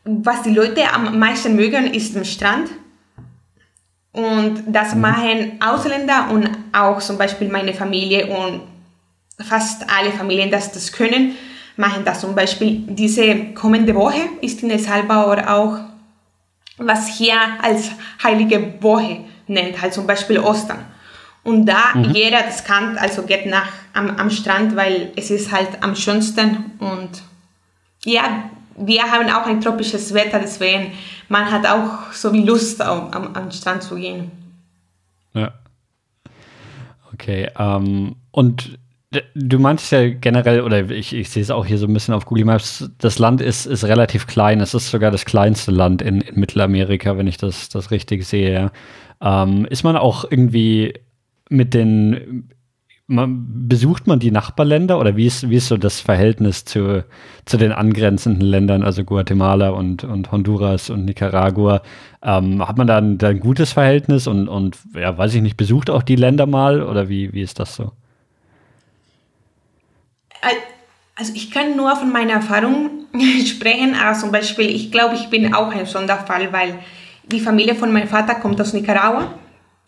was 0.04 0.44
die 0.44 0.54
Leute 0.54 0.92
am 0.94 1.18
meisten 1.20 1.56
mögen, 1.56 1.94
ist 1.94 2.16
der 2.16 2.24
Strand. 2.24 2.70
Und 4.12 4.64
das 4.68 4.94
mhm. 4.96 5.02
machen 5.02 5.52
Ausländer 5.60 6.30
und 6.32 6.50
auch 6.72 7.00
zum 7.00 7.18
Beispiel 7.18 7.50
meine 7.50 7.74
Familie 7.74 8.28
und 8.28 8.62
fast 9.44 9.90
alle 9.90 10.12
Familien, 10.12 10.52
das 10.52 10.72
das 10.72 10.92
können, 10.92 11.36
machen 11.78 12.04
das. 12.06 12.22
Zum 12.22 12.36
Beispiel 12.36 12.84
diese 12.88 13.54
kommende 13.54 13.96
Woche 13.96 14.22
ist 14.42 14.64
in 14.64 14.70
El 14.70 14.80
Salvador 14.80 15.50
auch, 15.50 15.80
was 16.78 17.18
hier 17.18 17.36
als 17.62 17.92
heilige 18.24 18.76
Woche 18.82 19.26
nennt, 19.48 19.82
halt 19.82 19.94
zum 19.94 20.08
Beispiel 20.08 20.40
Ostern. 20.40 20.86
Und 21.44 21.66
da 21.66 21.94
mhm. 21.94 22.12
jeder 22.12 22.42
das 22.42 22.64
kann, 22.64 22.98
also 22.98 23.24
geht 23.24 23.46
nach 23.46 23.68
am, 23.94 24.10
am 24.12 24.30
Strand, 24.30 24.76
weil 24.76 25.12
es 25.16 25.30
ist 25.30 25.52
halt 25.52 25.82
am 25.82 25.96
schönsten 25.96 26.72
und 26.80 27.22
ja, 28.06 28.50
wir 28.76 29.04
haben 29.04 29.30
auch 29.30 29.46
ein 29.46 29.62
tropisches 29.62 30.14
Wetter, 30.14 30.40
deswegen 30.40 30.94
man 31.30 31.52
hat 31.52 31.66
auch 31.66 32.12
so 32.12 32.34
wie 32.34 32.44
Lust, 32.44 32.82
am, 32.82 33.12
am, 33.12 33.36
am 33.36 33.52
Strand 33.52 33.84
zu 33.84 33.96
gehen. 33.96 34.32
Ja. 35.34 35.54
Okay. 37.14 37.50
Ähm, 37.58 38.16
und 38.32 38.80
du 39.36 39.60
meinst 39.60 39.92
ja 39.92 40.10
generell, 40.10 40.62
oder 40.62 40.90
ich, 40.90 41.14
ich 41.14 41.30
sehe 41.30 41.44
es 41.44 41.52
auch 41.52 41.66
hier 41.66 41.78
so 41.78 41.88
ein 41.88 41.94
bisschen 41.94 42.14
auf 42.14 42.26
Google 42.26 42.46
Maps, 42.46 42.90
das 42.98 43.20
Land 43.20 43.42
ist, 43.42 43.66
ist 43.66 43.84
relativ 43.86 44.28
klein. 44.28 44.62
Es 44.62 44.74
ist 44.74 44.90
sogar 44.90 45.12
das 45.12 45.26
kleinste 45.26 45.72
Land 45.72 46.02
in, 46.02 46.22
in 46.22 46.40
Mittelamerika, 46.40 47.18
wenn 47.18 47.28
ich 47.28 47.38
das, 47.38 47.70
das 47.70 47.92
richtig 47.92 48.26
sehe. 48.26 48.72
Ähm, 49.22 49.66
ist 49.70 49.84
man 49.84 49.96
auch 49.96 50.26
irgendwie 50.30 50.94
mit 51.50 51.74
den 51.74 52.50
man, 53.08 53.68
besucht 53.68 54.08
man 54.08 54.20
die 54.20 54.32
Nachbarländer 54.32 55.00
oder 55.00 55.16
wie 55.18 55.26
ist, 55.26 55.50
wie 55.50 55.56
ist 55.56 55.68
so 55.68 55.78
das 55.78 56.00
Verhältnis 56.00 56.66
zu, 56.66 57.06
zu 57.46 57.58
den 57.58 57.72
angrenzenden 57.72 58.48
Ländern, 58.48 58.84
also 58.84 59.04
Guatemala 59.04 59.70
und, 59.70 60.04
und 60.04 60.32
Honduras 60.32 60.90
und 60.90 61.06
Nicaragua? 61.06 61.82
Ähm, 62.22 62.66
hat 62.66 62.78
man 62.78 62.88
da 62.88 62.98
ein, 62.98 63.18
da 63.18 63.30
ein, 63.30 63.40
gutes 63.40 63.74
Verhältnis 63.74 64.28
und, 64.28 64.48
und 64.48 64.78
ja, 64.96 65.18
weiß 65.18 65.36
ich 65.36 65.42
nicht, 65.42 65.58
besucht 65.58 65.90
auch 65.90 66.04
die 66.04 66.16
Länder 66.16 66.46
mal 66.46 66.82
oder 66.82 67.10
wie, 67.10 67.34
wie 67.34 67.42
ist 67.42 67.60
das 67.60 67.76
so? 67.76 67.92
Also 71.16 71.34
ich 71.36 71.52
kann 71.52 71.76
nur 71.76 71.96
von 71.96 72.12
meiner 72.12 72.34
Erfahrung 72.34 73.06
sprechen, 73.46 73.96
aber 73.96 74.18
zum 74.18 74.32
Beispiel, 74.32 74.70
ich 74.70 74.92
glaube, 74.92 75.16
ich 75.16 75.30
bin 75.30 75.54
auch 75.54 75.72
ein 75.72 75.86
Sonderfall, 75.86 76.52
weil 76.52 76.80
die 77.24 77.40
Familie 77.40 77.76
von 77.76 77.92
meinem 77.92 78.08
Vater 78.08 78.36
kommt 78.36 78.60
aus 78.60 78.74
Nicaragua 78.74 79.34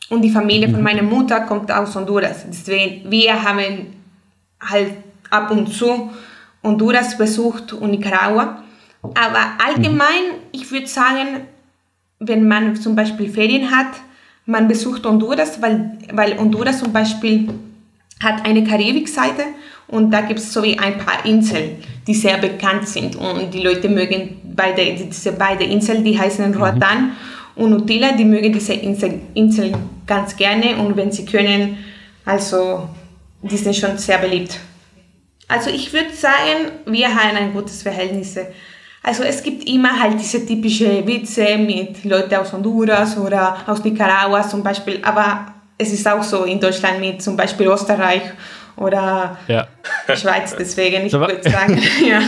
und 0.09 0.21
die 0.21 0.29
Familie 0.29 0.69
von 0.69 0.77
mhm. 0.77 0.83
meiner 0.83 1.01
Mutter 1.01 1.41
kommt 1.41 1.71
aus 1.71 1.95
Honduras. 1.95 2.45
Deswegen, 2.47 3.09
wir 3.09 3.41
haben 3.41 3.87
halt 4.61 4.93
ab 5.29 5.51
und 5.51 5.73
zu 5.73 6.11
Honduras 6.63 7.17
besucht 7.17 7.73
und 7.73 7.91
Nicaragua. 7.91 8.63
Aber 9.01 9.51
allgemein, 9.63 10.25
mhm. 10.31 10.39
ich 10.51 10.71
würde 10.71 10.87
sagen, 10.87 11.47
wenn 12.19 12.47
man 12.47 12.75
zum 12.75 12.95
Beispiel 12.95 13.29
Ferien 13.29 13.69
hat, 13.75 13.87
man 14.45 14.67
besucht 14.67 15.05
Honduras, 15.05 15.61
weil, 15.61 15.97
weil 16.11 16.37
Honduras 16.37 16.79
zum 16.79 16.93
Beispiel 16.93 17.49
hat 18.23 18.45
eine 18.45 18.63
Karibikseite 18.63 19.43
und 19.88 20.11
da 20.11 20.21
gibt 20.21 20.39
es 20.39 20.51
so 20.51 20.63
wie 20.63 20.77
ein 20.77 20.97
paar 20.97 21.25
Inseln, 21.25 21.83
die 22.07 22.13
sehr 22.13 22.38
bekannt 22.38 22.88
sind 22.88 23.15
und 23.15 23.53
die 23.53 23.61
Leute 23.61 23.89
mögen 23.89 24.41
beide, 24.55 24.93
diese 24.93 25.31
beiden 25.33 25.69
Inseln, 25.69 26.03
die 26.03 26.19
heißen 26.19 26.51
mhm. 26.51 26.57
Roatan 26.57 27.01
mhm 27.01 27.11
und 27.55 27.73
Utila, 27.73 28.11
die 28.11 28.25
mögen 28.25 28.51
diese 28.51 28.73
Insel, 28.73 29.21
Inseln 29.33 29.75
ganz 30.05 30.36
gerne 30.36 30.77
und 30.77 30.95
wenn 30.97 31.11
sie 31.11 31.25
können, 31.25 31.77
also 32.25 32.89
die 33.41 33.57
sind 33.57 33.75
schon 33.75 33.97
sehr 33.97 34.17
beliebt. 34.17 34.59
Also 35.47 35.69
ich 35.69 35.91
würde 35.93 36.11
sagen, 36.13 36.71
wir 36.86 37.07
haben 37.07 37.38
ein 37.38 37.53
gutes 37.53 37.83
Verhältnis. 37.83 38.36
Also 39.03 39.23
es 39.23 39.43
gibt 39.43 39.69
immer 39.69 39.99
halt 39.99 40.19
diese 40.19 40.45
typische 40.45 41.05
Witze 41.05 41.57
mit 41.57 42.03
Leuten 42.03 42.36
aus 42.36 42.51
Honduras 42.51 43.17
oder 43.17 43.57
aus 43.67 43.83
Nicaragua 43.83 44.47
zum 44.47 44.63
Beispiel, 44.63 44.99
aber 45.03 45.53
es 45.77 45.93
ist 45.93 46.07
auch 46.07 46.23
so 46.23 46.43
in 46.45 46.59
Deutschland 46.59 46.99
mit 46.99 47.21
zum 47.21 47.38
Beispiel 47.38 47.67
Österreich 47.67 48.23
oder 48.78 49.38
ja. 49.47 49.67
Schweiz, 50.15 50.55
deswegen 50.57 51.05
ich 51.05 51.11
so, 51.11 51.19
würde 51.19 51.41
sagen. 51.49 51.82
Ja. 52.05 52.21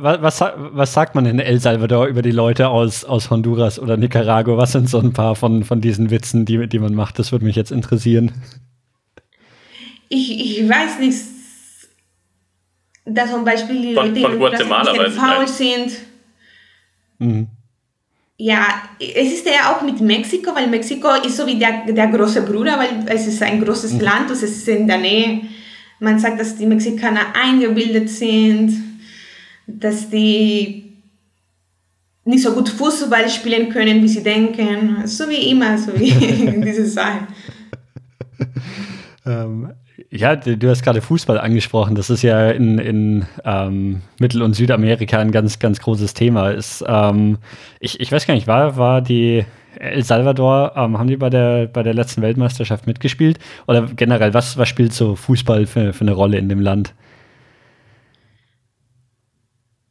Was, 0.00 0.40
was, 0.40 0.52
was, 0.56 0.92
sagt 0.92 1.14
man 1.14 1.26
in 1.26 1.40
El 1.40 1.60
Salvador 1.60 2.06
über 2.06 2.22
die 2.22 2.30
Leute 2.30 2.68
aus, 2.68 3.04
aus 3.04 3.30
Honduras 3.30 3.78
oder 3.78 3.96
Nicaragua? 3.96 4.56
Was 4.56 4.72
sind 4.72 4.88
so 4.88 5.00
ein 5.00 5.12
paar 5.12 5.34
von, 5.34 5.64
von 5.64 5.80
diesen 5.80 6.10
Witzen, 6.10 6.44
die, 6.44 6.68
die 6.68 6.78
man 6.78 6.94
macht? 6.94 7.18
Das 7.18 7.32
würde 7.32 7.44
mich 7.44 7.56
jetzt 7.56 7.72
interessieren. 7.72 8.32
Ich, 10.08 10.60
ich 10.60 10.68
weiß 10.68 11.00
nicht, 11.00 11.18
dass 13.04 13.30
zum 13.30 13.44
Beispiel 13.44 13.82
die 13.82 13.94
Leute 13.94 14.20
von, 14.20 14.38
Guatemala 14.38 14.92
ein 14.92 15.10
faul 15.10 15.48
sind. 15.48 15.92
Mhm. 17.18 17.48
Ja, 18.40 18.82
es 19.00 19.32
ist 19.32 19.46
ja 19.46 19.72
auch 19.72 19.82
mit 19.82 20.00
Mexiko, 20.00 20.54
weil 20.54 20.68
Mexiko 20.68 21.08
ist 21.26 21.36
so 21.36 21.44
wie 21.44 21.58
der, 21.58 21.86
der 21.88 22.06
große 22.06 22.42
Bruder, 22.42 22.78
weil 22.78 23.04
es 23.08 23.26
ist 23.26 23.42
ein 23.42 23.62
großes 23.62 23.94
mhm. 23.94 24.00
Land 24.00 24.30
und 24.30 24.36
es 24.36 24.42
ist 24.44 24.68
in 24.68 24.86
der 24.86 24.98
Nähe 24.98 25.40
man 26.00 26.18
sagt, 26.18 26.40
dass 26.40 26.56
die 26.56 26.66
Mexikaner 26.66 27.34
eingebildet 27.34 28.08
sind, 28.08 28.72
dass 29.66 30.08
die 30.08 30.84
nicht 32.24 32.42
so 32.42 32.52
gut 32.52 32.68
Fußball 32.68 33.28
spielen 33.28 33.70
können, 33.70 34.02
wie 34.02 34.08
sie 34.08 34.22
denken. 34.22 35.06
So 35.06 35.28
wie 35.28 35.50
immer, 35.50 35.78
so 35.78 35.98
wie 35.98 36.10
diese 36.64 36.86
Sachen. 36.86 37.26
ähm, 39.26 39.72
ja, 40.10 40.36
du 40.36 40.70
hast 40.70 40.82
gerade 40.82 41.02
Fußball 41.02 41.38
angesprochen. 41.38 41.94
Das 41.94 42.10
ist 42.10 42.22
ja 42.22 42.50
in, 42.50 42.78
in 42.78 43.26
ähm, 43.44 44.02
Mittel- 44.20 44.42
und 44.42 44.54
Südamerika 44.54 45.18
ein 45.18 45.32
ganz, 45.32 45.58
ganz 45.58 45.80
großes 45.80 46.14
Thema. 46.14 46.50
Ist, 46.50 46.84
ähm, 46.86 47.38
ich, 47.80 48.00
ich 48.00 48.12
weiß 48.12 48.26
gar 48.26 48.34
nicht, 48.34 48.46
war, 48.46 48.76
war 48.76 49.02
die 49.02 49.44
El 49.78 50.04
Salvador, 50.04 50.72
ähm, 50.76 50.98
haben 50.98 51.08
die 51.08 51.16
bei 51.16 51.30
der, 51.30 51.66
bei 51.66 51.82
der 51.82 51.94
letzten 51.94 52.22
Weltmeisterschaft 52.22 52.86
mitgespielt? 52.86 53.38
Oder 53.66 53.82
generell, 53.82 54.34
was, 54.34 54.56
was 54.58 54.68
spielt 54.68 54.92
so 54.92 55.14
Fußball 55.14 55.66
für, 55.66 55.92
für 55.92 56.02
eine 56.02 56.12
Rolle 56.12 56.38
in 56.38 56.48
dem 56.48 56.60
Land? 56.60 56.94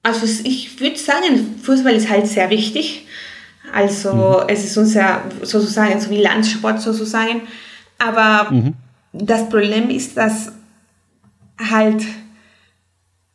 Also 0.03 0.25
ich 0.43 0.79
würde 0.79 0.97
sagen, 0.97 1.59
Fußball 1.61 1.93
ist 1.93 2.09
halt 2.09 2.27
sehr 2.27 2.49
wichtig. 2.49 3.07
Also 3.73 4.13
mhm. 4.13 4.45
es 4.47 4.63
ist 4.63 4.77
unser 4.77 5.21
sozusagen 5.41 5.99
so 5.99 6.09
wie 6.09 6.21
Landsport 6.21 6.81
sozusagen. 6.81 7.41
Aber 7.97 8.51
mhm. 8.51 8.73
das 9.11 9.49
Problem 9.49 9.89
ist, 9.89 10.15
dass 10.15 10.53
halt 11.69 12.03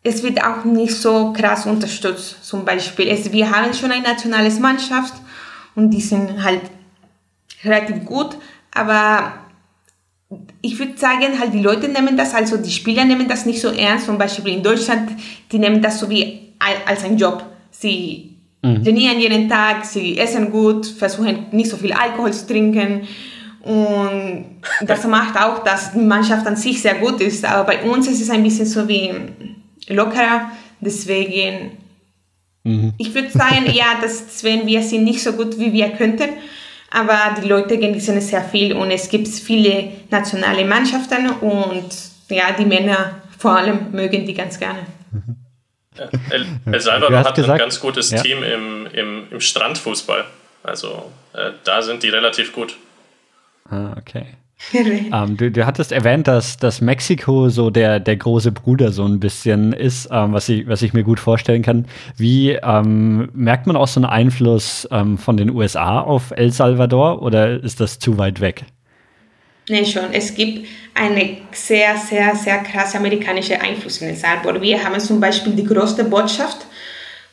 es 0.05 0.23
wird 0.23 0.43
auch 0.43 0.65
nicht 0.65 0.95
so 0.95 1.33
krass 1.33 1.67
unterstützt. 1.67 2.45
Zum 2.45 2.65
Beispiel, 2.65 3.09
es, 3.09 3.31
wir 3.31 3.51
haben 3.51 3.73
schon 3.73 3.93
eine 3.93 4.03
nationale 4.03 4.51
Mannschaft 4.51 5.15
und 5.75 5.91
die 5.91 6.01
sind 6.01 6.43
halt 6.43 6.63
relativ 7.65 8.05
gut, 8.05 8.37
aber 8.73 9.35
ich 10.61 10.79
würde 10.79 10.97
sagen, 10.97 11.39
halt 11.39 11.53
die 11.53 11.61
Leute 11.61 11.89
nehmen 11.89 12.17
das, 12.17 12.35
also 12.35 12.57
die 12.57 12.71
Spieler 12.71 13.05
nehmen 13.05 13.29
das 13.29 13.47
nicht 13.47 13.61
so 13.61 13.69
ernst. 13.69 14.07
Zum 14.07 14.19
Beispiel 14.19 14.55
in 14.55 14.63
Deutschland, 14.63 15.11
die 15.51 15.59
nehmen 15.59 15.83
das 15.83 15.99
so 15.99 16.09
wie 16.09 16.53
als 16.87 17.05
ein 17.05 17.19
Job. 17.19 17.45
Sie 17.71 18.37
mhm. 18.63 18.83
trainieren 18.83 19.19
jeden 19.19 19.49
Tag, 19.49 19.85
sie 19.85 20.19
essen 20.19 20.51
gut, 20.51 20.87
versuchen 20.87 21.47
nicht 21.53 21.71
so 21.71 21.77
viel 21.77 21.93
Alkohol 21.93 22.33
zu 22.33 22.47
trinken. 22.47 23.03
Und 23.63 24.45
das 24.87 25.07
macht 25.07 25.37
auch, 25.39 25.63
dass 25.65 25.93
die 25.93 25.99
Mannschaft 25.99 26.47
an 26.47 26.57
sich 26.57 26.81
sehr 26.81 26.95
gut 26.95 27.21
ist. 27.21 27.45
Aber 27.45 27.65
bei 27.65 27.83
uns 27.83 28.09
ist 28.09 28.21
es 28.21 28.31
ein 28.31 28.43
bisschen 28.43 28.67
so 28.67 28.89
wie 28.89 29.13
lockerer. 29.89 30.51
Deswegen 30.81 31.73
Mhm. 32.65 32.95
Ich 32.99 33.15
würde 33.15 33.31
sagen, 33.31 33.67
ja, 33.73 33.99
das 34.01 34.39
Sven, 34.39 34.67
wir 34.67 34.83
sind 34.83 35.05
nicht 35.05 35.23
so 35.23 35.33
gut, 35.33 35.59
wie 35.59 35.73
wir 35.73 35.91
könnten, 35.91 36.31
aber 36.91 37.37
die 37.41 37.49
Leute 37.49 37.79
genießen 37.79 38.17
es 38.17 38.29
sehr 38.29 38.45
viel 38.45 38.75
und 38.75 38.91
es 38.91 39.09
gibt 39.09 39.29
viele 39.29 39.93
nationale 40.11 40.65
Mannschaften 40.65 41.31
und 41.41 41.89
ja, 42.29 42.53
die 42.53 42.65
Männer 42.65 43.23
vor 43.39 43.57
allem 43.57 43.91
mögen 43.91 44.25
die 44.25 44.35
ganz 44.35 44.59
gerne. 44.59 44.87
El, 46.31 46.47
El 46.71 46.81
Salvador 46.81 47.19
hat 47.19 47.35
gesagt, 47.35 47.53
ein 47.53 47.59
ganz 47.59 47.81
gutes 47.81 48.11
ja. 48.11 48.23
Team 48.23 48.43
im, 48.43 48.87
im, 48.93 49.27
im 49.31 49.41
Strandfußball. 49.41 50.25
Also 50.63 51.11
äh, 51.35 51.51
da 51.65 51.83
sind 51.83 52.03
die 52.03 52.09
relativ 52.09 52.53
gut. 52.53 52.77
Ah, 53.69 53.95
okay. 53.99 54.27
Ähm, 54.73 55.37
du, 55.37 55.51
du, 55.51 55.67
hattest 55.67 55.93
erwähnt, 55.93 56.29
dass, 56.29 56.57
dass 56.57 56.81
Mexiko 56.81 57.49
so 57.49 57.71
der, 57.71 58.01
der 58.01 58.17
große 58.17 58.53
Bruder 58.53 58.93
so 58.93 59.05
ein 59.05 59.21
bisschen 59.21 59.73
ist, 59.73 60.09
ähm, 60.11 60.33
was, 60.33 60.49
ich, 60.49 60.67
was 60.67 60.83
ich 60.83 60.93
mir 60.93 61.03
gut 61.03 61.21
vorstellen 61.21 61.63
kann. 61.63 61.87
Wie 62.17 62.51
ähm, 62.51 63.29
merkt 63.35 63.67
man 63.67 63.77
auch 63.77 63.89
so 63.89 64.01
einen 64.01 64.07
Einfluss 64.11 64.89
ähm, 64.91 65.19
von 65.19 65.37
den 65.37 65.51
USA 65.51 66.01
auf 66.01 66.33
El 66.37 66.53
Salvador 66.53 67.23
oder 67.23 67.63
ist 67.63 67.81
das 67.81 67.99
zu 67.99 68.19
weit 68.19 68.41
weg? 68.41 68.65
Nee, 69.69 69.85
schon. 69.85 70.13
Es 70.13 70.35
gibt 70.35 70.67
eine 70.95 71.39
sehr, 71.53 71.97
sehr, 71.97 72.35
sehr 72.35 72.59
krasse 72.59 72.99
amerikanische 72.99 73.61
Einfluss 73.61 73.99
in 73.99 74.09
El 74.09 74.17
Salvador. 74.17 74.61
Wir 74.61 74.83
haben 74.83 74.99
zum 75.01 75.21
Beispiel 75.21 75.53
die 75.53 75.65
größte 75.65 76.05
Botschaft 76.05 76.67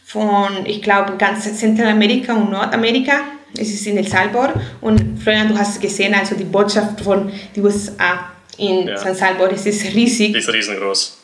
von, 0.04 0.66
ich 0.66 0.82
glaube, 0.82 1.18
ganz 1.18 1.52
Zentralamerika 1.58 2.34
und 2.34 2.52
Nordamerika. 2.52 3.22
Es 3.58 3.70
ist 3.70 3.86
in 3.88 3.98
El 3.98 4.08
Salvador. 4.08 4.54
Und 4.82 5.20
Florian, 5.20 5.50
du 5.50 5.58
hast 5.58 5.82
gesehen, 5.82 6.14
also 6.14 6.36
die 6.36 6.44
Botschaft 6.44 7.02
von 7.02 7.32
den 7.56 7.64
USA 7.64 8.32
in 8.58 8.88
ja. 8.88 8.98
San 8.98 9.16
Salvador, 9.16 9.52
es 9.54 9.66
ist 9.66 9.94
riesig. 9.94 10.34
Die 10.34 10.40
ist 10.40 10.52
riesengroß. 10.52 11.18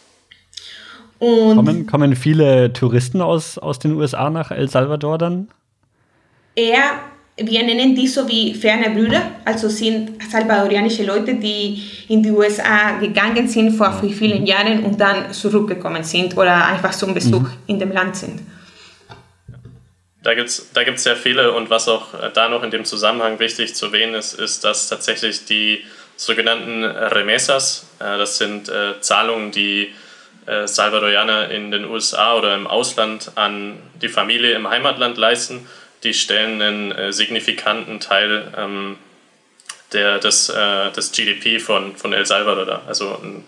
Und 1.20 1.56
kommen, 1.56 1.88
kommen 1.88 2.16
viele 2.16 2.74
Touristen 2.74 3.22
aus, 3.22 3.58
aus 3.58 3.80
den 3.80 3.94
USA 3.94 4.30
nach 4.30 4.52
El 4.52 4.70
Salvador 4.70 5.18
dann? 5.18 5.48
Eher 6.56 7.00
wir 7.38 7.64
nennen 7.64 7.94
die 7.94 8.08
so 8.08 8.28
wie 8.30 8.54
ferne 8.54 8.92
Brüder, 8.92 9.22
also 9.44 9.68
sind 9.68 10.12
salvadorianische 10.32 11.04
Leute, 11.04 11.36
die 11.36 11.84
in 12.08 12.24
die 12.24 12.32
USA 12.32 12.98
gegangen 12.98 13.48
sind 13.48 13.72
vor 13.72 13.92
vielen 13.92 14.46
Jahren 14.46 14.86
und 14.86 15.02
dann 15.02 15.34
zurückgekommen 15.34 16.04
sind 16.04 16.38
oder 16.38 16.66
einfach 16.66 16.92
zum 16.92 17.14
Besuch 17.14 17.42
mhm. 17.42 17.50
in 17.68 17.80
dem 17.80 17.92
Land 17.92 18.16
sind. 18.16 18.40
Da 20.26 20.34
gibt 20.34 20.50
es 20.50 20.72
da 20.74 20.84
gibt's 20.84 21.04
sehr 21.04 21.16
viele 21.16 21.54
und 21.54 21.70
was 21.70 21.88
auch 21.88 22.14
äh, 22.16 22.30
da 22.34 22.50
noch 22.50 22.64
in 22.64 22.72
dem 22.72 22.84
Zusammenhang 22.84 23.40
wichtig 23.40 23.76
zu 23.76 23.88
erwähnen 23.88 24.16
ist, 24.16 24.34
ist, 24.34 24.66
dass 24.66 24.90
tatsächlich 24.90 25.46
die 25.46 25.86
sogenannten 26.18 26.84
Remesas, 26.84 27.88
äh, 28.00 28.18
das 28.18 28.38
sind 28.38 28.68
äh, 28.68 29.00
Zahlungen, 29.00 29.52
die 29.52 29.94
Salvadorianer 30.48 31.50
in 31.50 31.72
den 31.72 31.86
USA 31.86 32.36
oder 32.36 32.54
im 32.54 32.68
Ausland 32.68 33.32
an 33.34 33.80
die 34.00 34.10
Familie 34.10 34.52
im 34.52 34.70
Heimatland 34.70 35.18
leisten, 35.18 35.68
die 36.04 36.14
stellen 36.14 36.62
einen 36.62 36.92
äh, 36.92 37.12
signifikanten 37.12 38.00
Teil 38.00 38.54
ähm, 38.56 38.98
der, 39.92 40.20
des, 40.20 40.50
äh, 40.50 40.92
des 40.92 41.12
GDP 41.12 41.60
von, 41.60 41.98
von 41.98 42.14
El 42.14 42.26
Salvador 42.26 42.66
dar. 42.66 42.84
Also 42.88 43.20
ein 43.24 43.44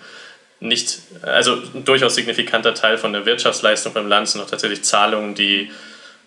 nicht, 0.60 1.00
also 1.22 1.54
ein 1.54 1.86
durchaus 1.86 2.16
signifikanter 2.16 2.74
Teil 2.74 2.98
von 2.98 3.14
der 3.14 3.28
Wirtschaftsleistung 3.28 3.94
beim 3.94 4.08
Land 4.08 4.30
sind 4.30 4.42
auch 4.42 4.50
tatsächlich 4.50 4.84
Zahlungen, 4.84 5.36
die 5.36 5.72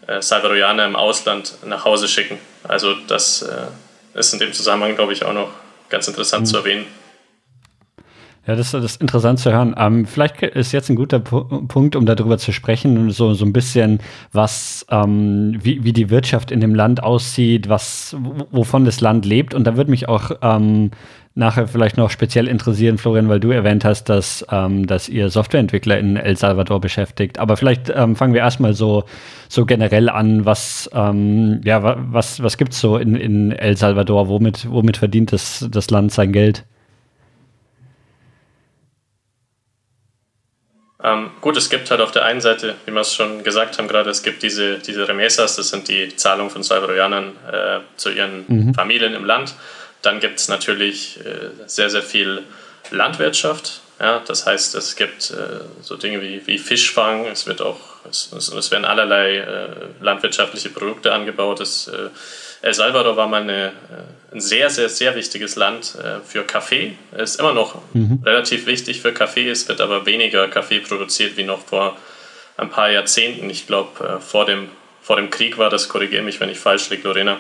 äh, 0.07 0.21
Salvadorianer 0.21 0.87
im 0.87 0.97
Ausland 0.97 1.55
nach 1.67 1.85
Hause 1.85 2.09
schicken. 2.09 2.39
Also 2.63 2.95
das 3.07 3.43
äh, 3.43 4.19
ist 4.19 4.33
in 4.33 4.41
dem 4.41 4.53
Zusammenhang, 4.53 4.95
glaube 4.97 5.13
ich, 5.13 5.25
auch 5.25 5.33
noch 5.33 5.51
ganz 5.89 6.09
interessant 6.09 6.43
mhm. 6.43 6.47
zu 6.47 6.57
erwähnen. 6.59 6.87
Ja, 8.47 8.57
das, 8.57 8.71
das 8.71 8.85
ist 8.85 9.01
interessant 9.03 9.39
zu 9.39 9.53
hören. 9.53 9.75
Ähm, 9.77 10.07
vielleicht 10.07 10.43
ist 10.43 10.73
jetzt 10.73 10.89
ein 10.89 10.97
guter 10.97 11.21
P 11.21 11.43
Punkt, 11.69 11.95
um 11.95 12.07
darüber 12.07 12.39
zu 12.39 12.53
sprechen, 12.53 13.11
so, 13.11 13.35
so 13.35 13.45
ein 13.45 13.53
bisschen, 13.53 14.01
was, 14.33 14.87
ähm, 14.91 15.59
wie, 15.63 15.85
wie 15.85 15.93
die 15.93 16.09
Wirtschaft 16.09 16.51
in 16.51 16.61
dem 16.61 16.75
Land 16.75 17.03
aussieht, 17.03 17.69
was, 17.69 18.17
wovon 18.51 18.87
das 18.87 19.03
Land 19.03 19.27
lebt. 19.27 19.53
Und 19.53 19.65
da 19.65 19.77
würde 19.77 19.91
mich 19.91 20.09
auch 20.09 20.31
ähm, 20.41 20.91
nachher 21.35 21.69
vielleicht 21.69 21.97
noch 21.97 22.11
speziell 22.11 22.49
interessieren, 22.49 22.99
Florian, 22.99 23.29
weil 23.29 23.41
du 23.41 23.51
erwähnt 23.51 23.85
hast, 23.85 24.09
dass, 24.09 24.45
ähm, 24.51 24.87
dass 24.87 25.09
ihr 25.09 25.31
Softwareentwickler 25.31 25.99
in 25.99 26.17
El 26.17 26.37
Salvador 26.37 26.81
beschäftigt. 26.81 27.39
Aber 27.39 27.57
vielleicht 27.57 27.91
ähm, 27.95 28.17
fangen 28.17 28.35
wir 28.35 28.41
erstmal 28.41 28.75
so, 28.75 29.05
so 29.49 29.65
generell 29.65 30.09
an, 30.09 30.45
was, 30.45 30.91
ähm, 30.93 31.61
ja, 31.65 31.97
was, 32.13 32.43
was 32.43 32.57
gibt 32.57 32.73
es 32.73 32.81
so 32.81 32.97
in, 32.97 33.15
in 33.15 33.53
El 33.53 33.77
Salvador? 33.77 34.29
Womit, 34.29 34.69
womit 34.71 34.97
verdient 34.97 35.33
das, 35.33 35.67
das 35.71 35.91
Land 35.91 36.13
sein 36.13 36.33
Geld? 36.33 36.65
Ähm, 41.03 41.31
gut, 41.41 41.57
es 41.57 41.71
gibt 41.71 41.91
halt 41.91 42.01
auf 42.01 42.11
der 42.11 42.25
einen 42.25 42.41
Seite, 42.41 42.75
wie 42.85 42.93
wir 42.93 43.01
es 43.01 43.15
schon 43.15 43.43
gesagt 43.43 43.79
haben 43.79 43.89
gerade, 43.89 44.11
es 44.11 44.23
gibt 44.23 44.43
diese, 44.43 44.79
diese 44.79 45.09
Remesas, 45.09 45.57
das 45.57 45.71
sind 45.71 45.89
die 45.89 46.15
Zahlungen 46.15 46.51
von 46.51 46.63
Salvadorianern 46.63 47.37
äh, 47.51 47.79
zu 47.97 48.11
ihren 48.11 48.45
mhm. 48.49 48.75
Familien 48.75 49.15
im 49.15 49.25
Land. 49.25 49.55
Dann 50.03 50.21
gibt 50.21 50.39
es 50.39 50.49
natürlich 50.49 51.19
äh, 51.21 51.51
sehr, 51.67 51.91
sehr 51.91 52.03
viel 52.03 52.43
Landwirtschaft. 52.91 53.81
Ja? 54.01 54.23
Das 54.27 54.47
heißt, 54.47 54.75
es 54.75 54.97
gibt 54.97 55.31
äh, 55.31 55.61
so 55.83 55.97
Dinge 55.97 56.23
wie, 56.23 56.47
wie 56.47 56.59
Fischfang, 56.59 57.27
es, 57.27 57.47
wird 57.47 57.61
auch, 57.61 57.79
es, 58.09 58.33
es 58.33 58.71
werden 58.71 58.85
allerlei 58.85 59.37
äh, 59.37 59.69
landwirtschaftliche 60.01 60.71
Produkte 60.71 61.13
angebaut. 61.13 61.61
Äh, 61.61 62.09
El 62.63 62.75
Salvador 62.75 63.17
war 63.17 63.27
mal 63.27 63.43
eine, 63.43 63.73
ein 64.33 64.41
sehr, 64.41 64.69
sehr, 64.69 64.91
sehr 64.91 65.15
wichtiges 65.15 65.57
Land 65.57 65.97
für 66.27 66.43
Kaffee. 66.43 66.95
Es 67.11 67.31
ist 67.31 67.41
immer 67.41 67.55
noch 67.55 67.81
mhm. 67.95 68.23
relativ 68.23 68.67
wichtig 68.67 69.01
für 69.01 69.15
Kaffee. 69.15 69.49
Es 69.49 69.67
wird 69.67 69.81
aber 69.81 70.05
weniger 70.05 70.47
Kaffee 70.47 70.81
produziert 70.81 71.39
wie 71.39 71.45
noch 71.45 71.65
vor 71.65 71.97
ein 72.59 72.69
paar 72.69 72.91
Jahrzehnten. 72.91 73.49
Ich 73.49 73.67
glaube, 73.67 74.21
vor 74.21 74.45
dem, 74.45 74.69
vor 75.01 75.17
dem 75.17 75.31
Krieg 75.31 75.57
war 75.57 75.71
das, 75.71 75.89
korrigiere 75.89 76.23
mich, 76.23 76.39
wenn 76.39 76.51
ich 76.51 76.59
falsch 76.59 76.91
liege, 76.91 77.09
Lorena. 77.09 77.39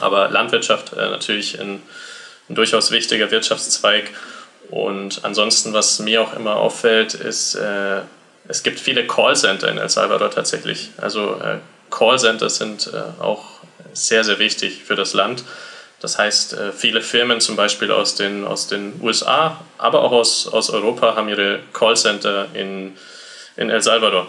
Aber 0.00 0.28
Landwirtschaft 0.28 0.94
natürlich 0.96 1.60
ein, 1.60 1.82
ein 2.48 2.54
durchaus 2.54 2.90
wichtiger 2.90 3.30
Wirtschaftszweig. 3.30 4.10
Und 4.70 5.24
ansonsten, 5.24 5.72
was 5.72 5.98
mir 5.98 6.22
auch 6.22 6.34
immer 6.34 6.56
auffällt, 6.56 7.14
ist, 7.14 7.54
äh, 7.54 8.00
es 8.48 8.62
gibt 8.62 8.80
viele 8.80 9.06
Callcenter 9.06 9.68
in 9.68 9.78
El 9.78 9.88
Salvador 9.88 10.30
tatsächlich. 10.30 10.90
Also 10.98 11.40
äh, 11.40 11.58
Callcenter 11.90 12.50
sind 12.50 12.90
äh, 12.92 13.22
auch 13.22 13.44
sehr, 13.92 14.24
sehr 14.24 14.38
wichtig 14.38 14.84
für 14.84 14.94
das 14.94 15.14
Land. 15.14 15.44
Das 16.00 16.18
heißt, 16.18 16.52
äh, 16.52 16.72
viele 16.72 17.00
Firmen 17.00 17.40
zum 17.40 17.56
Beispiel 17.56 17.90
aus 17.90 18.14
den, 18.14 18.46
aus 18.46 18.68
den 18.68 19.00
USA, 19.02 19.60
aber 19.78 20.02
auch 20.02 20.12
aus, 20.12 20.46
aus 20.46 20.70
Europa 20.70 21.16
haben 21.16 21.28
ihre 21.28 21.60
Callcenter 21.72 22.46
in, 22.54 22.96
in 23.56 23.70
El 23.70 23.82
Salvador. 23.82 24.28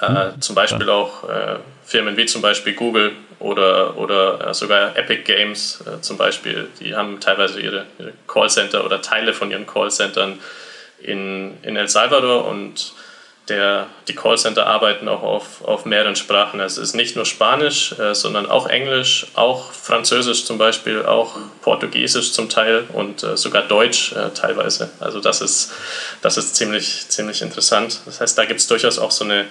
Äh, 0.00 0.06
hm. 0.06 0.40
zum 0.40 0.54
Beispiel 0.54 0.88
auch 0.88 1.28
äh, 1.28 1.56
Firmen 1.84 2.16
wie 2.16 2.24
zum 2.24 2.40
Beispiel 2.40 2.74
Google 2.74 3.12
oder, 3.40 3.96
oder 3.96 4.48
äh, 4.48 4.54
sogar 4.54 4.96
Epic 4.96 5.22
Games 5.24 5.82
äh, 5.86 6.00
zum 6.00 6.16
Beispiel, 6.16 6.68
die 6.78 6.94
haben 6.94 7.20
teilweise 7.20 7.60
ihre, 7.60 7.86
ihre 7.98 8.12
Callcenter 8.28 8.84
oder 8.84 9.02
Teile 9.02 9.32
von 9.32 9.50
ihren 9.50 9.66
Callcentern 9.66 10.38
in, 11.02 11.56
in 11.62 11.76
El 11.76 11.88
Salvador 11.88 12.46
und 12.46 12.92
der, 13.48 13.88
die 14.06 14.14
Callcenter 14.14 14.66
arbeiten 14.66 15.08
auch 15.08 15.22
auf, 15.22 15.64
auf 15.64 15.84
mehreren 15.84 16.14
Sprachen. 16.14 16.60
Es 16.60 16.78
ist 16.78 16.94
nicht 16.94 17.16
nur 17.16 17.24
Spanisch, 17.24 17.98
äh, 17.98 18.14
sondern 18.14 18.48
auch 18.48 18.68
Englisch, 18.68 19.26
auch 19.34 19.72
Französisch 19.72 20.44
zum 20.44 20.56
Beispiel, 20.56 21.04
auch 21.04 21.36
Portugiesisch 21.62 22.32
zum 22.32 22.48
Teil 22.48 22.84
und 22.92 23.22
äh, 23.22 23.36
sogar 23.36 23.62
Deutsch 23.62 24.12
äh, 24.12 24.30
teilweise. 24.30 24.90
Also 25.00 25.20
das 25.20 25.40
ist, 25.40 25.72
das 26.22 26.36
ist 26.36 26.54
ziemlich, 26.54 27.08
ziemlich 27.08 27.42
interessant. 27.42 28.00
Das 28.06 28.20
heißt, 28.20 28.38
da 28.38 28.44
gibt 28.44 28.60
es 28.60 28.68
durchaus 28.68 28.98
auch 28.98 29.10
so 29.10 29.24
eine 29.24 29.46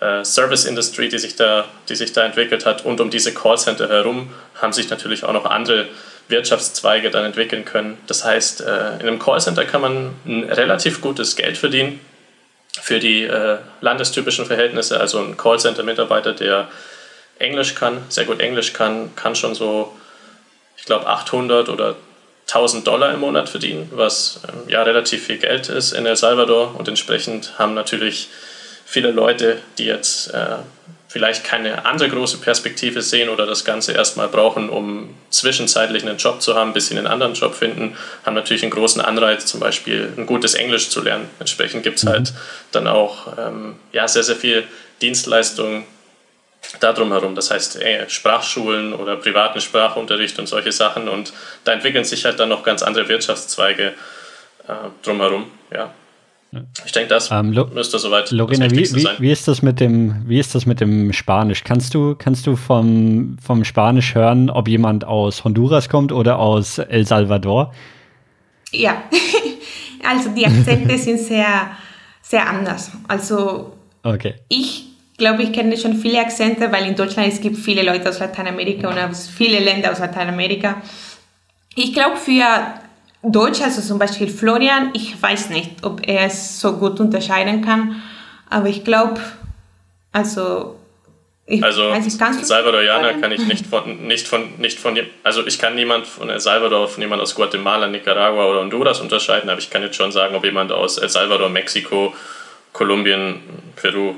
äh, 0.00 0.24
Service 0.24 0.64
Industry, 0.64 1.08
die 1.08 1.18
sich, 1.18 1.36
da, 1.36 1.66
die 1.88 1.96
sich 1.96 2.12
da 2.12 2.24
entwickelt 2.24 2.66
hat. 2.66 2.84
Und 2.84 3.00
um 3.00 3.10
diese 3.10 3.34
Callcenter 3.34 3.88
herum 3.88 4.30
haben 4.60 4.72
sich 4.72 4.90
natürlich 4.90 5.24
auch 5.24 5.32
noch 5.32 5.44
andere 5.44 5.88
Wirtschaftszweige 6.28 7.10
dann 7.10 7.24
entwickeln 7.24 7.64
können. 7.64 7.98
Das 8.06 8.24
heißt, 8.24 8.62
äh, 8.62 8.94
in 8.94 9.02
einem 9.02 9.18
Callcenter 9.18 9.64
kann 9.64 9.80
man 9.80 10.10
ein 10.26 10.44
relativ 10.44 11.00
gutes 11.00 11.36
Geld 11.36 11.58
verdienen 11.58 12.00
für 12.80 12.98
die 12.98 13.24
äh, 13.24 13.58
landestypischen 13.80 14.46
Verhältnisse. 14.46 14.98
Also 14.98 15.18
ein 15.18 15.36
Callcenter-Mitarbeiter, 15.36 16.32
der 16.32 16.68
Englisch 17.38 17.74
kann, 17.74 17.98
sehr 18.08 18.24
gut 18.24 18.40
Englisch 18.40 18.72
kann, 18.72 19.14
kann 19.14 19.36
schon 19.36 19.54
so, 19.54 19.96
ich 20.76 20.84
glaube, 20.84 21.06
800 21.06 21.68
oder 21.68 21.96
1000 22.48 22.86
Dollar 22.86 23.12
im 23.12 23.20
Monat 23.20 23.48
verdienen, 23.48 23.88
was 23.92 24.40
ähm, 24.48 24.68
ja 24.68 24.82
relativ 24.82 25.26
viel 25.26 25.38
Geld 25.38 25.68
ist 25.68 25.92
in 25.92 26.06
El 26.06 26.16
Salvador. 26.16 26.74
Und 26.76 26.88
entsprechend 26.88 27.58
haben 27.58 27.74
natürlich 27.74 28.28
viele 28.92 29.10
Leute, 29.10 29.58
die 29.78 29.86
jetzt 29.86 30.32
äh, 30.34 30.56
vielleicht 31.08 31.44
keine 31.44 31.86
andere 31.86 32.10
große 32.10 32.38
Perspektive 32.38 33.00
sehen 33.00 33.30
oder 33.30 33.46
das 33.46 33.64
Ganze 33.64 33.92
erstmal 33.92 34.28
brauchen, 34.28 34.68
um 34.68 35.14
zwischenzeitlich 35.30 36.02
einen 36.02 36.18
Job 36.18 36.42
zu 36.42 36.54
haben, 36.54 36.74
bis 36.74 36.88
sie 36.88 36.96
einen 36.96 37.06
anderen 37.06 37.32
Job 37.32 37.54
finden, 37.54 37.96
haben 38.24 38.34
natürlich 38.34 38.62
einen 38.62 38.70
großen 38.70 39.00
Anreiz, 39.00 39.46
zum 39.46 39.60
Beispiel 39.60 40.12
ein 40.16 40.26
gutes 40.26 40.54
Englisch 40.54 40.90
zu 40.90 41.00
lernen. 41.00 41.28
Entsprechend 41.38 41.82
gibt 41.82 41.98
es 41.98 42.06
halt 42.06 42.32
mhm. 42.32 42.36
dann 42.72 42.86
auch 42.86 43.38
ähm, 43.38 43.76
ja, 43.92 44.06
sehr, 44.08 44.22
sehr 44.22 44.36
viel 44.36 44.64
Dienstleistungen 45.00 45.84
darum 46.80 47.12
herum. 47.12 47.34
Das 47.34 47.50
heißt 47.50 47.80
äh, 47.80 48.08
Sprachschulen 48.10 48.92
oder 48.92 49.16
privaten 49.16 49.60
Sprachunterricht 49.60 50.38
und 50.38 50.46
solche 50.46 50.72
Sachen. 50.72 51.08
Und 51.08 51.32
da 51.64 51.72
entwickeln 51.72 52.04
sich 52.04 52.26
halt 52.26 52.40
dann 52.40 52.50
noch 52.50 52.62
ganz 52.62 52.82
andere 52.82 53.08
Wirtschaftszweige 53.08 53.94
äh, 54.68 54.72
drumherum. 55.02 55.50
Ja. 55.72 55.92
Ich 56.84 56.92
denke, 56.92 57.08
das 57.08 57.30
ähm, 57.30 57.54
müsste 57.72 57.98
soweit 57.98 58.30
Lorena, 58.30 58.70
wie, 58.70 58.80
wie, 58.80 58.84
sein. 58.84 59.16
Wie 59.18 59.32
ist, 59.32 59.48
das 59.48 59.62
mit 59.62 59.80
dem, 59.80 60.28
wie 60.28 60.38
ist 60.38 60.54
das 60.54 60.66
mit 60.66 60.80
dem 60.80 61.12
Spanisch? 61.14 61.64
Kannst 61.64 61.94
du, 61.94 62.14
kannst 62.14 62.46
du 62.46 62.56
vom, 62.56 63.38
vom 63.42 63.64
Spanisch 63.64 64.14
hören, 64.14 64.50
ob 64.50 64.68
jemand 64.68 65.06
aus 65.06 65.44
Honduras 65.44 65.88
kommt 65.88 66.12
oder 66.12 66.38
aus 66.38 66.76
El 66.76 67.06
Salvador? 67.06 67.72
Ja, 68.70 69.02
also 70.06 70.28
die 70.30 70.46
Akzente 70.46 70.98
sind 70.98 71.20
sehr, 71.20 71.70
sehr 72.20 72.46
anders. 72.46 72.92
Also 73.08 73.72
okay. 74.02 74.34
ich 74.48 74.84
glaube, 75.16 75.44
ich 75.44 75.52
kenne 75.52 75.78
schon 75.78 75.96
viele 75.96 76.20
Akzente, 76.20 76.70
weil 76.70 76.86
in 76.86 76.96
Deutschland 76.96 77.32
es 77.32 77.40
gibt 77.40 77.56
viele 77.56 77.82
Leute 77.82 78.10
aus 78.10 78.18
Lateinamerika 78.18 78.90
und 78.90 78.98
aus 78.98 79.26
viele 79.26 79.58
Länder 79.58 79.90
aus 79.90 80.00
Lateinamerika. 80.00 80.82
Ich 81.76 81.94
glaube, 81.94 82.16
für 82.16 82.44
Deutsch, 83.22 83.60
also 83.60 83.80
zum 83.80 83.98
Beispiel 83.98 84.28
Florian, 84.28 84.90
ich 84.94 85.20
weiß 85.20 85.50
nicht, 85.50 85.84
ob 85.84 86.06
er 86.06 86.26
es 86.26 86.60
so 86.60 86.72
gut 86.72 86.98
unterscheiden 86.98 87.64
kann, 87.64 88.02
aber 88.50 88.68
ich 88.68 88.84
glaube, 88.84 89.20
also 90.10 90.76
ich 91.46 91.62
also 91.62 91.92
Salvadorianer 92.00 93.14
kann 93.14 93.32
ich 93.32 93.44
nicht 93.46 93.66
von, 93.66 94.06
nicht 94.06 94.28
von, 94.28 94.56
nicht 94.58 94.78
von, 94.78 94.98
also 95.22 95.46
ich 95.46 95.58
kann 95.58 95.74
niemand 95.74 96.06
von 96.06 96.30
El 96.30 96.40
Salvador, 96.40 96.88
von 96.88 97.02
jemand 97.02 97.20
aus 97.20 97.34
Guatemala, 97.34 97.88
Nicaragua 97.88 98.46
oder 98.46 98.60
Honduras 98.60 99.00
unterscheiden, 99.00 99.50
aber 99.50 99.58
ich 99.58 99.70
kann 99.70 99.82
jetzt 99.82 99.96
schon 99.96 100.12
sagen, 100.12 100.34
ob 100.34 100.44
jemand 100.44 100.72
aus 100.72 100.98
El 100.98 101.08
Salvador, 101.08 101.48
Mexiko, 101.48 102.14
Kolumbien, 102.72 103.40
Peru 103.76 104.14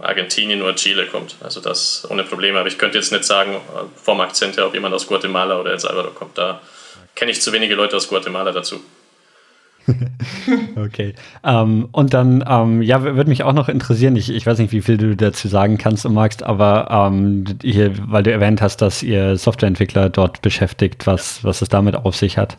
Argentinien 0.00 0.62
oder 0.62 0.74
Chile 0.76 1.06
kommt. 1.06 1.36
Also 1.40 1.60
das 1.60 2.06
ohne 2.10 2.24
Probleme. 2.24 2.58
Aber 2.58 2.68
ich 2.68 2.78
könnte 2.78 2.98
jetzt 2.98 3.12
nicht 3.12 3.24
sagen 3.24 3.60
vom 4.02 4.20
Akzent 4.20 4.56
her, 4.56 4.66
ob 4.66 4.74
jemand 4.74 4.94
aus 4.94 5.06
Guatemala 5.06 5.60
oder 5.60 5.72
El 5.72 5.78
Salvador 5.78 6.14
kommt. 6.14 6.38
Da 6.38 6.60
kenne 7.14 7.30
ich 7.30 7.42
zu 7.42 7.52
wenige 7.52 7.74
Leute 7.74 7.96
aus 7.96 8.08
Guatemala 8.08 8.52
dazu. 8.52 8.80
okay. 10.76 11.14
Ähm, 11.44 11.88
und 11.92 12.14
dann, 12.14 12.44
ähm, 12.46 12.82
ja, 12.82 13.02
würde 13.02 13.28
mich 13.28 13.42
auch 13.42 13.52
noch 13.52 13.68
interessieren, 13.68 14.16
ich, 14.16 14.30
ich 14.30 14.46
weiß 14.46 14.58
nicht, 14.58 14.72
wie 14.72 14.82
viel 14.82 14.96
du 14.96 15.16
dazu 15.16 15.48
sagen 15.48 15.78
kannst 15.78 16.06
und 16.06 16.14
magst, 16.14 16.42
aber 16.42 16.88
ähm, 16.90 17.44
hier, 17.62 17.92
weil 18.10 18.22
du 18.22 18.30
erwähnt 18.30 18.62
hast, 18.62 18.78
dass 18.78 19.02
ihr 19.02 19.36
Softwareentwickler 19.36 20.08
dort 20.08 20.42
beschäftigt, 20.42 21.06
was, 21.06 21.44
was 21.44 21.62
es 21.62 21.68
damit 21.68 21.96
auf 21.96 22.16
sich 22.16 22.38
hat. 22.38 22.56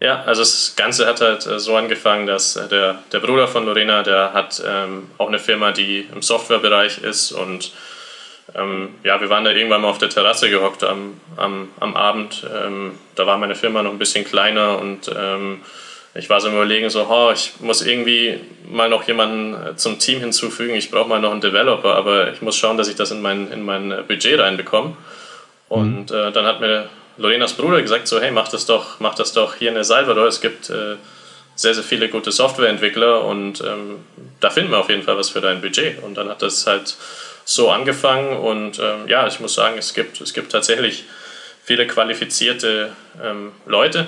Ja, 0.00 0.22
also 0.22 0.42
das 0.42 0.74
Ganze 0.76 1.06
hat 1.06 1.20
halt 1.20 1.46
äh, 1.46 1.58
so 1.58 1.76
angefangen, 1.76 2.26
dass 2.26 2.54
äh, 2.56 2.68
der, 2.68 3.02
der 3.12 3.18
Bruder 3.18 3.48
von 3.48 3.64
Lorena, 3.64 4.02
der 4.02 4.32
hat 4.32 4.62
ähm, 4.66 5.08
auch 5.18 5.28
eine 5.28 5.40
Firma, 5.40 5.72
die 5.72 6.06
im 6.14 6.22
Softwarebereich 6.22 6.98
ist 6.98 7.32
und 7.32 7.72
ähm, 8.54 8.90
ja, 9.04 9.20
wir 9.20 9.28
waren 9.28 9.44
da 9.44 9.50
irgendwann 9.50 9.82
mal 9.82 9.88
auf 9.88 9.98
der 9.98 10.08
Terrasse 10.08 10.50
gehockt 10.50 10.84
am, 10.84 11.20
am, 11.36 11.68
am 11.80 11.96
Abend. 11.96 12.46
Ähm, 12.54 12.92
da 13.14 13.26
war 13.26 13.38
meine 13.38 13.54
Firma 13.54 13.82
noch 13.82 13.92
ein 13.92 13.98
bisschen 13.98 14.24
kleiner 14.24 14.78
und 14.78 15.10
ähm, 15.16 15.60
ich 16.14 16.30
war 16.30 16.40
so 16.40 16.48
im 16.48 16.54
Überlegen, 16.54 16.88
so, 16.90 17.06
oh, 17.08 17.30
ich 17.32 17.60
muss 17.60 17.82
irgendwie 17.82 18.40
mal 18.68 18.88
noch 18.88 19.06
jemanden 19.06 19.54
äh, 19.54 19.76
zum 19.76 19.98
Team 19.98 20.20
hinzufügen. 20.20 20.74
Ich 20.74 20.90
brauche 20.90 21.08
mal 21.08 21.20
noch 21.20 21.32
einen 21.32 21.40
Developer, 21.40 21.94
aber 21.94 22.32
ich 22.32 22.42
muss 22.42 22.56
schauen, 22.56 22.76
dass 22.76 22.88
ich 22.88 22.96
das 22.96 23.10
in 23.10 23.20
mein, 23.20 23.52
in 23.52 23.62
mein 23.62 24.04
Budget 24.08 24.40
reinbekomme. 24.40 24.96
Und 25.68 26.10
äh, 26.10 26.32
dann 26.32 26.46
hat 26.46 26.60
mir 26.60 26.88
Lorenas 27.18 27.52
Bruder 27.52 27.82
gesagt, 27.82 28.08
so, 28.08 28.20
hey, 28.20 28.30
mach 28.30 28.48
das 28.48 28.64
doch, 28.64 29.00
mach 29.00 29.14
das 29.14 29.32
doch 29.32 29.54
hier 29.54 29.70
in 29.70 29.76
El 29.76 29.84
Salvador. 29.84 30.26
Es 30.26 30.40
gibt 30.40 30.70
äh, 30.70 30.96
sehr, 31.54 31.74
sehr 31.74 31.84
viele 31.84 32.08
gute 32.08 32.32
Softwareentwickler 32.32 33.24
und 33.24 33.60
ähm, 33.60 33.96
da 34.40 34.50
finden 34.50 34.70
wir 34.70 34.78
auf 34.78 34.88
jeden 34.88 35.02
Fall 35.02 35.18
was 35.18 35.28
für 35.28 35.40
dein 35.40 35.60
Budget. 35.60 36.02
Und 36.02 36.14
dann 36.14 36.28
hat 36.28 36.40
das 36.40 36.66
halt 36.66 36.96
so 37.48 37.70
angefangen 37.70 38.36
und 38.36 38.78
ähm, 38.78 39.08
ja, 39.08 39.26
ich 39.26 39.40
muss 39.40 39.54
sagen, 39.54 39.78
es 39.78 39.94
gibt, 39.94 40.20
es 40.20 40.34
gibt 40.34 40.52
tatsächlich 40.52 41.04
viele 41.64 41.86
qualifizierte 41.86 42.92
ähm, 43.24 43.52
Leute 43.64 44.06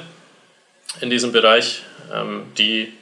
in 1.01 1.09
diesem 1.09 1.33
Bereich, 1.33 1.81
ähm, 2.13 2.53
die 2.59 2.93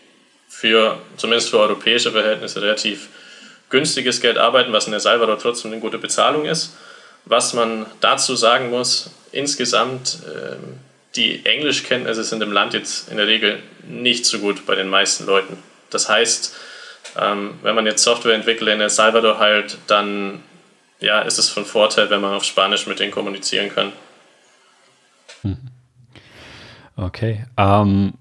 für, 0.49 0.97
zumindest 1.17 1.51
für 1.51 1.59
europäische 1.59 2.13
Verhältnisse, 2.13 2.63
relativ 2.63 3.09
günstiges 3.69 4.21
Geld 4.21 4.39
arbeiten, 4.39 4.73
was 4.73 4.87
in 4.87 4.93
El 4.93 5.01
Salvador 5.01 5.41
trotzdem 5.41 5.73
eine 5.73 5.81
gute 5.81 5.99
Bezahlung 5.99 6.45
ist. 6.45 6.77
Was 7.25 7.53
man 7.53 7.87
dazu 8.01 8.37
sagen 8.37 8.71
muss, 8.71 9.11
insgesamt 9.33 10.19
ähm, 10.25 10.79
die 11.17 11.45
Englischkenntnisse 11.47 12.23
sind 12.23 12.45
im 12.45 12.53
Land 12.53 12.75
jetzt 12.75 13.11
in 13.11 13.17
der 13.17 13.27
Regel 13.27 13.61
nicht 13.89 14.25
so 14.25 14.39
gut 14.39 14.67
bei 14.67 14.77
den 14.77 14.89
meisten 14.89 15.27
Leuten. 15.27 15.61
Das 15.91 16.09
heißt, 16.09 16.55
ähm, 17.17 17.55
wenn 17.63 17.75
man 17.75 17.87
jetzt 17.87 18.03
Software 18.03 18.35
entwickelt 18.35 18.69
in 18.71 18.81
El 18.81 18.91
Salvador 18.91 19.39
halt, 19.39 19.79
dann 19.87 20.43
ja, 21.01 21.21
ist 21.21 21.39
es 21.39 21.49
von 21.49 21.65
Vorteil, 21.65 22.11
wenn 22.11 22.21
man 22.21 22.35
auf 22.35 22.45
Spanisch 22.45 22.87
mit 22.87 22.99
denen 22.99 23.13
kommunizieren 23.13 23.73
kann. 23.73 23.93
Hm. 25.43 25.57
Okay. 26.97 27.47
Ähm, 27.57 28.15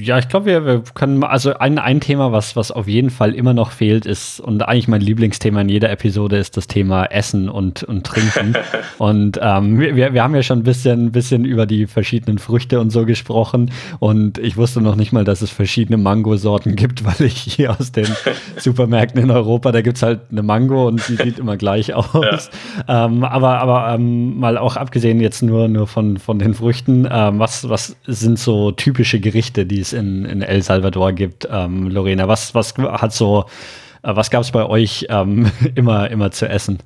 ja, 0.00 0.18
ich 0.18 0.28
glaube, 0.28 0.46
wir, 0.46 0.66
wir, 0.66 0.82
können, 0.94 1.22
also 1.22 1.54
ein, 1.54 1.78
ein 1.78 2.00
Thema, 2.00 2.32
was, 2.32 2.56
was 2.56 2.72
auf 2.72 2.88
jeden 2.88 3.10
Fall 3.10 3.36
immer 3.36 3.54
noch 3.54 3.70
fehlt, 3.70 4.04
ist, 4.04 4.40
und 4.40 4.62
eigentlich 4.66 4.88
mein 4.88 5.00
Lieblingsthema 5.00 5.60
in 5.60 5.68
jeder 5.68 5.90
Episode 5.90 6.38
ist 6.38 6.56
das 6.56 6.66
Thema 6.66 7.04
Essen 7.04 7.48
und, 7.48 7.84
und 7.84 8.04
Trinken. 8.04 8.56
und 8.98 9.38
ähm, 9.40 9.78
wir, 9.78 10.12
wir 10.12 10.22
haben 10.24 10.34
ja 10.34 10.42
schon 10.42 10.58
ein 10.58 10.62
bisschen, 10.64 11.12
bisschen 11.12 11.44
über 11.44 11.66
die 11.66 11.86
verschiedenen 11.86 12.38
Früchte 12.38 12.80
und 12.80 12.90
so 12.90 13.06
gesprochen. 13.06 13.70
Und 14.00 14.38
ich 14.38 14.56
wusste 14.56 14.80
noch 14.80 14.96
nicht 14.96 15.12
mal, 15.12 15.22
dass 15.22 15.40
es 15.40 15.52
verschiedene 15.52 15.98
Mangosorten 15.98 16.74
gibt, 16.74 17.04
weil 17.04 17.24
ich 17.24 17.36
hier 17.36 17.70
aus 17.70 17.92
den 17.92 18.08
Supermärkten 18.56 19.22
in 19.22 19.30
Europa, 19.30 19.70
da 19.70 19.82
gibt 19.82 19.98
es 19.98 20.02
halt 20.02 20.22
eine 20.32 20.42
Mango 20.42 20.88
und 20.88 21.06
die 21.08 21.14
sieht 21.14 21.38
immer 21.38 21.56
gleich 21.56 21.94
aus. 21.94 22.50
Ja. 22.88 23.06
Ähm, 23.06 23.22
aber 23.22 23.60
aber 23.60 23.94
ähm, 23.94 24.36
mal 24.36 24.58
auch 24.58 24.74
abgesehen 24.74 25.20
jetzt 25.20 25.42
nur, 25.42 25.68
nur 25.68 25.86
von, 25.86 26.16
von 26.16 26.40
den 26.40 26.54
Früchten, 26.54 27.06
ähm, 27.08 27.38
was, 27.38 27.68
was 27.68 27.94
sind 28.08 28.36
so 28.36 28.72
typische 28.72 29.20
Gerichte? 29.20 29.59
Gerichte, 29.60 29.66
die 29.66 29.80
es 29.80 29.92
in, 29.92 30.24
in 30.24 30.42
El 30.42 30.62
Salvador 30.62 31.12
gibt. 31.12 31.48
Ähm, 31.50 31.90
Lorena, 31.90 32.28
was, 32.28 32.54
was 32.54 32.74
hat 32.76 33.12
so, 33.12 33.44
äh, 34.02 34.14
was 34.14 34.30
gab 34.30 34.42
es 34.42 34.50
bei 34.50 34.64
euch 34.64 35.06
ähm, 35.08 35.50
immer, 35.74 36.10
immer 36.10 36.30
zu 36.30 36.48
essen? 36.48 36.78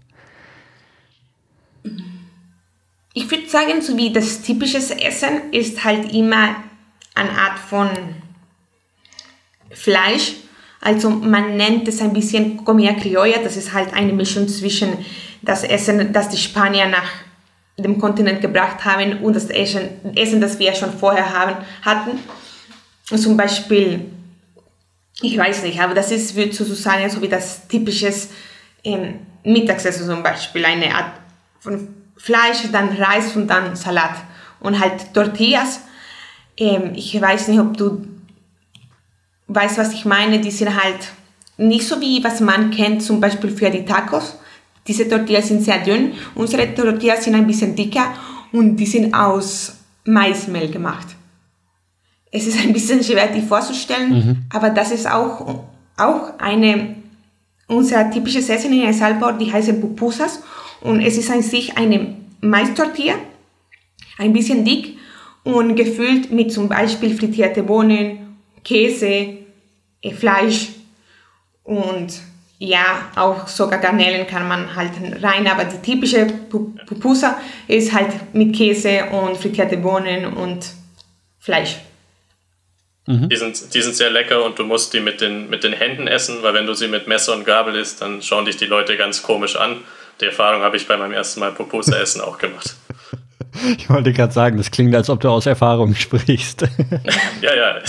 Ich 3.12 3.30
würde 3.30 3.48
sagen, 3.48 3.80
so 3.80 3.96
wie 3.96 4.12
das 4.12 4.42
typische 4.42 4.78
Essen 4.78 5.52
ist 5.52 5.84
halt 5.84 6.12
immer 6.12 6.56
eine 7.14 7.30
Art 7.30 7.58
von 7.58 7.88
Fleisch. 9.70 10.32
Also 10.80 11.10
man 11.10 11.56
nennt 11.56 11.86
es 11.88 12.00
ein 12.00 12.12
bisschen 12.12 12.64
Comida 12.64 12.92
Criolla, 12.92 13.38
das 13.42 13.56
ist 13.56 13.72
halt 13.72 13.94
eine 13.94 14.12
Mischung 14.12 14.48
zwischen 14.48 14.98
das 15.42 15.62
Essen, 15.62 16.12
das 16.12 16.28
die 16.28 16.36
Spanier 16.36 16.86
nach 16.86 17.08
dem 17.78 17.98
Kontinent 17.98 18.40
gebracht 18.40 18.84
haben 18.84 19.20
und 19.22 19.34
das 19.34 19.48
Essen, 19.50 20.14
Essen 20.16 20.40
das 20.40 20.58
wir 20.58 20.74
schon 20.74 20.92
vorher 20.92 21.32
haben, 21.32 21.56
hatten 21.82 22.18
zum 23.04 23.36
Beispiel, 23.36 24.06
ich 25.20 25.36
weiß 25.36 25.62
nicht, 25.62 25.80
aber 25.80 25.94
das 25.94 26.10
ist, 26.10 26.34
würde 26.34 26.52
sozusagen 26.52 27.08
so 27.10 27.20
wie 27.20 27.28
das 27.28 27.68
typisches 27.68 28.30
ähm, 28.82 29.20
Mittagessen 29.44 30.06
zum 30.06 30.22
Beispiel, 30.22 30.64
eine 30.64 30.94
Art 30.94 31.12
von 31.60 31.88
Fleisch, 32.16 32.62
dann 32.72 32.88
Reis 32.88 33.36
und 33.36 33.48
dann 33.48 33.76
Salat 33.76 34.16
und 34.60 34.80
halt 34.80 35.12
Tortillas. 35.12 35.80
Ähm, 36.56 36.92
ich 36.94 37.20
weiß 37.20 37.48
nicht, 37.48 37.60
ob 37.60 37.76
du 37.76 38.06
weißt, 39.48 39.76
was 39.76 39.92
ich 39.92 40.04
meine. 40.06 40.40
Die 40.40 40.50
sind 40.50 40.74
halt 40.74 41.08
nicht 41.58 41.86
so 41.86 42.00
wie 42.00 42.24
was 42.24 42.40
man 42.40 42.70
kennt, 42.70 43.02
zum 43.02 43.20
Beispiel 43.20 43.50
für 43.50 43.70
die 43.70 43.84
Tacos. 43.84 44.38
Diese 44.86 45.08
Tortillas 45.08 45.48
sind 45.48 45.62
sehr 45.62 45.78
dünn. 45.78 46.14
Unsere 46.34 46.74
Tortillas 46.74 47.24
sind 47.24 47.34
ein 47.34 47.46
bisschen 47.46 47.76
dicker 47.76 48.14
und 48.52 48.76
die 48.76 48.86
sind 48.86 49.12
aus 49.12 49.76
Maismehl 50.04 50.70
gemacht 50.70 51.16
es 52.34 52.48
ist 52.48 52.58
ein 52.58 52.72
bisschen 52.72 53.02
schwer, 53.02 53.28
die 53.28 53.40
vorzustellen, 53.40 54.10
mhm. 54.10 54.36
aber 54.50 54.70
das 54.70 54.90
ist 54.90 55.08
auch, 55.08 55.62
auch 55.96 56.38
eine, 56.38 56.96
unser 57.68 58.10
typisches 58.10 58.48
Essen 58.48 58.72
in 58.72 58.86
El 58.88 58.92
Salvador, 58.92 59.34
die 59.34 59.52
heißen 59.52 59.80
Pupusas 59.80 60.42
und 60.80 61.00
es 61.00 61.16
ist 61.16 61.30
an 61.30 61.42
sich 61.42 61.78
eine 61.78 62.16
Maistortilla, 62.40 63.14
ein 64.18 64.32
bisschen 64.32 64.64
dick 64.64 64.98
und 65.44 65.76
gefüllt 65.76 66.32
mit 66.32 66.52
zum 66.52 66.68
Beispiel 66.68 67.16
frittierte 67.16 67.62
Bohnen, 67.62 68.36
Käse, 68.64 69.38
äh, 70.02 70.10
Fleisch 70.10 70.70
und 71.62 72.20
ja, 72.58 73.10
auch 73.14 73.46
sogar 73.46 73.78
Garnelen 73.78 74.26
kann 74.26 74.48
man 74.48 74.74
halt 74.74 74.90
rein, 75.22 75.46
aber 75.46 75.64
die 75.66 75.78
typische 75.78 76.26
Pupusa 76.26 77.38
ist 77.68 77.92
halt 77.92 78.34
mit 78.34 78.56
Käse 78.56 79.04
und 79.12 79.36
frittierte 79.36 79.76
Bohnen 79.76 80.26
und 80.26 80.66
Fleisch. 81.38 81.76
Mhm. 83.06 83.28
Die, 83.28 83.36
sind, 83.36 83.74
die 83.74 83.82
sind 83.82 83.94
sehr 83.94 84.10
lecker 84.10 84.44
und 84.44 84.58
du 84.58 84.64
musst 84.64 84.94
die 84.94 85.00
mit 85.00 85.20
den, 85.20 85.50
mit 85.50 85.62
den 85.62 85.74
Händen 85.74 86.06
essen, 86.06 86.42
weil 86.42 86.54
wenn 86.54 86.66
du 86.66 86.74
sie 86.74 86.88
mit 86.88 87.06
Messer 87.06 87.34
und 87.34 87.44
Gabel 87.44 87.76
isst, 87.76 88.00
dann 88.00 88.22
schauen 88.22 88.46
dich 88.46 88.56
die 88.56 88.66
Leute 88.66 88.96
ganz 88.96 89.22
komisch 89.22 89.56
an. 89.56 89.82
Die 90.20 90.26
Erfahrung 90.26 90.62
habe 90.62 90.76
ich 90.76 90.86
bei 90.86 90.96
meinem 90.96 91.12
ersten 91.12 91.40
Mal 91.40 91.52
Poposa 91.52 91.98
essen 91.98 92.20
auch 92.20 92.38
gemacht. 92.38 92.74
Ich 93.78 93.88
wollte 93.88 94.12
gerade 94.12 94.32
sagen, 94.32 94.56
das 94.56 94.72
klingt, 94.72 94.92
als 94.96 95.08
ob 95.08 95.20
du 95.20 95.28
aus 95.28 95.46
Erfahrung 95.46 95.94
sprichst. 95.94 96.62
ja, 97.40 97.54
ja, 97.54 97.80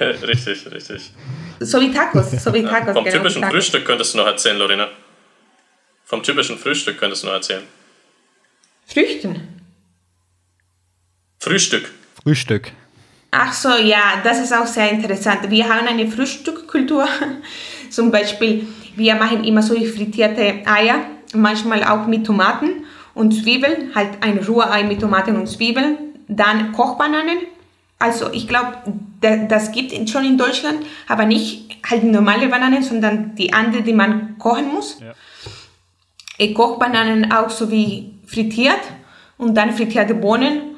richtig, 0.00 0.68
richtig. 0.72 1.12
So 1.60 1.80
wie 1.80 1.92
Tacos, 1.92 2.32
so 2.32 2.52
wie 2.52 2.64
Tacos. 2.64 2.94
Vom 2.94 3.04
genau, 3.04 3.16
typischen 3.16 3.42
Tacos. 3.42 3.54
Frühstück 3.54 3.84
könntest 3.84 4.14
du 4.14 4.18
noch 4.18 4.26
erzählen, 4.26 4.58
Lorena. 4.58 4.88
Vom 6.04 6.20
typischen 6.24 6.58
Frühstück 6.58 6.98
könntest 6.98 7.22
du 7.22 7.28
noch 7.28 7.34
erzählen. 7.34 7.62
Früchten? 8.86 9.62
Frühstück. 11.38 11.92
Frühstück. 12.24 12.72
Ach 13.30 13.52
so, 13.52 13.68
ja, 13.70 14.20
das 14.24 14.40
ist 14.40 14.54
auch 14.54 14.66
sehr 14.66 14.90
interessant. 14.90 15.50
Wir 15.50 15.68
haben 15.68 15.86
eine 15.86 16.08
Frühstückkultur. 16.08 17.06
Zum 17.90 18.10
Beispiel, 18.10 18.66
wir 18.96 19.14
machen 19.16 19.44
immer 19.44 19.62
so 19.62 19.74
frittierte 19.74 20.66
Eier, 20.66 21.00
manchmal 21.34 21.84
auch 21.84 22.06
mit 22.06 22.24
Tomaten 22.26 22.84
und 23.14 23.32
Zwiebeln, 23.32 23.94
halt 23.94 24.22
ein 24.22 24.38
Ruhrei 24.38 24.84
mit 24.84 25.00
Tomaten 25.00 25.36
und 25.36 25.46
Zwiebeln. 25.46 25.98
Dann 26.28 26.72
Kochbananen. 26.72 27.38
Also 27.98 28.30
ich 28.32 28.46
glaube, 28.46 28.78
das 29.20 29.72
gibt 29.72 29.92
es 29.92 30.10
schon 30.10 30.24
in 30.24 30.38
Deutschland, 30.38 30.86
aber 31.08 31.24
nicht 31.24 31.68
halt 31.88 32.04
normale 32.04 32.48
Bananen, 32.48 32.82
sondern 32.82 33.34
die 33.34 33.52
andere, 33.52 33.82
die 33.82 33.92
man 33.92 34.38
kochen 34.38 34.68
muss. 34.72 35.00
Ja. 35.00 35.14
Äh, 36.38 36.52
Kochbananen 36.52 37.32
auch 37.32 37.50
so 37.50 37.70
wie 37.70 38.14
frittiert 38.26 38.80
und 39.36 39.54
dann 39.54 39.72
frittierte 39.72 40.14
Bohnen 40.14 40.76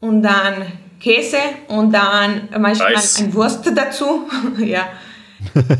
und 0.00 0.22
dann 0.22 0.66
Käse 1.00 1.38
und 1.68 1.92
dann 1.92 2.48
manchmal 2.58 2.94
Reis. 2.94 3.20
ein 3.20 3.32
Wurst 3.34 3.70
dazu. 3.74 4.28
ja. 4.58 4.88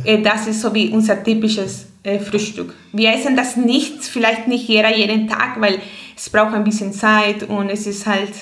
Äh, 0.05 0.23
das 0.23 0.47
ist 0.47 0.61
so 0.61 0.73
wie 0.75 0.91
unser 0.91 1.23
typisches 1.23 1.87
äh, 2.05 2.19
Frühstück. 2.21 2.75
Wir 2.93 3.13
essen 3.13 3.37
das 3.37 3.57
nicht, 3.57 4.05
vielleicht 4.05 4.47
nicht 4.47 4.69
jeder 4.69 4.95
jeden 4.97 5.27
Tag, 5.29 5.61
weil 5.61 5.81
es 6.17 6.31
braucht 6.31 6.55
ein 6.55 6.65
bisschen 6.65 6.93
Zeit 6.93 7.43
und 7.45 7.69
es 7.69 7.87
ist 7.87 8.07
halt, 8.07 8.33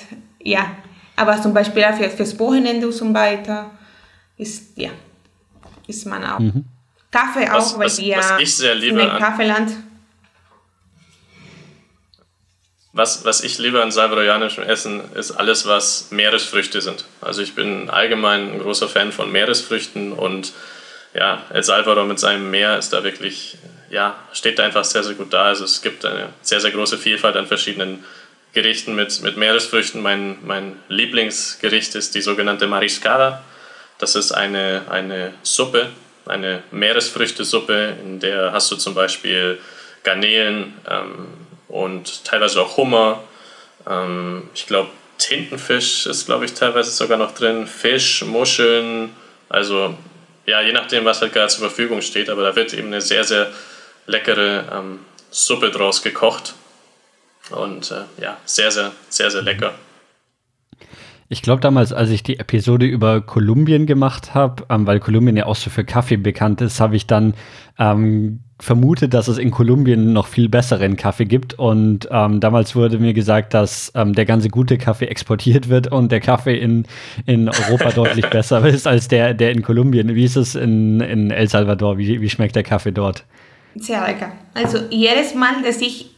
ja, 0.43 0.71
aber 1.15 1.41
zum 1.41 1.53
Beispiel 1.53 1.83
für, 1.97 2.09
fürs 2.09 2.37
Wochenende 2.39 2.85
und 2.87 2.93
so 2.93 3.11
weiter 3.13 3.71
ist, 4.37 4.77
ja, 4.77 4.89
ist 5.87 6.05
man 6.05 6.23
auch. 6.23 6.39
Mhm. 6.39 6.63
Kaffee 7.09 7.49
auch, 7.49 7.55
Was- 7.55 7.77
weil 7.79 7.85
was- 7.87 7.99
wir 7.99 8.17
was 8.17 8.33
ich 8.39 8.55
sehr 8.55 8.75
liebe 8.75 8.99
sind 8.99 9.09
ein 9.09 9.15
an- 9.15 9.19
Kaffeeland. 9.21 9.71
Was, 12.97 13.25
was 13.25 13.41
ich 13.41 13.59
liebe 13.59 13.83
an 13.83 13.91
salvadorianischem 13.91 14.63
Essen, 14.63 15.13
ist 15.13 15.29
alles, 15.29 15.67
was 15.67 16.07
Meeresfrüchte 16.09 16.81
sind. 16.81 17.05
Also 17.21 17.43
ich 17.43 17.53
bin 17.53 17.91
allgemein 17.91 18.53
ein 18.53 18.59
großer 18.59 18.89
Fan 18.89 19.11
von 19.11 19.31
Meeresfrüchten 19.31 20.13
und 20.13 20.51
ja, 21.13 21.43
El 21.53 21.61
Salvador 21.61 22.05
mit 22.05 22.17
seinem 22.17 22.49
Meer 22.49 22.75
ist 22.79 22.93
da 22.93 23.03
wirklich, 23.03 23.59
ja, 23.91 24.15
steht 24.33 24.57
da 24.57 24.63
einfach 24.63 24.83
sehr, 24.83 25.03
sehr 25.03 25.13
gut 25.13 25.31
da. 25.31 25.43
Also 25.43 25.63
es 25.63 25.83
gibt 25.83 26.05
eine 26.05 26.29
sehr, 26.41 26.59
sehr 26.59 26.71
große 26.71 26.97
Vielfalt 26.97 27.35
an 27.35 27.45
verschiedenen 27.45 28.03
Gerichten 28.53 28.95
mit, 28.95 29.21
mit 29.21 29.37
Meeresfrüchten. 29.37 30.01
Mein, 30.01 30.39
mein 30.43 30.79
Lieblingsgericht 30.87 31.93
ist 31.93 32.15
die 32.15 32.21
sogenannte 32.21 32.65
Mariscada. 32.65 33.43
Das 33.99 34.15
ist 34.15 34.31
eine, 34.31 34.85
eine 34.89 35.35
Suppe, 35.43 35.89
eine 36.25 36.63
Meeresfrüchtesuppe, 36.71 37.95
in 38.03 38.19
der 38.19 38.53
hast 38.53 38.71
du 38.71 38.75
zum 38.75 38.95
Beispiel 38.95 39.59
Garnelen 40.01 40.73
ähm, 40.89 41.46
und 41.67 42.23
teilweise 42.25 42.61
auch 42.61 42.77
Hummer. 42.77 43.23
Ähm, 43.89 44.49
ich 44.53 44.67
glaube, 44.67 44.89
Tintenfisch 45.17 46.05
ist, 46.05 46.25
glaube 46.25 46.45
ich, 46.45 46.53
teilweise 46.53 46.91
sogar 46.91 47.17
noch 47.17 47.33
drin. 47.33 47.67
Fisch, 47.67 48.23
Muscheln, 48.23 49.09
also 49.49 49.95
ja, 50.45 50.61
je 50.61 50.71
nachdem, 50.71 51.05
was 51.05 51.21
halt 51.21 51.33
gerade 51.33 51.49
zur 51.49 51.67
Verfügung 51.67 52.01
steht. 52.01 52.29
Aber 52.29 52.43
da 52.43 52.55
wird 52.55 52.73
eben 52.73 52.87
eine 52.87 53.01
sehr, 53.01 53.23
sehr 53.23 53.51
leckere 54.05 54.65
ähm, 54.71 54.99
Suppe 55.29 55.71
draus 55.71 56.01
gekocht. 56.01 56.53
Und 57.51 57.91
äh, 57.91 58.21
ja, 58.21 58.37
sehr, 58.45 58.71
sehr, 58.71 58.91
sehr, 59.09 59.31
sehr 59.31 59.41
lecker. 59.41 59.73
Ich 61.29 61.41
glaube 61.41 61.61
damals, 61.61 61.91
als 61.91 62.09
ich 62.09 62.23
die 62.23 62.39
Episode 62.39 62.85
über 62.85 63.19
Kolumbien 63.21 63.85
gemacht 63.85 64.33
habe, 64.33 64.65
ähm, 64.69 64.87
weil 64.87 64.99
Kolumbien 64.99 65.35
ja 65.35 65.45
auch 65.45 65.55
so 65.55 65.69
für 65.69 65.83
Kaffee 65.83 66.17
bekannt 66.17 66.61
ist, 66.61 66.79
habe 66.79 66.95
ich 66.95 67.07
dann 67.07 67.33
ähm, 67.77 68.39
vermutet, 68.59 69.13
dass 69.13 69.27
es 69.27 69.37
in 69.37 69.51
Kolumbien 69.51 70.13
noch 70.13 70.27
viel 70.27 70.49
besseren 70.49 70.95
Kaffee 70.95 71.25
gibt. 71.25 71.53
Und 71.53 72.07
ähm, 72.11 72.39
damals 72.39 72.75
wurde 72.75 72.97
mir 72.97 73.13
gesagt, 73.13 73.53
dass 73.53 73.91
ähm, 73.95 74.13
der 74.13 74.25
ganze 74.25 74.49
gute 74.49 74.77
Kaffee 74.77 75.05
exportiert 75.05 75.69
wird 75.69 75.91
und 75.91 76.11
der 76.11 76.19
Kaffee 76.19 76.57
in, 76.57 76.85
in 77.25 77.49
Europa 77.49 77.91
deutlich 77.95 78.27
besser 78.29 78.65
ist 78.65 78.87
als 78.87 79.07
der, 79.07 79.33
der 79.33 79.51
in 79.51 79.61
Kolumbien. 79.61 80.15
Wie 80.15 80.23
ist 80.23 80.35
es 80.35 80.55
in, 80.55 81.01
in 81.01 81.29
El 81.29 81.47
Salvador? 81.47 81.97
Wie, 81.97 82.19
wie 82.19 82.29
schmeckt 82.29 82.55
der 82.55 82.63
Kaffee 82.63 82.91
dort? 82.91 83.23
Sehr 83.75 84.01
lecker. 84.05 84.31
Also 84.55 84.79
jedes 84.89 85.35
Mal, 85.35 85.61
dass 85.63 85.79
ich 85.81 86.09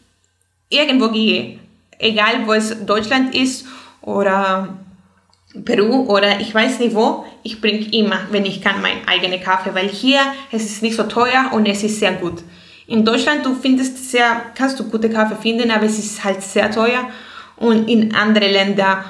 irgendwo 0.70 1.10
gehe, 1.10 1.60
egal 1.98 2.46
wo 2.46 2.54
es 2.54 2.86
Deutschland 2.86 3.36
ist 3.36 3.66
oder 4.02 4.78
Peru 5.66 6.06
oder 6.06 6.40
ich 6.40 6.54
weiß 6.54 6.80
nicht 6.80 6.96
wo, 6.96 7.26
ich 7.42 7.60
bringe 7.60 7.92
immer, 7.92 8.20
wenn 8.30 8.46
ich 8.46 8.62
kann, 8.62 8.82
meinen 8.82 9.08
eigenen 9.08 9.42
Kaffee, 9.42 9.74
weil 9.74 9.88
hier 9.88 10.22
es 10.52 10.66
ist 10.66 10.84
nicht 10.84 10.96
so 10.96 11.04
teuer 11.04 11.50
und 11.52 11.66
es 11.66 11.84
ist 11.84 12.00
sehr 12.00 12.14
gut. 12.14 12.44
In 12.86 13.04
Deutschland 13.04 13.46
du 13.46 13.56
findest 13.56 14.12
sehr, 14.12 14.42
kannst 14.56 14.80
du 14.80 14.90
gute 14.90 15.10
Kaffee 15.10 15.36
finden, 15.36 15.72
aber 15.72 15.86
es 15.86 15.98
ist 15.98 16.24
halt 16.24 16.42
sehr 16.44 16.70
teuer 16.70 17.10
und 17.56 17.88
in 17.88 18.14
anderen 18.14 18.52
Ländern 18.52 19.04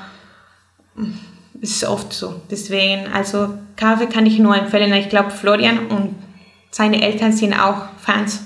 mm, 0.95 1.11
ist 1.61 1.83
es 1.83 1.87
oft 1.87 2.13
so. 2.13 2.41
Deswegen, 2.49 3.11
also 3.11 3.57
Kaffee 3.75 4.07
kann 4.07 4.25
ich 4.25 4.39
nur 4.39 4.55
empfehlen. 4.55 4.93
Ich 4.93 5.09
glaube, 5.09 5.31
Florian 5.31 5.87
und 5.87 6.15
seine 6.71 7.01
Eltern 7.01 7.33
sind 7.33 7.53
auch 7.53 7.89
Fans. 7.97 8.45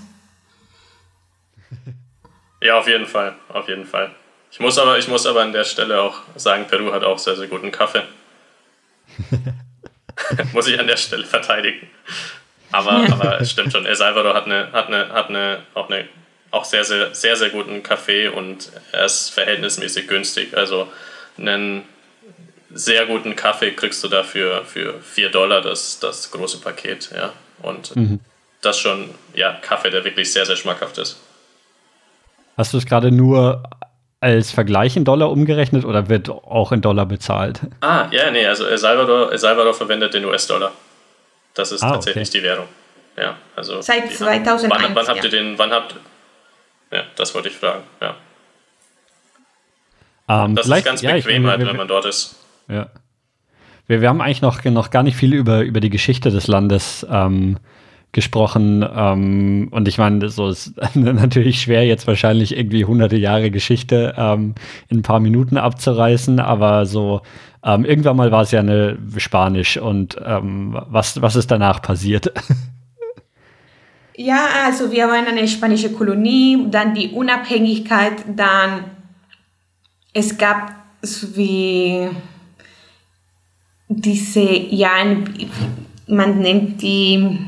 Ja, 2.61 2.79
auf 2.79 2.87
jeden 2.87 3.05
Fall, 3.05 3.35
auf 3.49 3.67
jeden 3.67 3.83
Fall. 3.83 4.15
Ich 4.53 4.59
muss 4.59 4.77
aber, 4.77 4.99
ich 4.99 5.07
muss 5.07 5.25
aber 5.25 5.41
an 5.41 5.51
der 5.51 5.63
Stelle 5.63 5.99
auch 5.99 6.21
sagen, 6.35 6.67
Peru 6.67 6.93
hat 6.93 7.03
auch 7.03 7.17
sehr, 7.17 7.35
sehr 7.35 7.47
guten 7.47 7.71
Kaffee. 7.71 8.03
muss 10.53 10.67
ich 10.67 10.79
an 10.79 10.85
der 10.85 10.97
Stelle 10.97 11.25
verteidigen. 11.25 11.89
Aber, 12.71 12.91
aber 13.11 13.41
es 13.41 13.49
stimmt 13.49 13.71
schon, 13.71 13.87
El 13.87 13.95
Salvador 13.95 14.35
hat 14.35 14.45
eine, 14.45 14.71
hat 14.71 14.89
eine, 14.89 15.09
hat 15.09 15.29
eine, 15.29 15.63
auch 15.73 15.89
eine, 15.89 16.07
auch 16.51 16.65
sehr, 16.65 16.83
sehr, 16.83 17.15
sehr, 17.15 17.35
sehr 17.35 17.49
guten 17.49 17.81
Kaffee 17.81 18.27
und 18.27 18.71
er 18.91 19.05
ist 19.05 19.31
verhältnismäßig 19.31 20.07
günstig. 20.07 20.55
Also 20.55 20.87
einen 21.35 21.85
sehr 22.71 23.07
guten 23.07 23.35
Kaffee 23.35 23.71
kriegst 23.71 24.03
du 24.03 24.07
dafür 24.07 24.65
für 24.65 25.01
4 25.01 25.29
Dollar 25.31 25.61
das, 25.61 25.97
das 25.97 26.29
große 26.29 26.59
Paket, 26.59 27.09
ja. 27.15 27.33
Und 27.63 27.93
das 28.61 28.77
schon, 28.77 29.15
ja, 29.33 29.53
Kaffee, 29.53 29.89
der 29.89 30.03
wirklich 30.03 30.31
sehr, 30.31 30.45
sehr 30.45 30.57
schmackhaft 30.57 30.99
ist. 30.99 31.17
Hast 32.55 32.71
du 32.73 32.77
es 32.77 32.85
gerade 32.85 33.11
nur 33.11 33.63
als 34.23 34.51
Vergleich 34.51 34.95
in 34.97 35.05
Dollar 35.05 35.29
umgerechnet 35.29 35.85
oder 35.85 36.09
wird 36.09 36.29
auch 36.29 36.71
in 36.71 36.81
Dollar 36.81 37.05
bezahlt? 37.05 37.59
Ah, 37.81 38.07
ja, 38.11 38.31
nee, 38.31 38.45
also 38.47 38.65
El 38.65 38.77
Salvador, 38.77 39.31
El 39.31 39.37
Salvador 39.37 39.73
verwendet 39.73 40.13
den 40.15 40.25
US-Dollar. 40.25 40.71
Das 41.53 41.71
ist 41.71 41.83
Ah, 41.83 41.91
tatsächlich 41.91 42.29
okay. 42.29 42.37
die 42.39 42.43
Währung. 42.43 42.65
Ja, 43.17 43.35
also 43.55 43.81
Seit 43.81 44.09
die- 44.09 44.15
2001, 44.15 44.69
Wann, 44.87 44.95
wann 44.95 45.07
habt 45.07 45.17
ja. 45.19 45.23
ihr 45.25 45.29
den, 45.29 45.59
wann 45.59 45.71
habt 45.71 45.95
Ja, 46.91 47.03
das 47.15 47.35
wollte 47.35 47.49
ich 47.49 47.55
fragen, 47.55 47.83
ja. 48.01 48.15
Ähm, 50.27 50.55
Das 50.55 50.67
ist 50.67 50.85
ganz 50.85 51.01
ja, 51.01 51.13
bequem 51.13 51.41
meine, 51.43 51.51
halt, 51.51 51.59
wir- 51.61 51.67
wenn 51.67 51.75
man 51.77 51.87
dort 51.87 52.05
ist. 52.05 52.35
Ja. 52.67 52.87
Wir, 53.87 54.01
wir 54.01 54.09
haben 54.09 54.21
eigentlich 54.21 54.41
noch, 54.41 54.63
noch 54.63 54.89
gar 54.89 55.03
nicht 55.03 55.17
viel 55.17 55.33
über, 55.33 55.61
über 55.61 55.79
die 55.81 55.89
Geschichte 55.89 56.31
des 56.31 56.47
Landes 56.47 57.05
ähm, 57.09 57.57
gesprochen. 58.13 58.87
Ähm, 58.95 59.67
und 59.71 59.87
ich 59.87 59.97
meine, 59.97 60.29
so 60.29 60.47
ist 60.47 60.73
natürlich 60.95 61.61
schwer, 61.61 61.85
jetzt 61.85 62.07
wahrscheinlich 62.07 62.55
irgendwie 62.55 62.85
hunderte 62.85 63.17
Jahre 63.17 63.51
Geschichte 63.51 64.13
ähm, 64.17 64.55
in 64.87 64.99
ein 64.99 65.03
paar 65.03 65.19
Minuten 65.19 65.57
abzureißen, 65.57 66.39
aber 66.39 66.85
so 66.85 67.21
ähm, 67.65 67.83
irgendwann 67.83 68.15
mal 68.15 68.31
war 68.31 68.43
es 68.43 68.51
ja 68.51 68.61
eine 68.61 68.97
Spanisch 69.17 69.77
und 69.77 70.17
ähm, 70.25 70.77
was, 70.87 71.21
was 71.21 71.35
ist 71.35 71.51
danach 71.51 71.81
passiert? 71.81 72.31
Ja, 74.15 74.45
also 74.67 74.91
wir 74.91 75.07
waren 75.07 75.25
eine 75.25 75.47
spanische 75.47 75.91
Kolonie, 75.91 76.67
dann 76.69 76.93
die 76.93 77.09
Unabhängigkeit, 77.09 78.23
dann 78.35 78.83
es 80.13 80.37
gab 80.37 80.71
so 81.01 81.35
wie 81.35 82.09
diese, 83.89 84.41
ja, 84.41 84.91
man 86.07 86.39
nennt 86.39 86.81
die, 86.83 87.39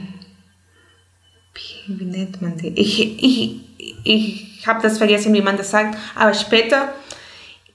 wie, 1.88 2.06
nennt 2.06 2.42
man 2.42 2.58
die? 2.58 2.70
Ich, 2.70 3.24
ich, 3.24 3.56
ich 4.04 4.68
habe 4.68 4.82
das 4.82 4.98
vergessen, 4.98 5.34
wie 5.34 5.42
man 5.42 5.58
das 5.58 5.72
sagt, 5.72 5.98
aber 6.16 6.34
später 6.34 6.94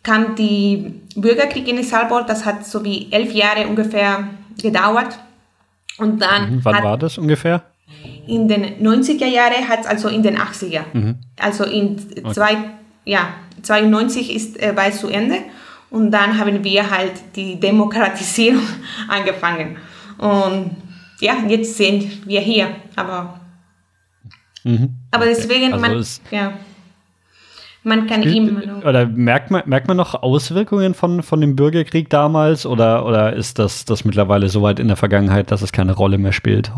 kam 0.03 0.35
die 0.35 1.01
Bürgerkrieg 1.17 1.69
in 1.69 1.77
El 1.77 1.85
Salvador, 1.85 2.25
das 2.25 2.45
hat 2.45 2.67
so 2.67 2.83
wie 2.85 3.09
elf 3.11 3.33
Jahre 3.33 3.67
ungefähr 3.67 4.29
gedauert. 4.61 5.19
Und 5.99 6.21
dann 6.21 6.65
Wann 6.65 6.75
hat 6.77 6.85
war 6.85 6.99
das 6.99 7.19
ungefähr? 7.19 7.63
in 8.27 8.49
den 8.49 8.81
90er 8.81 9.27
Jahren 9.27 9.69
hat 9.69 9.81
es 9.81 9.87
also 9.87 10.09
in 10.09 10.23
den 10.23 10.39
80er. 10.39 10.83
Also 11.39 11.65
in 11.65 11.99
zwei, 12.33 12.57
ja, 13.05 13.35
92 13.63 14.35
ist 14.35 14.63
äh, 14.63 14.75
war 14.77 14.87
es 14.87 15.01
zu 15.01 15.09
Ende 15.09 15.39
und 15.91 16.11
dann 16.11 16.39
haben 16.39 16.63
wir 16.63 16.91
halt 16.91 17.13
die 17.35 17.59
Demokratisierung 17.59 18.63
angefangen. 19.09 19.77
Und 20.19 20.77
ja, 21.21 21.35
jetzt 21.49 21.77
sind 21.77 22.27
wir 22.27 22.41
hier. 22.41 22.69
Aber, 22.97 23.40
aber 25.11 25.25
deswegen, 25.25 25.73
Also 25.73 25.87
man, 25.87 26.05
ja, 26.31 26.53
man 27.83 28.07
kann 28.07 28.23
immer 28.23 28.67
noch. 28.67 28.85
Oder 28.85 29.07
merkt 29.07 29.51
man, 29.51 29.63
merkt 29.67 29.89
man 29.89 29.97
noch 29.97 30.23
Auswirkungen 30.23 30.95
von, 30.95 31.23
von 31.23 31.41
dem 31.41 31.57
Bürgerkrieg 31.57 32.11
damals 32.11 32.67
oder, 32.67 33.07
oder 33.07 33.33
ist 33.33 33.59
das, 33.59 33.85
das 33.87 34.05
mittlerweile 34.05 34.49
so 34.49 34.61
weit 34.63 34.79
in 34.79 34.89
der 34.89 34.97
Vergangenheit, 34.97 35.51
dass 35.51 35.63
es 35.63 35.73
keine 35.73 35.93
Rolle 35.93 36.19
mehr 36.19 36.33
spielt? 36.33 36.71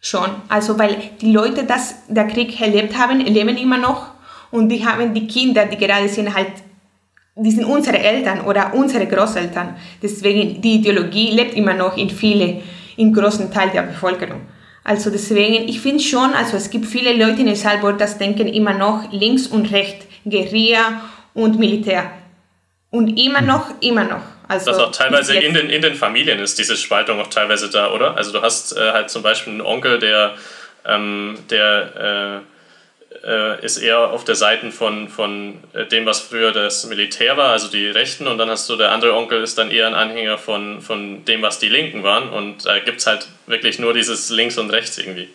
Schon, 0.00 0.28
also 0.48 0.78
weil 0.78 0.96
die 1.20 1.32
Leute, 1.32 1.64
das 1.64 1.94
der 2.08 2.26
Krieg 2.26 2.60
erlebt 2.60 2.98
haben, 2.98 3.20
leben 3.20 3.56
immer 3.56 3.78
noch 3.78 4.08
und 4.50 4.68
die 4.68 4.84
haben 4.84 5.14
die 5.14 5.26
Kinder, 5.26 5.64
die 5.66 5.76
gerade 5.76 6.08
sind 6.08 6.34
halt, 6.34 6.52
die 7.36 7.50
sind 7.50 7.64
unsere 7.64 7.98
Eltern 7.98 8.42
oder 8.42 8.74
unsere 8.74 9.06
Großeltern. 9.06 9.76
Deswegen 10.02 10.60
die 10.60 10.74
Ideologie 10.74 11.30
lebt 11.30 11.54
immer 11.54 11.74
noch 11.74 11.96
in 11.96 12.10
viele, 12.10 12.62
in 12.96 13.12
großen 13.12 13.50
Teil 13.52 13.70
der 13.70 13.82
Bevölkerung. 13.82 14.42
Also 14.84 15.10
deswegen, 15.10 15.66
ich 15.66 15.80
finde 15.80 16.02
schon, 16.02 16.34
also 16.34 16.58
es 16.58 16.68
gibt 16.68 16.84
viele 16.84 17.14
Leute 17.14 17.40
in 17.40 17.48
El 17.48 17.56
Salvador, 17.56 17.94
das 17.94 18.18
denken 18.18 18.46
immer 18.46 18.74
noch 18.74 19.10
links 19.12 19.46
und 19.46 19.72
rechts, 19.72 20.06
Guerilla 20.26 21.00
und 21.32 21.58
Militär. 21.58 22.10
Und 22.90 23.16
immer 23.18 23.40
noch, 23.40 23.70
immer 23.80 24.04
noch. 24.04 24.22
Also 24.46 24.70
Dass 24.70 24.78
auch 24.78 24.92
teilweise 24.92 25.36
in 25.36 25.54
den, 25.54 25.70
in 25.70 25.80
den 25.80 25.94
Familien 25.94 26.38
ist 26.38 26.58
diese 26.58 26.76
Spaltung 26.76 27.18
auch 27.18 27.28
teilweise 27.28 27.70
da, 27.70 27.92
oder? 27.92 28.14
Also 28.16 28.30
du 28.30 28.42
hast 28.42 28.76
äh, 28.76 28.92
halt 28.92 29.08
zum 29.08 29.22
Beispiel 29.22 29.54
einen 29.54 29.62
Onkel, 29.62 29.98
der, 29.98 30.34
ähm, 30.84 31.38
der 31.48 32.44
äh, 32.44 32.53
äh, 33.22 33.64
ist 33.64 33.78
eher 33.78 34.10
auf 34.10 34.24
der 34.24 34.34
Seite 34.34 34.70
von, 34.70 35.08
von 35.08 35.54
äh, 35.72 35.86
dem, 35.86 36.06
was 36.06 36.20
früher 36.20 36.52
das 36.52 36.86
Militär 36.86 37.36
war, 37.36 37.50
also 37.50 37.68
die 37.68 37.86
Rechten, 37.86 38.26
und 38.26 38.38
dann 38.38 38.48
hast 38.50 38.68
du 38.68 38.76
der 38.76 38.92
andere 38.92 39.14
Onkel 39.14 39.42
ist 39.42 39.58
dann 39.58 39.70
eher 39.70 39.86
ein 39.86 39.94
Anhänger 39.94 40.38
von, 40.38 40.80
von 40.80 41.24
dem, 41.24 41.42
was 41.42 41.58
die 41.58 41.68
Linken 41.68 42.02
waren. 42.02 42.28
Und 42.30 42.66
da 42.66 42.78
gibt 42.78 43.00
es 43.00 43.06
halt 43.06 43.28
wirklich 43.46 43.78
nur 43.78 43.94
dieses 43.94 44.30
Links 44.30 44.58
und 44.58 44.70
Rechts 44.70 44.98
irgendwie. 44.98 45.28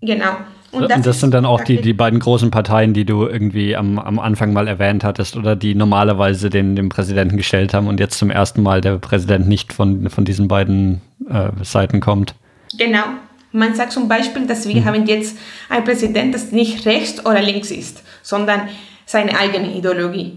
Genau. 0.00 0.36
Und 0.70 0.90
das, 0.90 1.06
ist 1.06 1.20
sind 1.20 1.32
dann 1.32 1.46
auch 1.46 1.62
die, 1.62 1.80
die 1.80 1.94
beiden 1.94 2.20
großen 2.20 2.50
Parteien, 2.50 2.92
die 2.92 3.04
du 3.04 3.26
irgendwie 3.26 3.74
am, 3.74 3.98
am 3.98 4.18
Anfang 4.18 4.52
mal 4.52 4.68
erwähnt 4.68 5.02
hattest 5.02 5.36
oder 5.36 5.56
die 5.56 5.74
normalerweise 5.74 6.50
den, 6.50 6.76
den 6.76 6.90
Präsidenten 6.90 7.38
gestellt 7.38 7.72
haben 7.72 7.88
und 7.88 7.98
jetzt 7.98 8.18
zum 8.18 8.30
ersten 8.30 8.62
Mal 8.62 8.82
der 8.82 8.98
Präsident 8.98 9.48
nicht 9.48 9.72
von, 9.72 10.10
von 10.10 10.24
diesen 10.24 10.46
beiden 10.46 11.00
äh, 11.28 11.50
Seiten 11.62 12.00
kommt. 12.00 12.34
Genau. 12.76 13.04
Man 13.52 13.74
sagt 13.74 13.92
zum 13.92 14.08
Beispiel, 14.08 14.46
dass 14.46 14.68
wir 14.68 14.76
mhm. 14.76 14.84
haben 14.84 15.06
jetzt 15.06 15.36
einen 15.68 15.84
Präsident, 15.84 16.34
das 16.34 16.52
nicht 16.52 16.84
rechts 16.86 17.24
oder 17.24 17.40
links 17.40 17.70
ist, 17.70 18.02
sondern 18.22 18.68
seine 19.06 19.38
eigene 19.38 19.74
Ideologie. 19.74 20.36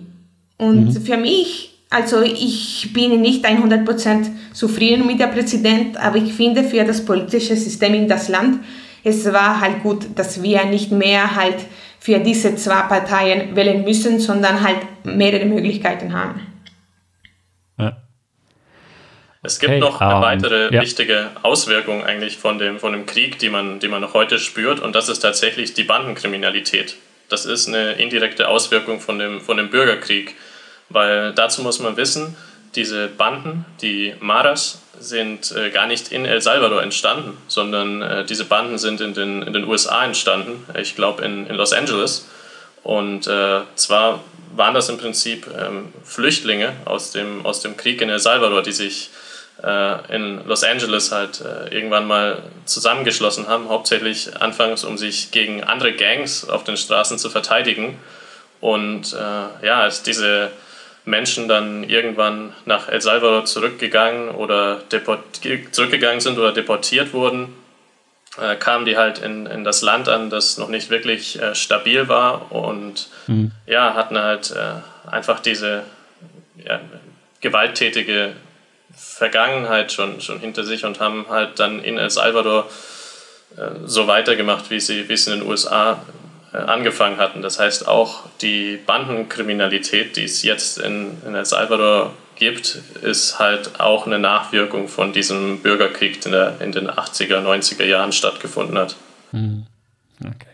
Und 0.58 0.94
mhm. 0.94 1.02
für 1.02 1.18
mich, 1.18 1.78
also 1.90 2.22
ich 2.22 2.92
bin 2.94 3.20
nicht 3.22 3.46
100% 3.46 4.28
zufrieden 4.54 5.08
mit 5.08 5.20
dem 5.20 5.32
Präsident, 5.32 5.98
aber 5.98 6.18
ich 6.18 6.34
finde 6.34 6.64
für 6.64 6.84
das 6.86 7.04
politische 7.04 7.56
System 7.56 7.94
in 7.94 8.08
das 8.08 8.30
Land, 8.30 8.60
es 9.04 9.26
war 9.26 9.60
halt 9.60 9.84
gut, 9.84 10.08
dass 10.16 10.42
wir 10.44 10.66
nicht 10.66 10.92
mehr 10.92 11.36
halt 11.36 11.58
für 12.00 12.20
diese 12.20 12.56
zwei 12.56 12.82
Parteien 12.82 13.56
wählen 13.56 13.84
müssen, 13.84 14.20
sondern 14.20 14.62
halt 14.62 14.78
mehrere 15.04 15.46
Möglichkeiten 15.46 16.14
haben. 16.14 16.51
Es 19.44 19.60
gibt 19.60 19.72
hey, 19.72 19.80
noch 19.80 20.02
eine 20.02 20.18
um, 20.18 20.22
weitere 20.22 20.74
ja. 20.74 20.82
wichtige 20.82 21.32
Auswirkung 21.42 22.04
eigentlich 22.04 22.38
von 22.38 22.60
dem, 22.60 22.80
von 22.80 22.94
dem 22.94 23.08
Krieg, 23.08 23.40
die 23.40 23.50
man, 23.50 23.80
die 23.80 23.88
man 23.88 24.02
noch 24.02 24.14
heute 24.14 24.38
spürt, 24.38 24.80
und 24.80 24.94
das 24.94 25.10
ist 25.10 25.20
tatsächlich 25.20 25.74
die 25.74 25.84
Bandenkriminalität. 25.84 26.96
Das 27.28 27.46
ist 27.46 27.68
eine 27.68 27.94
indirekte 27.94 28.48
Auswirkung 28.48 29.00
von 29.00 29.18
dem, 29.18 29.42
von 29.42 29.58
dem 29.58 29.70
Bürgerkrieg, 29.70 30.36
weil 30.90 31.34
dazu 31.34 31.64
muss 31.64 31.80
man 31.80 31.98
wissen, 31.98 32.36
diese 32.76 33.08
Banden, 33.08 33.66
die 33.82 34.14
Maras, 34.20 34.82
sind 35.00 35.52
äh, 35.54 35.72
gar 35.72 35.88
nicht 35.88 36.12
in 36.12 36.26
El 36.26 36.42
Salvador 36.42 36.84
entstanden, 36.84 37.36
sondern 37.48 38.04
äh, 38.04 38.26
diese 38.26 38.46
Banden 38.46 38.78
sind 38.78 39.02
in 39.02 39.16
den, 39.16 39.42
in 39.42 39.54
den 39.54 39.64
USA 39.64 40.06
entstanden, 40.06 40.64
ich 40.80 40.96
glaube 40.96 41.26
in, 41.26 41.48
in 41.48 41.56
Los 41.56 41.74
Angeles. 41.74 42.30
Und 42.84 43.26
äh, 43.26 43.62
zwar 43.74 44.24
waren 44.56 44.76
das 44.76 44.90
im 44.90 45.00
Prinzip 45.00 45.48
ähm, 45.48 45.92
Flüchtlinge 46.04 46.74
aus 46.86 47.12
dem, 47.12 47.44
aus 47.46 47.62
dem 47.62 47.78
Krieg 47.78 48.02
in 48.02 48.10
El 48.10 48.20
Salvador, 48.20 48.62
die 48.62 48.72
sich 48.72 49.10
in 49.64 50.42
Los 50.48 50.64
Angeles 50.64 51.12
halt 51.12 51.42
äh, 51.42 51.74
irgendwann 51.74 52.08
mal 52.08 52.42
zusammengeschlossen 52.66 53.48
haben, 53.48 53.70
hauptsächlich 53.70 54.42
anfangs, 54.42 54.84
um 54.84 54.98
sich 54.98 55.32
gegen 55.32 55.64
andere 55.64 55.94
Gangs 55.94 56.50
auf 56.50 56.64
den 56.64 56.78
Straßen 56.78 57.20
zu 57.20 57.30
verteidigen. 57.30 58.00
Und 58.60 59.14
äh, 59.14 59.66
ja, 59.66 59.82
als 59.82 60.04
diese 60.04 60.52
Menschen 61.06 61.48
dann 61.48 61.84
irgendwann 61.84 62.54
nach 62.66 62.88
El 62.88 63.02
Salvador 63.02 63.46
zurückgegangen 63.46 64.30
oder 64.30 64.82
zurückgegangen 65.72 66.22
sind 66.22 66.38
oder 66.38 66.52
deportiert 66.52 67.14
wurden, 67.14 67.54
äh, 68.40 68.56
kamen 68.56 68.86
die 68.86 68.98
halt 68.98 69.20
in, 69.20 69.46
in 69.46 69.64
das 69.64 69.82
Land 69.82 70.08
an, 70.08 70.30
das 70.30 70.58
noch 70.58 70.70
nicht 70.70 70.90
wirklich 70.90 71.42
äh, 71.42 71.54
stabil 71.56 72.08
war 72.08 72.52
und 72.52 73.10
mhm. 73.28 73.52
ja, 73.66 73.94
hatten 73.94 74.18
halt 74.18 74.52
äh, 74.52 75.10
einfach 75.10 75.40
diese 75.40 75.84
ja, 76.64 76.80
gewalttätige 77.42 78.34
Vergangenheit 78.96 79.92
schon, 79.92 80.22
schon 80.22 80.40
hinter 80.40 80.64
sich 80.64 80.86
und 80.86 81.00
haben 81.00 81.26
halt 81.30 81.60
dann 81.60 81.84
in 81.84 81.98
El 81.98 82.10
Salvador 82.10 82.70
äh, 83.58 83.86
so 83.86 84.08
weitergemacht, 84.08 84.70
wie 84.70 84.80
sie, 84.80 85.08
wie 85.10 85.14
es 85.14 85.28
in 85.28 85.40
den 85.40 85.48
USA 85.48 86.02
äh, 86.54 86.58
angefangen 86.58 87.18
hatten. 87.18 87.42
Das 87.42 87.60
heißt, 87.60 87.88
auch 87.88 88.24
die 88.42 88.78
Bandenkriminalität, 88.86 90.18
die 90.18 90.26
es 90.26 90.44
jetzt 90.44 90.78
in, 90.78 91.18
in 91.26 91.36
El 91.36 91.46
Salvador 91.46 92.14
gibt, 92.36 92.82
ist 93.04 93.40
halt 93.40 93.80
auch 93.80 94.08
eine 94.08 94.20
Nachwirkung 94.20 94.88
von 94.88 95.14
diesem 95.14 95.60
Bürgerkrieg, 95.60 96.22
der 96.22 96.60
in 96.60 96.72
den 96.72 96.90
80er, 96.90 97.40
90er 97.40 97.86
Jahren 97.86 98.12
stattgefunden 98.12 98.78
hat. 98.78 98.96
Mhm. 99.32 99.68
Okay. 100.20 100.52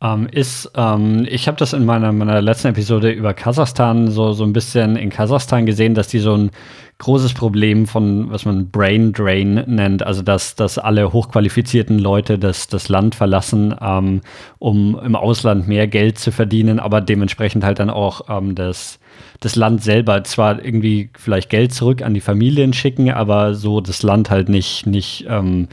Ähm, 0.00 0.28
ist, 0.30 0.70
ähm, 0.76 1.26
ich 1.28 1.48
habe 1.48 1.56
das 1.56 1.72
in 1.72 1.84
meiner, 1.84 2.12
meiner 2.12 2.40
letzten 2.40 2.68
Episode 2.68 3.10
über 3.10 3.34
Kasachstan 3.34 4.10
so, 4.10 4.34
so 4.34 4.44
ein 4.44 4.52
bisschen 4.52 4.96
in 4.96 5.10
Kasachstan 5.10 5.66
gesehen, 5.66 5.94
dass 5.94 6.08
die 6.08 6.18
so 6.18 6.36
ein 6.36 6.50
großes 6.98 7.34
Problem 7.34 7.86
von, 7.86 8.30
was 8.30 8.46
man 8.46 8.70
Brain 8.70 9.12
Drain 9.12 9.62
nennt, 9.66 10.02
also 10.02 10.22
dass, 10.22 10.54
dass 10.54 10.78
alle 10.78 11.12
hochqualifizierten 11.12 11.98
Leute 11.98 12.38
das, 12.38 12.68
das 12.68 12.88
Land 12.88 13.14
verlassen, 13.14 13.74
ähm, 13.80 14.22
um 14.58 14.98
im 14.98 15.14
Ausland 15.14 15.68
mehr 15.68 15.88
Geld 15.88 16.18
zu 16.18 16.32
verdienen, 16.32 16.80
aber 16.80 17.02
dementsprechend 17.02 17.64
halt 17.64 17.80
dann 17.80 17.90
auch 17.90 18.22
ähm, 18.30 18.54
das, 18.54 18.98
das 19.40 19.56
Land 19.56 19.82
selber 19.82 20.24
zwar 20.24 20.64
irgendwie 20.64 21.10
vielleicht 21.18 21.50
Geld 21.50 21.74
zurück 21.74 22.00
an 22.00 22.14
die 22.14 22.20
Familien 22.20 22.72
schicken, 22.72 23.10
aber 23.10 23.54
so 23.54 23.82
das 23.82 24.02
Land 24.02 24.30
halt 24.30 24.48
nicht, 24.48 24.86
nicht 24.86 25.26
ähm, 25.28 25.68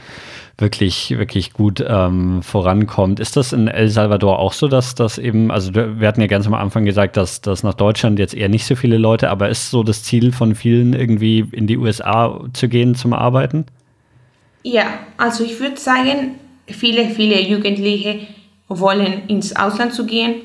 wirklich, 0.58 1.10
wirklich 1.10 1.52
gut 1.52 1.84
ähm, 1.86 2.42
vorankommt. 2.42 3.18
Ist 3.18 3.36
das 3.36 3.52
in 3.52 3.66
El 3.66 3.88
Salvador 3.88 4.38
auch 4.38 4.52
so, 4.52 4.68
dass 4.68 4.94
das 4.94 5.18
eben, 5.18 5.50
also 5.50 5.74
wir 5.74 6.06
hatten 6.06 6.20
ja 6.20 6.26
ganz 6.26 6.46
am 6.46 6.54
Anfang 6.54 6.84
gesagt, 6.84 7.16
dass, 7.16 7.40
dass 7.40 7.62
nach 7.62 7.74
Deutschland 7.74 8.18
jetzt 8.18 8.34
eher 8.34 8.48
nicht 8.48 8.64
so 8.64 8.76
viele 8.76 8.98
Leute, 8.98 9.30
aber 9.30 9.48
ist 9.48 9.70
so 9.70 9.82
das 9.82 10.04
Ziel 10.04 10.32
von 10.32 10.54
vielen 10.54 10.92
irgendwie 10.92 11.13
in 11.20 11.66
die 11.66 11.76
USA 11.76 12.40
zu 12.52 12.68
gehen 12.68 12.94
zum 12.94 13.12
Arbeiten? 13.12 13.66
Ja, 14.62 15.00
also 15.16 15.44
ich 15.44 15.60
würde 15.60 15.78
sagen, 15.78 16.36
viele, 16.66 17.10
viele 17.10 17.40
Jugendliche 17.40 18.20
wollen 18.68 19.26
ins 19.28 19.54
Ausland 19.54 19.92
zu 19.92 20.06
gehen, 20.06 20.36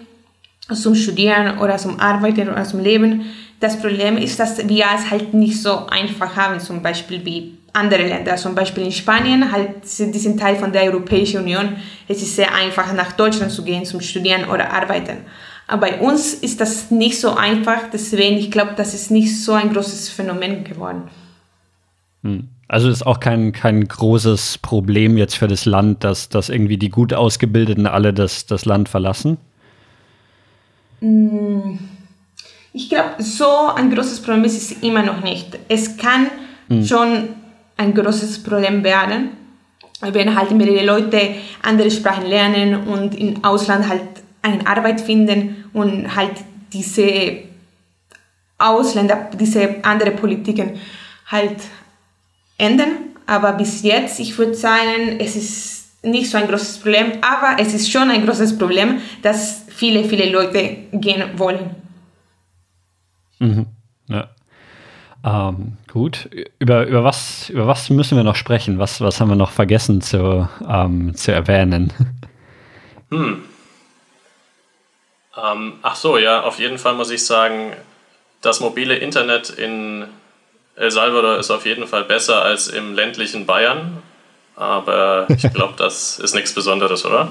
zum 0.74 0.95
Studieren 0.95 1.57
oder 1.59 1.78
zum 1.78 1.99
Arbeiten 1.99 2.49
oder 2.49 2.63
zum 2.63 2.82
Leben. 2.82 3.26
Das 3.59 3.80
Problem 3.82 4.17
ist, 4.17 4.39
dass 4.39 4.67
wir 4.67 4.86
es 4.95 5.09
halt 5.09 5.34
nicht 5.34 5.61
so 5.61 5.88
einfach 5.88 6.36
haben, 6.36 6.59
zum 6.59 6.82
Beispiel 6.82 7.26
wie 7.26 7.57
andere 7.74 8.07
Länder, 8.07 8.36
zum 8.36 8.55
Beispiel 8.55 8.86
in 8.86 8.91
Spanien, 8.91 9.51
halt, 9.51 9.84
die 9.84 10.20
sind 10.20 10.39
Teil 10.39 10.55
von 10.55 10.72
der 10.72 10.84
Europäischen 10.84 11.41
Union. 11.41 11.76
Es 12.07 12.22
ist 12.22 12.36
sehr 12.36 12.53
einfach, 12.53 12.93
nach 12.93 13.13
Deutschland 13.13 13.51
zu 13.51 13.63
gehen, 13.63 13.86
zum 13.86 14.01
Studieren 14.01 14.49
oder 14.49 14.72
Arbeiten. 14.74 15.17
Aber 15.70 15.82
bei 15.82 15.99
uns 15.99 16.34
ist 16.34 16.59
das 16.59 16.89
nicht 16.89 17.20
so 17.20 17.36
einfach, 17.36 17.91
deswegen, 17.93 18.38
ich 18.38 18.49
glaube, 18.49 18.74
das 18.76 18.95
ist 18.95 19.11
nicht 19.11 19.39
so 19.39 19.53
ein 19.53 19.72
großes 19.72 20.09
Phänomen 20.09 20.63
geworden. 20.63 21.03
Hm. 22.24 22.47
Also 22.67 22.89
ist 22.89 23.05
auch 23.05 23.20
kein, 23.20 23.51
kein 23.51 23.88
großes 23.88 24.57
Problem 24.57 25.15
jetzt 25.15 25.36
für 25.36 25.47
das 25.47 25.65
Land, 25.65 26.03
dass, 26.03 26.28
dass 26.28 26.49
irgendwie 26.49 26.78
die 26.78 26.89
gut 26.89 27.13
Ausgebildeten 27.13 27.86
alle 27.86 28.15
das, 28.15 28.47
das 28.47 28.65
Land 28.65 28.89
verlassen? 28.89 29.38
Hm. 31.01 31.78
Ich 32.74 32.89
glaube, 32.89 33.22
so 33.22 33.67
ein 33.76 33.93
großes 33.93 34.24
Problem 34.24 34.45
ist 34.45 34.57
es 34.57 34.82
immer 34.82 35.03
noch 35.03 35.22
nicht. 35.24 35.59
Es 35.67 35.97
kann 35.97 36.32
hm. 36.67 36.84
schon 36.84 37.30
ein 37.78 37.93
großes 37.93 38.41
Problem 38.41 38.84
werden, 38.84 39.30
wenn 40.01 40.36
halt 40.36 40.49
mehrere 40.49 40.84
Leute 40.84 41.36
andere 41.61 41.91
Sprachen 41.91 42.26
lernen 42.26 42.88
und 42.88 43.13
im 43.13 43.43
Ausland 43.43 43.88
halt 43.88 44.01
eine 44.41 44.65
Arbeit 44.65 45.01
finden 45.01 45.59
und 45.74 46.15
halt 46.15 46.34
diese 46.74 47.43
Ausländer, 48.57 49.30
diese 49.39 49.84
andere 49.84 50.11
Politiken 50.11 50.80
halt 51.28 51.57
ändern. 52.57 52.91
Aber 53.26 53.53
bis 53.53 53.84
jetzt, 53.84 54.20
ich 54.20 54.38
würde 54.38 54.55
sagen, 54.55 55.20
es 55.20 55.36
ist 55.36 56.03
nicht 56.03 56.30
so 56.30 56.38
ein 56.38 56.47
großes 56.47 56.80
Problem, 56.80 57.13
aber 57.22 57.61
es 57.61 57.74
ist 57.74 57.91
schon 57.91 58.09
ein 58.09 58.26
großes 58.26 58.57
Problem, 58.57 58.99
dass 59.22 59.65
viele, 59.67 60.03
viele 60.03 60.30
Leute 60.32 60.78
gehen 60.93 61.24
wollen. 61.38 61.76
Mhm. 63.39 63.65
Ja. 64.07 64.30
Ähm, 65.24 65.78
gut, 65.91 66.30
über, 66.59 66.86
über, 66.88 67.03
was, 67.03 67.49
über 67.49 67.67
was 67.67 67.89
müssen 67.89 68.17
wir 68.17 68.24
noch 68.24 68.36
sprechen? 68.36 68.80
Was, 68.80 69.01
was 69.01 69.20
haben 69.20 69.30
wir 69.30 69.36
noch 69.36 69.51
vergessen 69.51 70.01
zu, 70.01 70.47
ähm, 70.67 71.13
zu 71.15 71.32
erwähnen? 71.32 71.93
Hm. 73.11 73.41
Ähm, 75.43 75.73
ach 75.81 75.95
so, 75.95 76.17
ja, 76.17 76.43
auf 76.43 76.59
jeden 76.59 76.77
Fall 76.77 76.93
muss 76.93 77.11
ich 77.11 77.25
sagen, 77.25 77.75
das 78.41 78.59
mobile 78.59 78.95
Internet 78.95 79.49
in 79.49 80.05
El 80.75 80.91
Salvador 80.91 81.37
ist 81.37 81.51
auf 81.51 81.65
jeden 81.65 81.87
Fall 81.87 82.05
besser 82.05 82.41
als 82.41 82.67
im 82.67 82.95
ländlichen 82.95 83.45
Bayern. 83.45 84.01
Aber 84.55 85.27
ich 85.29 85.41
glaube, 85.53 85.73
das 85.77 86.19
ist 86.19 86.35
nichts 86.35 86.53
Besonderes, 86.53 87.05
oder? 87.05 87.29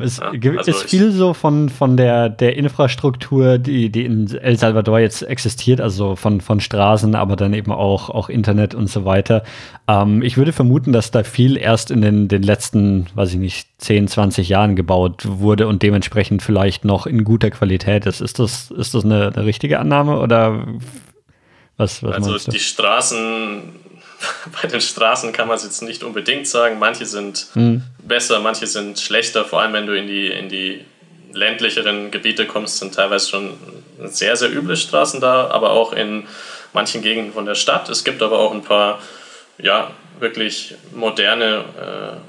Es 0.00 0.18
ja, 0.18 0.30
also 0.30 0.70
ist 0.70 0.84
viel 0.84 1.12
so 1.12 1.34
von, 1.34 1.68
von 1.68 1.96
der, 1.96 2.28
der 2.28 2.56
Infrastruktur, 2.56 3.58
die, 3.58 3.90
die 3.90 4.04
in 4.04 4.34
El 4.36 4.58
Salvador 4.58 4.98
jetzt 4.98 5.22
existiert, 5.22 5.80
also 5.80 6.16
von, 6.16 6.40
von 6.40 6.60
Straßen, 6.60 7.14
aber 7.14 7.36
dann 7.36 7.54
eben 7.54 7.72
auch, 7.72 8.10
auch 8.10 8.28
Internet 8.28 8.74
und 8.74 8.88
so 8.88 9.04
weiter. 9.04 9.42
Ähm, 9.86 10.22
ich 10.22 10.36
würde 10.36 10.52
vermuten, 10.52 10.92
dass 10.92 11.10
da 11.10 11.22
viel 11.22 11.56
erst 11.56 11.90
in 11.90 12.00
den, 12.00 12.28
den 12.28 12.42
letzten, 12.42 13.06
weiß 13.14 13.32
ich 13.34 13.38
nicht, 13.38 13.68
10, 13.78 14.08
20 14.08 14.48
Jahren 14.48 14.76
gebaut 14.76 15.24
wurde 15.26 15.66
und 15.68 15.82
dementsprechend 15.82 16.42
vielleicht 16.42 16.84
noch 16.84 17.06
in 17.06 17.24
guter 17.24 17.50
Qualität 17.50 18.06
ist. 18.06 18.20
Ist 18.20 18.38
das, 18.38 18.70
ist 18.70 18.94
das 18.94 19.04
eine, 19.04 19.32
eine 19.34 19.44
richtige 19.44 19.78
Annahme 19.78 20.18
oder 20.18 20.66
was, 21.76 22.02
was 22.02 22.14
Also 22.14 22.50
die 22.50 22.58
Straßen 22.58 23.62
bei 24.62 24.68
den 24.68 24.80
Straßen 24.80 25.32
kann 25.32 25.48
man 25.48 25.56
es 25.56 25.64
jetzt 25.64 25.82
nicht 25.82 26.02
unbedingt 26.02 26.46
sagen. 26.46 26.78
Manche 26.78 27.06
sind 27.06 27.46
mhm. 27.54 27.82
besser, 28.02 28.40
manche 28.40 28.66
sind 28.66 28.98
schlechter. 28.98 29.44
Vor 29.44 29.60
allem, 29.60 29.72
wenn 29.72 29.86
du 29.86 29.96
in 29.96 30.06
die, 30.06 30.28
in 30.28 30.48
die 30.48 30.84
ländlicheren 31.32 32.10
Gebiete 32.10 32.46
kommst, 32.46 32.78
sind 32.78 32.94
teilweise 32.94 33.28
schon 33.28 33.54
sehr, 34.04 34.36
sehr 34.36 34.52
üble 34.52 34.76
Straßen 34.76 35.20
da, 35.20 35.48
aber 35.48 35.70
auch 35.70 35.92
in 35.92 36.26
manchen 36.72 37.02
Gegenden 37.02 37.32
von 37.32 37.46
der 37.46 37.54
Stadt. 37.54 37.88
Es 37.88 38.04
gibt 38.04 38.22
aber 38.22 38.38
auch 38.38 38.52
ein 38.52 38.62
paar, 38.62 39.00
ja, 39.58 39.90
wirklich 40.20 40.74
moderne 40.94 41.64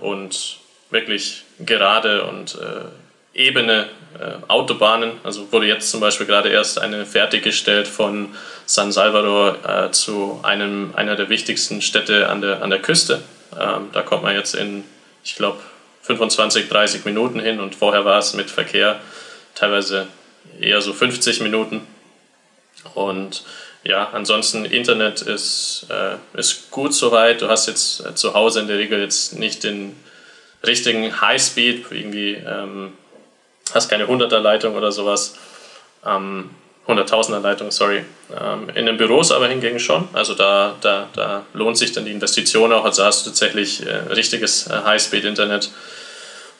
äh, 0.01 0.03
und 0.03 0.57
wirklich 0.91 1.43
gerade 1.59 2.23
und 2.25 2.55
äh, 2.55 2.85
ebene 3.33 3.89
äh, 4.19 4.31
Autobahnen. 4.47 5.11
Also 5.23 5.51
wurde 5.51 5.67
jetzt 5.67 5.89
zum 5.91 5.99
Beispiel 5.99 6.25
gerade 6.25 6.49
erst 6.49 6.79
eine 6.79 7.05
fertiggestellt 7.05 7.87
von 7.87 8.35
San 8.65 8.91
Salvador 8.91 9.57
äh, 9.67 9.91
zu 9.91 10.39
einem, 10.43 10.93
einer 10.95 11.15
der 11.15 11.29
wichtigsten 11.29 11.81
Städte 11.81 12.29
an 12.29 12.41
der, 12.41 12.61
an 12.61 12.69
der 12.69 12.79
Küste. 12.79 13.21
Ähm, 13.59 13.89
da 13.93 14.01
kommt 14.01 14.23
man 14.23 14.35
jetzt 14.35 14.55
in, 14.55 14.83
ich 15.23 15.35
glaube, 15.35 15.59
25, 16.03 16.69
30 16.69 17.05
Minuten 17.05 17.39
hin 17.39 17.59
und 17.59 17.75
vorher 17.75 18.03
war 18.03 18.19
es 18.19 18.33
mit 18.33 18.49
Verkehr 18.49 18.99
teilweise 19.53 20.07
eher 20.59 20.81
so 20.81 20.93
50 20.93 21.41
Minuten. 21.41 21.81
Und 22.93 23.43
ja, 23.83 24.09
ansonsten 24.11 24.65
Internet 24.65 25.21
ist, 25.21 25.87
äh, 25.89 26.39
ist 26.39 26.71
gut 26.71 26.93
soweit. 26.93 27.41
Du 27.41 27.47
hast 27.47 27.67
jetzt 27.67 28.05
äh, 28.05 28.15
zu 28.15 28.33
Hause 28.33 28.61
in 28.61 28.67
der 28.67 28.77
Regel 28.77 28.99
jetzt 28.99 29.37
nicht 29.37 29.63
den 29.63 29.95
richtigen 30.65 31.21
Highspeed, 31.21 31.85
irgendwie 31.91 32.33
ähm, 32.33 32.93
hast 33.75 33.89
keine 33.89 34.05
100er 34.05 34.39
Leitung 34.39 34.75
oder 34.75 34.91
sowas. 34.91 35.35
Ähm, 36.05 36.49
100.000er 36.87 37.39
Leitung, 37.39 37.69
sorry. 37.69 38.03
Ähm, 38.35 38.69
in 38.73 38.87
den 38.87 38.97
Büros 38.97 39.31
aber 39.31 39.47
hingegen 39.47 39.79
schon. 39.79 40.07
Also 40.13 40.33
da, 40.33 40.75
da, 40.81 41.07
da 41.13 41.43
lohnt 41.53 41.77
sich 41.77 41.91
dann 41.91 42.05
die 42.05 42.11
Investition 42.11 42.73
auch. 42.73 42.83
Also 42.83 43.03
hast 43.03 43.25
du 43.25 43.29
tatsächlich 43.29 43.85
äh, 43.85 43.91
richtiges 44.11 44.67
äh, 44.67 44.73
Highspeed-Internet. 44.85 45.69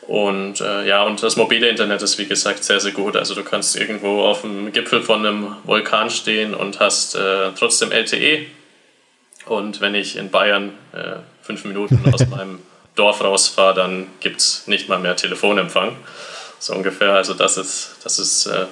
Und 0.10 0.62
äh, 0.62 0.88
ja, 0.88 1.03
und 1.03 1.22
das 1.22 1.36
mobile 1.36 1.68
Internet 1.68 2.01
ist 2.01 2.18
wie 2.20 2.28
gesagt 2.28 2.64
sehr, 2.64 2.80
sehr 2.80 2.91
gut. 2.91 3.16
Also 3.16 3.34
du 3.34 3.43
kannst 3.43 3.76
irgendwo 3.76 4.24
auf 4.24 4.41
dem 4.41 4.72
Gipfel 4.72 5.01
von 5.01 5.26
einem 5.26 5.55
Vulkan 5.64 6.10
stehen 6.10 6.53
und 6.53 6.80
hast 6.80 7.16
äh, 7.16 7.51
trotzdem 7.57 7.91
LTE. 7.91 8.45
Und 9.45 9.82
wenn 9.82 9.95
ich 9.95 10.16
in 10.16 10.30
Bayern 10.30 10.74
äh, 10.93 11.18
fünf 11.41 11.66
Minuten 11.66 12.01
aus 12.14 12.28
meinem 12.30 12.60
Dorf 12.95 13.24
rausfahre, 13.24 13.74
dann 13.74 14.07
gibt 14.20 14.41
es 14.41 14.68
nicht 14.68 14.89
mal 14.89 14.99
mehr 14.99 15.16
Telefonempfang. 15.16 15.95
So 16.60 16.74
ungefähr. 16.74 17.14
Also 17.14 17.34
das 17.34 17.57
ist, 17.57 17.95
das 18.03 18.20
ist 18.20 18.45
äh, 18.45 18.66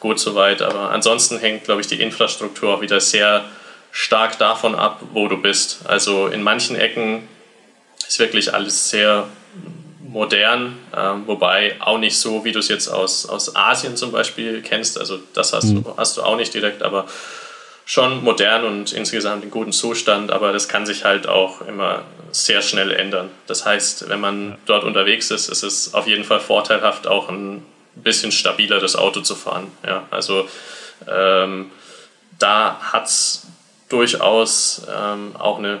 gut 0.00 0.18
soweit. 0.18 0.62
Aber 0.62 0.90
ansonsten 0.90 1.38
hängt, 1.38 1.64
glaube 1.64 1.80
ich, 1.80 1.86
die 1.86 2.00
Infrastruktur 2.00 2.74
auch 2.74 2.80
wieder 2.80 3.00
sehr 3.00 3.44
stark 3.92 4.38
davon 4.38 4.74
ab, 4.74 5.02
wo 5.12 5.28
du 5.28 5.36
bist. 5.36 5.80
Also 5.84 6.28
in 6.28 6.42
manchen 6.42 6.76
Ecken 6.76 7.28
ist 8.06 8.18
wirklich 8.18 8.52
alles 8.54 8.90
sehr 8.90 9.28
modern, 10.00 10.78
ähm, 10.96 11.26
wobei 11.26 11.76
auch 11.80 11.98
nicht 11.98 12.18
so, 12.18 12.44
wie 12.44 12.52
du 12.52 12.60
es 12.60 12.68
jetzt 12.68 12.88
aus, 12.88 13.26
aus 13.26 13.54
Asien 13.54 13.96
zum 13.96 14.10
Beispiel 14.10 14.62
kennst. 14.62 14.98
Also 14.98 15.18
das 15.34 15.52
hast, 15.52 15.64
mhm. 15.64 15.84
du, 15.84 15.94
hast 15.96 16.16
du 16.16 16.22
auch 16.22 16.36
nicht 16.36 16.54
direkt, 16.54 16.82
aber 16.82 17.06
schon 17.88 18.22
modern 18.22 18.64
und 18.64 18.92
insgesamt 18.92 19.44
in 19.44 19.50
gutem 19.50 19.72
Zustand, 19.72 20.30
aber 20.30 20.52
das 20.52 20.68
kann 20.68 20.84
sich 20.84 21.06
halt 21.06 21.26
auch 21.26 21.62
immer 21.62 22.02
sehr 22.32 22.60
schnell 22.60 22.92
ändern. 22.92 23.30
Das 23.46 23.64
heißt, 23.64 24.10
wenn 24.10 24.20
man 24.20 24.58
dort 24.66 24.84
unterwegs 24.84 25.30
ist, 25.30 25.48
ist 25.48 25.62
es 25.62 25.94
auf 25.94 26.06
jeden 26.06 26.24
Fall 26.24 26.38
vorteilhaft, 26.38 27.06
auch 27.06 27.30
ein 27.30 27.64
bisschen 27.94 28.30
stabileres 28.30 28.94
Auto 28.94 29.22
zu 29.22 29.34
fahren. 29.34 29.72
Ja, 29.86 30.06
also 30.10 30.46
ähm, 31.10 31.70
da 32.38 32.78
hat 32.78 33.06
es 33.06 33.46
durchaus 33.88 34.86
ähm, 34.94 35.34
auch 35.38 35.56
eine 35.56 35.80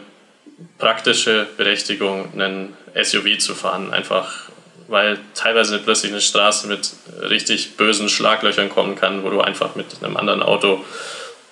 praktische 0.78 1.46
Berechtigung, 1.58 2.32
einen 2.32 2.74
SUV 3.00 3.36
zu 3.36 3.54
fahren, 3.54 3.92
einfach 3.92 4.48
weil 4.90 5.18
teilweise 5.34 5.78
plötzlich 5.78 6.10
eine 6.10 6.22
Straße 6.22 6.68
mit 6.68 6.90
richtig 7.20 7.76
bösen 7.76 8.08
Schlaglöchern 8.08 8.70
kommen 8.70 8.96
kann, 8.96 9.22
wo 9.24 9.28
du 9.28 9.42
einfach 9.42 9.74
mit 9.74 10.02
einem 10.02 10.16
anderen 10.16 10.42
Auto 10.42 10.82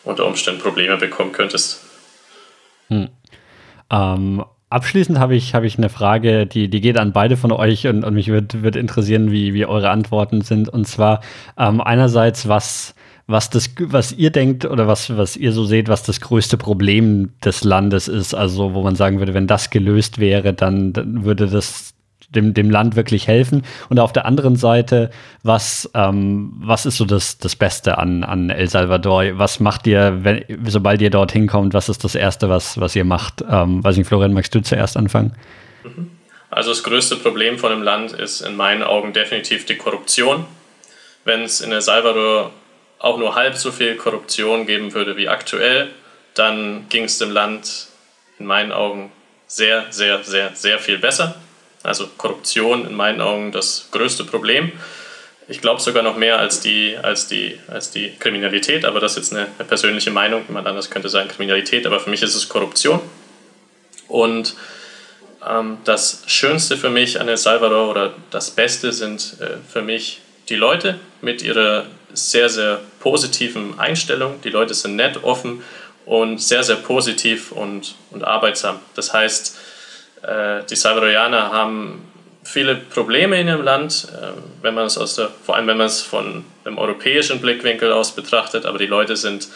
unter 0.06 0.26
Umständen 0.26 0.60
Probleme 0.60 0.96
bekommen 0.96 1.32
könntest. 1.32 1.84
Hm. 2.88 3.08
Ähm, 3.90 4.44
abschließend 4.70 5.18
habe 5.18 5.34
ich, 5.34 5.54
hab 5.54 5.64
ich 5.64 5.76
eine 5.78 5.88
Frage, 5.88 6.46
die, 6.46 6.68
die 6.68 6.80
geht 6.80 6.98
an 6.98 7.12
beide 7.12 7.36
von 7.36 7.52
euch 7.52 7.86
und, 7.86 8.04
und 8.04 8.14
mich 8.14 8.28
würde 8.28 8.62
würd 8.62 8.76
interessieren, 8.76 9.30
wie, 9.30 9.54
wie 9.54 9.66
eure 9.66 9.90
Antworten 9.90 10.40
sind. 10.40 10.68
Und 10.68 10.86
zwar 10.86 11.20
ähm, 11.58 11.80
einerseits, 11.80 12.48
was, 12.48 12.94
was, 13.26 13.50
das, 13.50 13.70
was 13.80 14.12
ihr 14.12 14.30
denkt 14.30 14.64
oder 14.64 14.86
was, 14.86 15.16
was 15.16 15.36
ihr 15.36 15.52
so 15.52 15.64
seht, 15.64 15.88
was 15.88 16.02
das 16.04 16.20
größte 16.20 16.56
Problem 16.56 17.32
des 17.44 17.64
Landes 17.64 18.08
ist. 18.08 18.34
Also 18.34 18.74
wo 18.74 18.82
man 18.82 18.94
sagen 18.94 19.18
würde, 19.18 19.34
wenn 19.34 19.46
das 19.46 19.70
gelöst 19.70 20.18
wäre, 20.18 20.54
dann, 20.54 20.92
dann 20.92 21.24
würde 21.24 21.48
das 21.48 21.95
dem, 22.30 22.54
dem 22.54 22.70
Land 22.70 22.96
wirklich 22.96 23.26
helfen. 23.26 23.64
Und 23.88 23.98
auf 23.98 24.12
der 24.12 24.26
anderen 24.26 24.56
Seite, 24.56 25.10
was, 25.42 25.90
ähm, 25.94 26.52
was 26.58 26.86
ist 26.86 26.96
so 26.96 27.04
das, 27.04 27.38
das 27.38 27.56
Beste 27.56 27.98
an, 27.98 28.24
an 28.24 28.50
El 28.50 28.68
Salvador? 28.68 29.24
Was 29.38 29.60
macht 29.60 29.86
ihr, 29.86 30.24
wenn, 30.24 30.44
sobald 30.66 31.00
ihr 31.02 31.10
dorthin 31.10 31.46
kommt, 31.46 31.74
was 31.74 31.88
ist 31.88 32.04
das 32.04 32.14
Erste, 32.14 32.48
was, 32.48 32.80
was 32.80 32.96
ihr 32.96 33.04
macht? 33.04 33.44
Ähm, 33.48 33.82
weiß 33.82 33.96
nicht, 33.96 34.08
Florian, 34.08 34.32
magst 34.32 34.54
du 34.54 34.60
zuerst 34.60 34.96
anfangen? 34.96 35.34
Mhm. 35.84 36.10
Also 36.50 36.70
das 36.70 36.82
größte 36.84 37.16
Problem 37.16 37.58
von 37.58 37.70
dem 37.70 37.82
Land 37.82 38.12
ist 38.12 38.40
in 38.40 38.56
meinen 38.56 38.82
Augen 38.82 39.12
definitiv 39.12 39.66
die 39.66 39.76
Korruption. 39.76 40.46
Wenn 41.24 41.42
es 41.42 41.60
in 41.60 41.72
El 41.72 41.80
Salvador 41.80 42.52
auch 42.98 43.18
nur 43.18 43.34
halb 43.34 43.56
so 43.56 43.72
viel 43.72 43.96
Korruption 43.96 44.64
geben 44.64 44.94
würde 44.94 45.16
wie 45.16 45.28
aktuell, 45.28 45.90
dann 46.34 46.86
ging 46.88 47.04
es 47.04 47.18
dem 47.18 47.30
Land 47.30 47.88
in 48.38 48.46
meinen 48.46 48.72
Augen 48.72 49.10
sehr, 49.46 49.86
sehr, 49.90 50.22
sehr, 50.22 50.54
sehr 50.54 50.78
viel 50.78 50.98
besser. 50.98 51.34
Also 51.86 52.08
Korruption 52.16 52.86
in 52.86 52.94
meinen 52.94 53.20
Augen 53.20 53.52
das 53.52 53.88
größte 53.92 54.24
Problem. 54.24 54.72
Ich 55.48 55.60
glaube 55.60 55.80
sogar 55.80 56.02
noch 56.02 56.16
mehr 56.16 56.38
als 56.38 56.60
die, 56.60 56.96
als, 57.00 57.28
die, 57.28 57.58
als 57.68 57.92
die 57.92 58.12
Kriminalität, 58.18 58.84
aber 58.84 58.98
das 58.98 59.12
ist 59.12 59.16
jetzt 59.16 59.32
eine, 59.32 59.46
eine 59.58 59.68
persönliche 59.68 60.10
Meinung. 60.10 60.42
Jemand 60.48 60.66
anders 60.66 60.90
könnte 60.90 61.08
sagen 61.08 61.28
Kriminalität, 61.28 61.86
aber 61.86 62.00
für 62.00 62.10
mich 62.10 62.22
ist 62.22 62.34
es 62.34 62.48
Korruption. 62.48 63.00
Und 64.08 64.56
ähm, 65.48 65.78
das 65.84 66.24
Schönste 66.26 66.76
für 66.76 66.90
mich 66.90 67.20
an 67.20 67.28
El 67.28 67.36
Salvador 67.36 67.90
oder 67.90 68.14
das 68.30 68.50
Beste 68.50 68.92
sind 68.92 69.36
äh, 69.40 69.58
für 69.72 69.82
mich 69.82 70.20
die 70.48 70.56
Leute 70.56 70.98
mit 71.20 71.42
ihrer 71.42 71.86
sehr, 72.12 72.48
sehr 72.48 72.80
positiven 73.00 73.78
Einstellung. 73.78 74.40
Die 74.42 74.50
Leute 74.50 74.74
sind 74.74 74.96
nett, 74.96 75.22
offen 75.22 75.62
und 76.04 76.40
sehr, 76.40 76.62
sehr 76.62 76.76
positiv 76.76 77.52
und, 77.52 77.94
und 78.10 78.24
arbeitsam. 78.24 78.80
Das 78.94 79.12
heißt, 79.12 79.56
die 80.68 80.74
Salvadorianer 80.74 81.52
haben 81.52 82.06
viele 82.46 82.76
Probleme 82.76 83.40
in 83.40 83.48
ihrem 83.48 83.62
Land, 83.62 84.08
äh, 84.12 84.28
wenn 84.62 84.74
man 84.74 84.86
es 84.86 84.96
aus 84.96 85.16
der, 85.16 85.30
vor 85.44 85.56
allem 85.56 85.66
wenn 85.66 85.76
man 85.76 85.86
es 85.86 86.00
von 86.00 86.44
dem 86.64 86.78
europäischen 86.78 87.40
Blickwinkel 87.40 87.92
aus 87.92 88.14
betrachtet, 88.14 88.64
aber 88.66 88.78
die 88.78 88.86
Leute 88.86 89.16
sind 89.16 89.48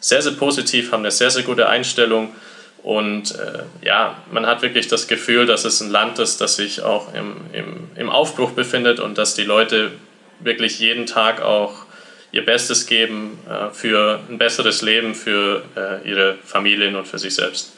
sehr, 0.00 0.22
sehr 0.22 0.32
positiv, 0.32 0.92
haben 0.92 1.00
eine 1.00 1.10
sehr, 1.10 1.30
sehr 1.30 1.42
gute 1.42 1.68
Einstellung 1.68 2.34
und 2.82 3.32
äh, 3.32 3.62
ja, 3.84 4.16
man 4.30 4.46
hat 4.46 4.62
wirklich 4.62 4.88
das 4.88 5.06
Gefühl, 5.06 5.44
dass 5.44 5.64
es 5.64 5.80
ein 5.82 5.90
Land 5.90 6.18
ist, 6.18 6.40
das 6.40 6.56
sich 6.56 6.82
auch 6.82 7.12
im, 7.14 7.36
im, 7.52 7.90
im 7.94 8.08
Aufbruch 8.08 8.52
befindet 8.52 9.00
und 9.00 9.18
dass 9.18 9.34
die 9.34 9.44
Leute 9.44 9.92
wirklich 10.40 10.80
jeden 10.80 11.04
Tag 11.04 11.42
auch 11.42 11.84
ihr 12.32 12.44
Bestes 12.44 12.86
geben 12.86 13.38
äh, 13.48 13.70
für 13.74 14.20
ein 14.30 14.38
besseres 14.38 14.80
Leben 14.80 15.14
für 15.14 15.62
äh, 15.76 16.08
ihre 16.08 16.36
Familien 16.42 16.96
und 16.96 17.06
für 17.06 17.18
sich 17.18 17.34
selbst. 17.34 17.72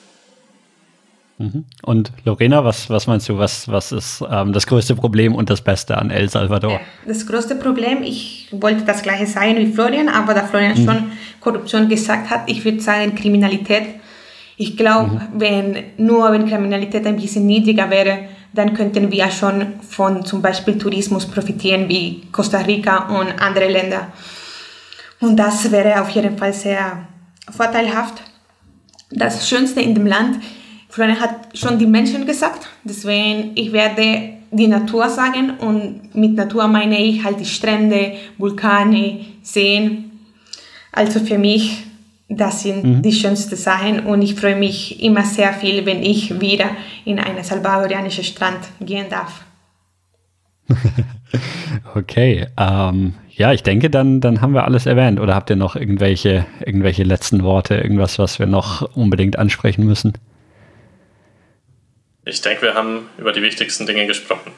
Mhm. 1.43 1.65
Und 1.83 2.13
Lorena, 2.25 2.65
was, 2.65 2.89
was 2.89 3.09
meinst 3.09 3.29
du, 3.29 3.37
was, 3.37 3.67
was 3.67 3.91
ist 3.91 4.23
ähm, 4.31 4.53
das 4.53 4.67
größte 4.67 4.95
Problem 4.95 5.35
und 5.35 5.51
das 5.51 5.61
Beste 5.61 5.99
an 5.99 6.11
El 6.11 6.29
Salvador? 6.29 6.81
Das 7.05 7.27
größte 7.27 7.57
Problem, 7.57 8.05
ich 8.05 8.49
wollte 8.53 8.85
das 8.85 9.03
gleiche 9.03 9.27
sagen 9.27 9.57
wie 9.57 9.73
Florian, 9.73 10.09
aber 10.09 10.35
da 10.35 10.45
Florian 10.45 10.81
mhm. 10.81 10.85
schon 10.85 11.13
Korruption 11.41 11.89
gesagt 11.89 12.31
hat, 12.31 12.43
ich 12.47 12.65
würde 12.65 12.81
sagen 12.81 13.17
Kriminalität. 13.17 13.87
Ich 14.57 14.77
glaube, 14.77 15.11
mhm. 15.11 15.21
wenn 15.41 15.77
nur 15.97 16.31
wenn 16.31 16.47
Kriminalität 16.47 17.05
ein 17.07 17.17
bisschen 17.17 17.47
niedriger 17.47 17.91
wäre, 17.91 18.29
dann 18.55 18.75
könnten 18.75 19.11
wir 19.11 19.29
schon 19.31 19.81
von 19.81 20.25
zum 20.25 20.43
Beispiel 20.43 20.79
Tourismus 20.79 21.27
profitieren 21.27 21.89
wie 21.89 22.23
Costa 22.31 22.59
Rica 22.59 23.09
und 23.19 23.43
andere 23.43 23.67
Länder. 23.69 24.13
Und 25.21 25.37
das 25.37 25.73
wäre 25.73 26.01
auf 26.01 26.11
jeden 26.11 26.39
Fall 26.39 26.53
sehr 26.53 27.09
vorteilhaft. 27.51 28.23
Das 29.11 29.49
Schönste 29.49 29.81
in 29.81 29.95
dem 29.95 30.07
Land 30.07 30.39
Florian 30.93 31.19
hat 31.19 31.57
schon 31.57 31.79
die 31.79 31.87
Menschen 31.87 32.27
gesagt, 32.27 32.69
deswegen 32.85 33.53
ich 33.55 33.73
werde 33.73 34.35
die 34.51 34.67
Natur 34.67 35.09
sagen 35.09 35.53
und 35.59 36.15
mit 36.15 36.35
Natur 36.35 36.69
meine 36.69 37.03
ich 37.03 37.25
halt 37.25 37.41
die 37.41 37.47
Strände, 37.47 38.13
Vulkane, 38.37 39.21
Seen. 39.43 40.11
Also 40.93 41.21
für 41.21 41.39
mich, 41.39 41.85
das 42.29 42.65
sind 42.65 42.85
mhm. 42.85 43.01
die 43.01 43.13
schönsten 43.13 43.57
Sachen 43.57 44.01
und 44.01 44.21
ich 44.21 44.35
freue 44.35 44.55
mich 44.55 45.03
immer 45.03 45.25
sehr 45.25 45.55
viel, 45.55 45.87
wenn 45.87 46.03
ich 46.03 46.39
wieder 46.43 46.67
in 47.07 47.19
einen 47.19 47.43
salvadorianischen 47.43 48.25
Strand 48.25 48.61
gehen 48.79 49.07
darf. 49.09 49.47
okay, 51.95 52.49
ähm, 52.59 53.15
ja, 53.31 53.55
ich 53.55 53.63
denke, 53.63 53.89
dann, 53.89 54.21
dann 54.21 54.43
haben 54.43 54.53
wir 54.53 54.65
alles 54.65 54.85
erwähnt. 54.85 55.21
Oder 55.21 55.35
habt 55.37 55.49
ihr 55.49 55.57
noch 55.57 55.75
irgendwelche, 55.75 56.45
irgendwelche 56.67 57.03
letzten 57.03 57.45
Worte, 57.45 57.77
irgendwas, 57.77 58.19
was 58.19 58.39
wir 58.39 58.47
noch 58.47 58.95
unbedingt 58.95 59.39
ansprechen 59.39 59.87
müssen? 59.87 60.13
Ich 62.25 62.41
denke, 62.41 62.63
wir 62.63 62.75
haben 62.75 63.09
über 63.19 63.33
die 63.33 63.43
wichtigsten 63.43 63.87
Dinge 63.87 64.07
gesprochen. 64.07 64.53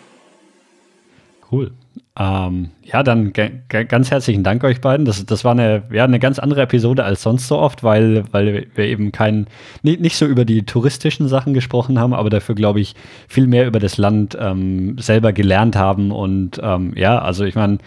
Cool. 1.51 1.73
Ähm, 2.16 2.70
ja, 2.85 3.03
dann 3.03 3.32
ganz 3.32 4.11
herzlichen 4.12 4.45
Dank 4.45 4.62
euch 4.62 4.81
beiden. 4.81 5.05
Das, 5.05 5.24
das 5.27 5.43
war 5.43 5.51
eine, 5.51 5.82
ja, 5.91 6.05
eine 6.05 6.20
ganz 6.20 6.39
andere 6.39 6.62
Episode 6.62 7.03
als 7.03 7.23
sonst 7.23 7.49
so 7.49 7.59
oft, 7.59 7.82
weil, 7.82 8.23
weil 8.31 8.69
wir 8.74 8.85
eben 8.85 9.11
kein, 9.11 9.49
nicht, 9.82 10.01
nicht 10.01 10.16
so 10.16 10.24
über 10.27 10.45
die 10.45 10.65
touristischen 10.65 11.27
Sachen 11.27 11.55
gesprochen 11.55 11.99
haben, 11.99 12.15
aber 12.15 12.31
dafür, 12.31 12.55
glaube 12.55 12.81
ich, 12.81 12.95
viel 13.27 13.49
mehr 13.49 13.66
über 13.66 13.81
das 13.81 13.97
Land 13.97 14.36
ähm, 14.41 14.97
selber 14.99 15.32
gelernt 15.32 15.74
haben. 15.74 16.12
Und 16.12 16.61
ähm, 16.62 16.93
ja, 16.95 17.19
also 17.19 17.45
ich 17.45 17.57
meine, 17.57 17.78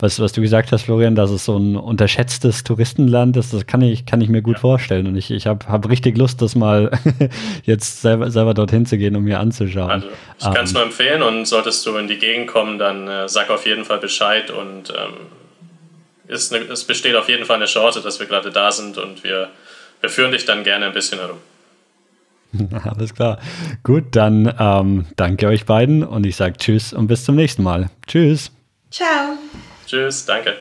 was, 0.00 0.18
was 0.18 0.32
du 0.32 0.40
gesagt 0.40 0.72
hast, 0.72 0.82
Florian, 0.82 1.14
dass 1.14 1.30
es 1.30 1.44
so 1.44 1.56
ein 1.56 1.76
unterschätztes 1.76 2.64
Touristenland 2.64 3.36
ist, 3.36 3.52
das 3.52 3.66
kann 3.66 3.82
ich, 3.82 4.06
kann 4.06 4.20
ich 4.20 4.28
mir 4.28 4.42
gut 4.42 4.56
ja. 4.56 4.60
vorstellen. 4.60 5.06
Und 5.06 5.16
ich, 5.16 5.30
ich 5.30 5.46
habe 5.46 5.66
hab 5.68 5.88
richtig 5.88 6.16
Lust, 6.16 6.42
das 6.42 6.54
mal 6.54 6.90
jetzt 7.64 8.02
selber, 8.02 8.30
selber 8.30 8.54
dorthin 8.54 8.86
zu 8.86 8.98
gehen, 8.98 9.14
um 9.16 9.24
mir 9.24 9.38
anzuschauen. 9.38 9.90
Also 9.90 10.08
ich 10.38 10.44
kann 10.44 10.64
es 10.64 10.70
um, 10.70 10.74
nur 10.74 10.82
empfehlen 10.84 11.22
und 11.22 11.46
solltest 11.46 11.84
du 11.86 11.96
in 11.96 12.08
die 12.08 12.18
Gegend 12.18 12.48
kommen, 12.48 12.78
dann 12.78 13.08
äh, 13.08 13.28
sag 13.28 13.50
auf 13.50 13.66
jeden 13.70 13.84
Fall 13.84 13.98
Bescheid 13.98 14.50
und 14.50 14.90
ähm, 14.90 15.14
ist 16.28 16.52
eine, 16.52 16.64
es 16.66 16.84
besteht 16.84 17.16
auf 17.16 17.28
jeden 17.28 17.44
Fall 17.44 17.56
eine 17.56 17.66
Chance, 17.66 18.02
dass 18.02 18.20
wir 18.20 18.26
gerade 18.26 18.50
da 18.50 18.70
sind 18.70 18.98
und 18.98 19.24
wir, 19.24 19.50
wir 20.00 20.10
führen 20.10 20.32
dich 20.32 20.44
dann 20.44 20.62
gerne 20.62 20.86
ein 20.86 20.92
bisschen 20.92 21.18
herum. 21.18 21.38
Alles 22.84 23.14
klar. 23.14 23.38
Gut, 23.82 24.04
dann 24.12 24.52
ähm, 24.58 25.06
danke 25.16 25.46
euch 25.46 25.66
beiden 25.66 26.04
und 26.04 26.26
ich 26.26 26.36
sage 26.36 26.56
Tschüss 26.58 26.92
und 26.92 27.06
bis 27.06 27.24
zum 27.24 27.36
nächsten 27.36 27.62
Mal. 27.62 27.90
Tschüss. 28.06 28.50
Ciao. 28.90 29.38
Tschüss, 29.86 30.24
danke. 30.26 30.60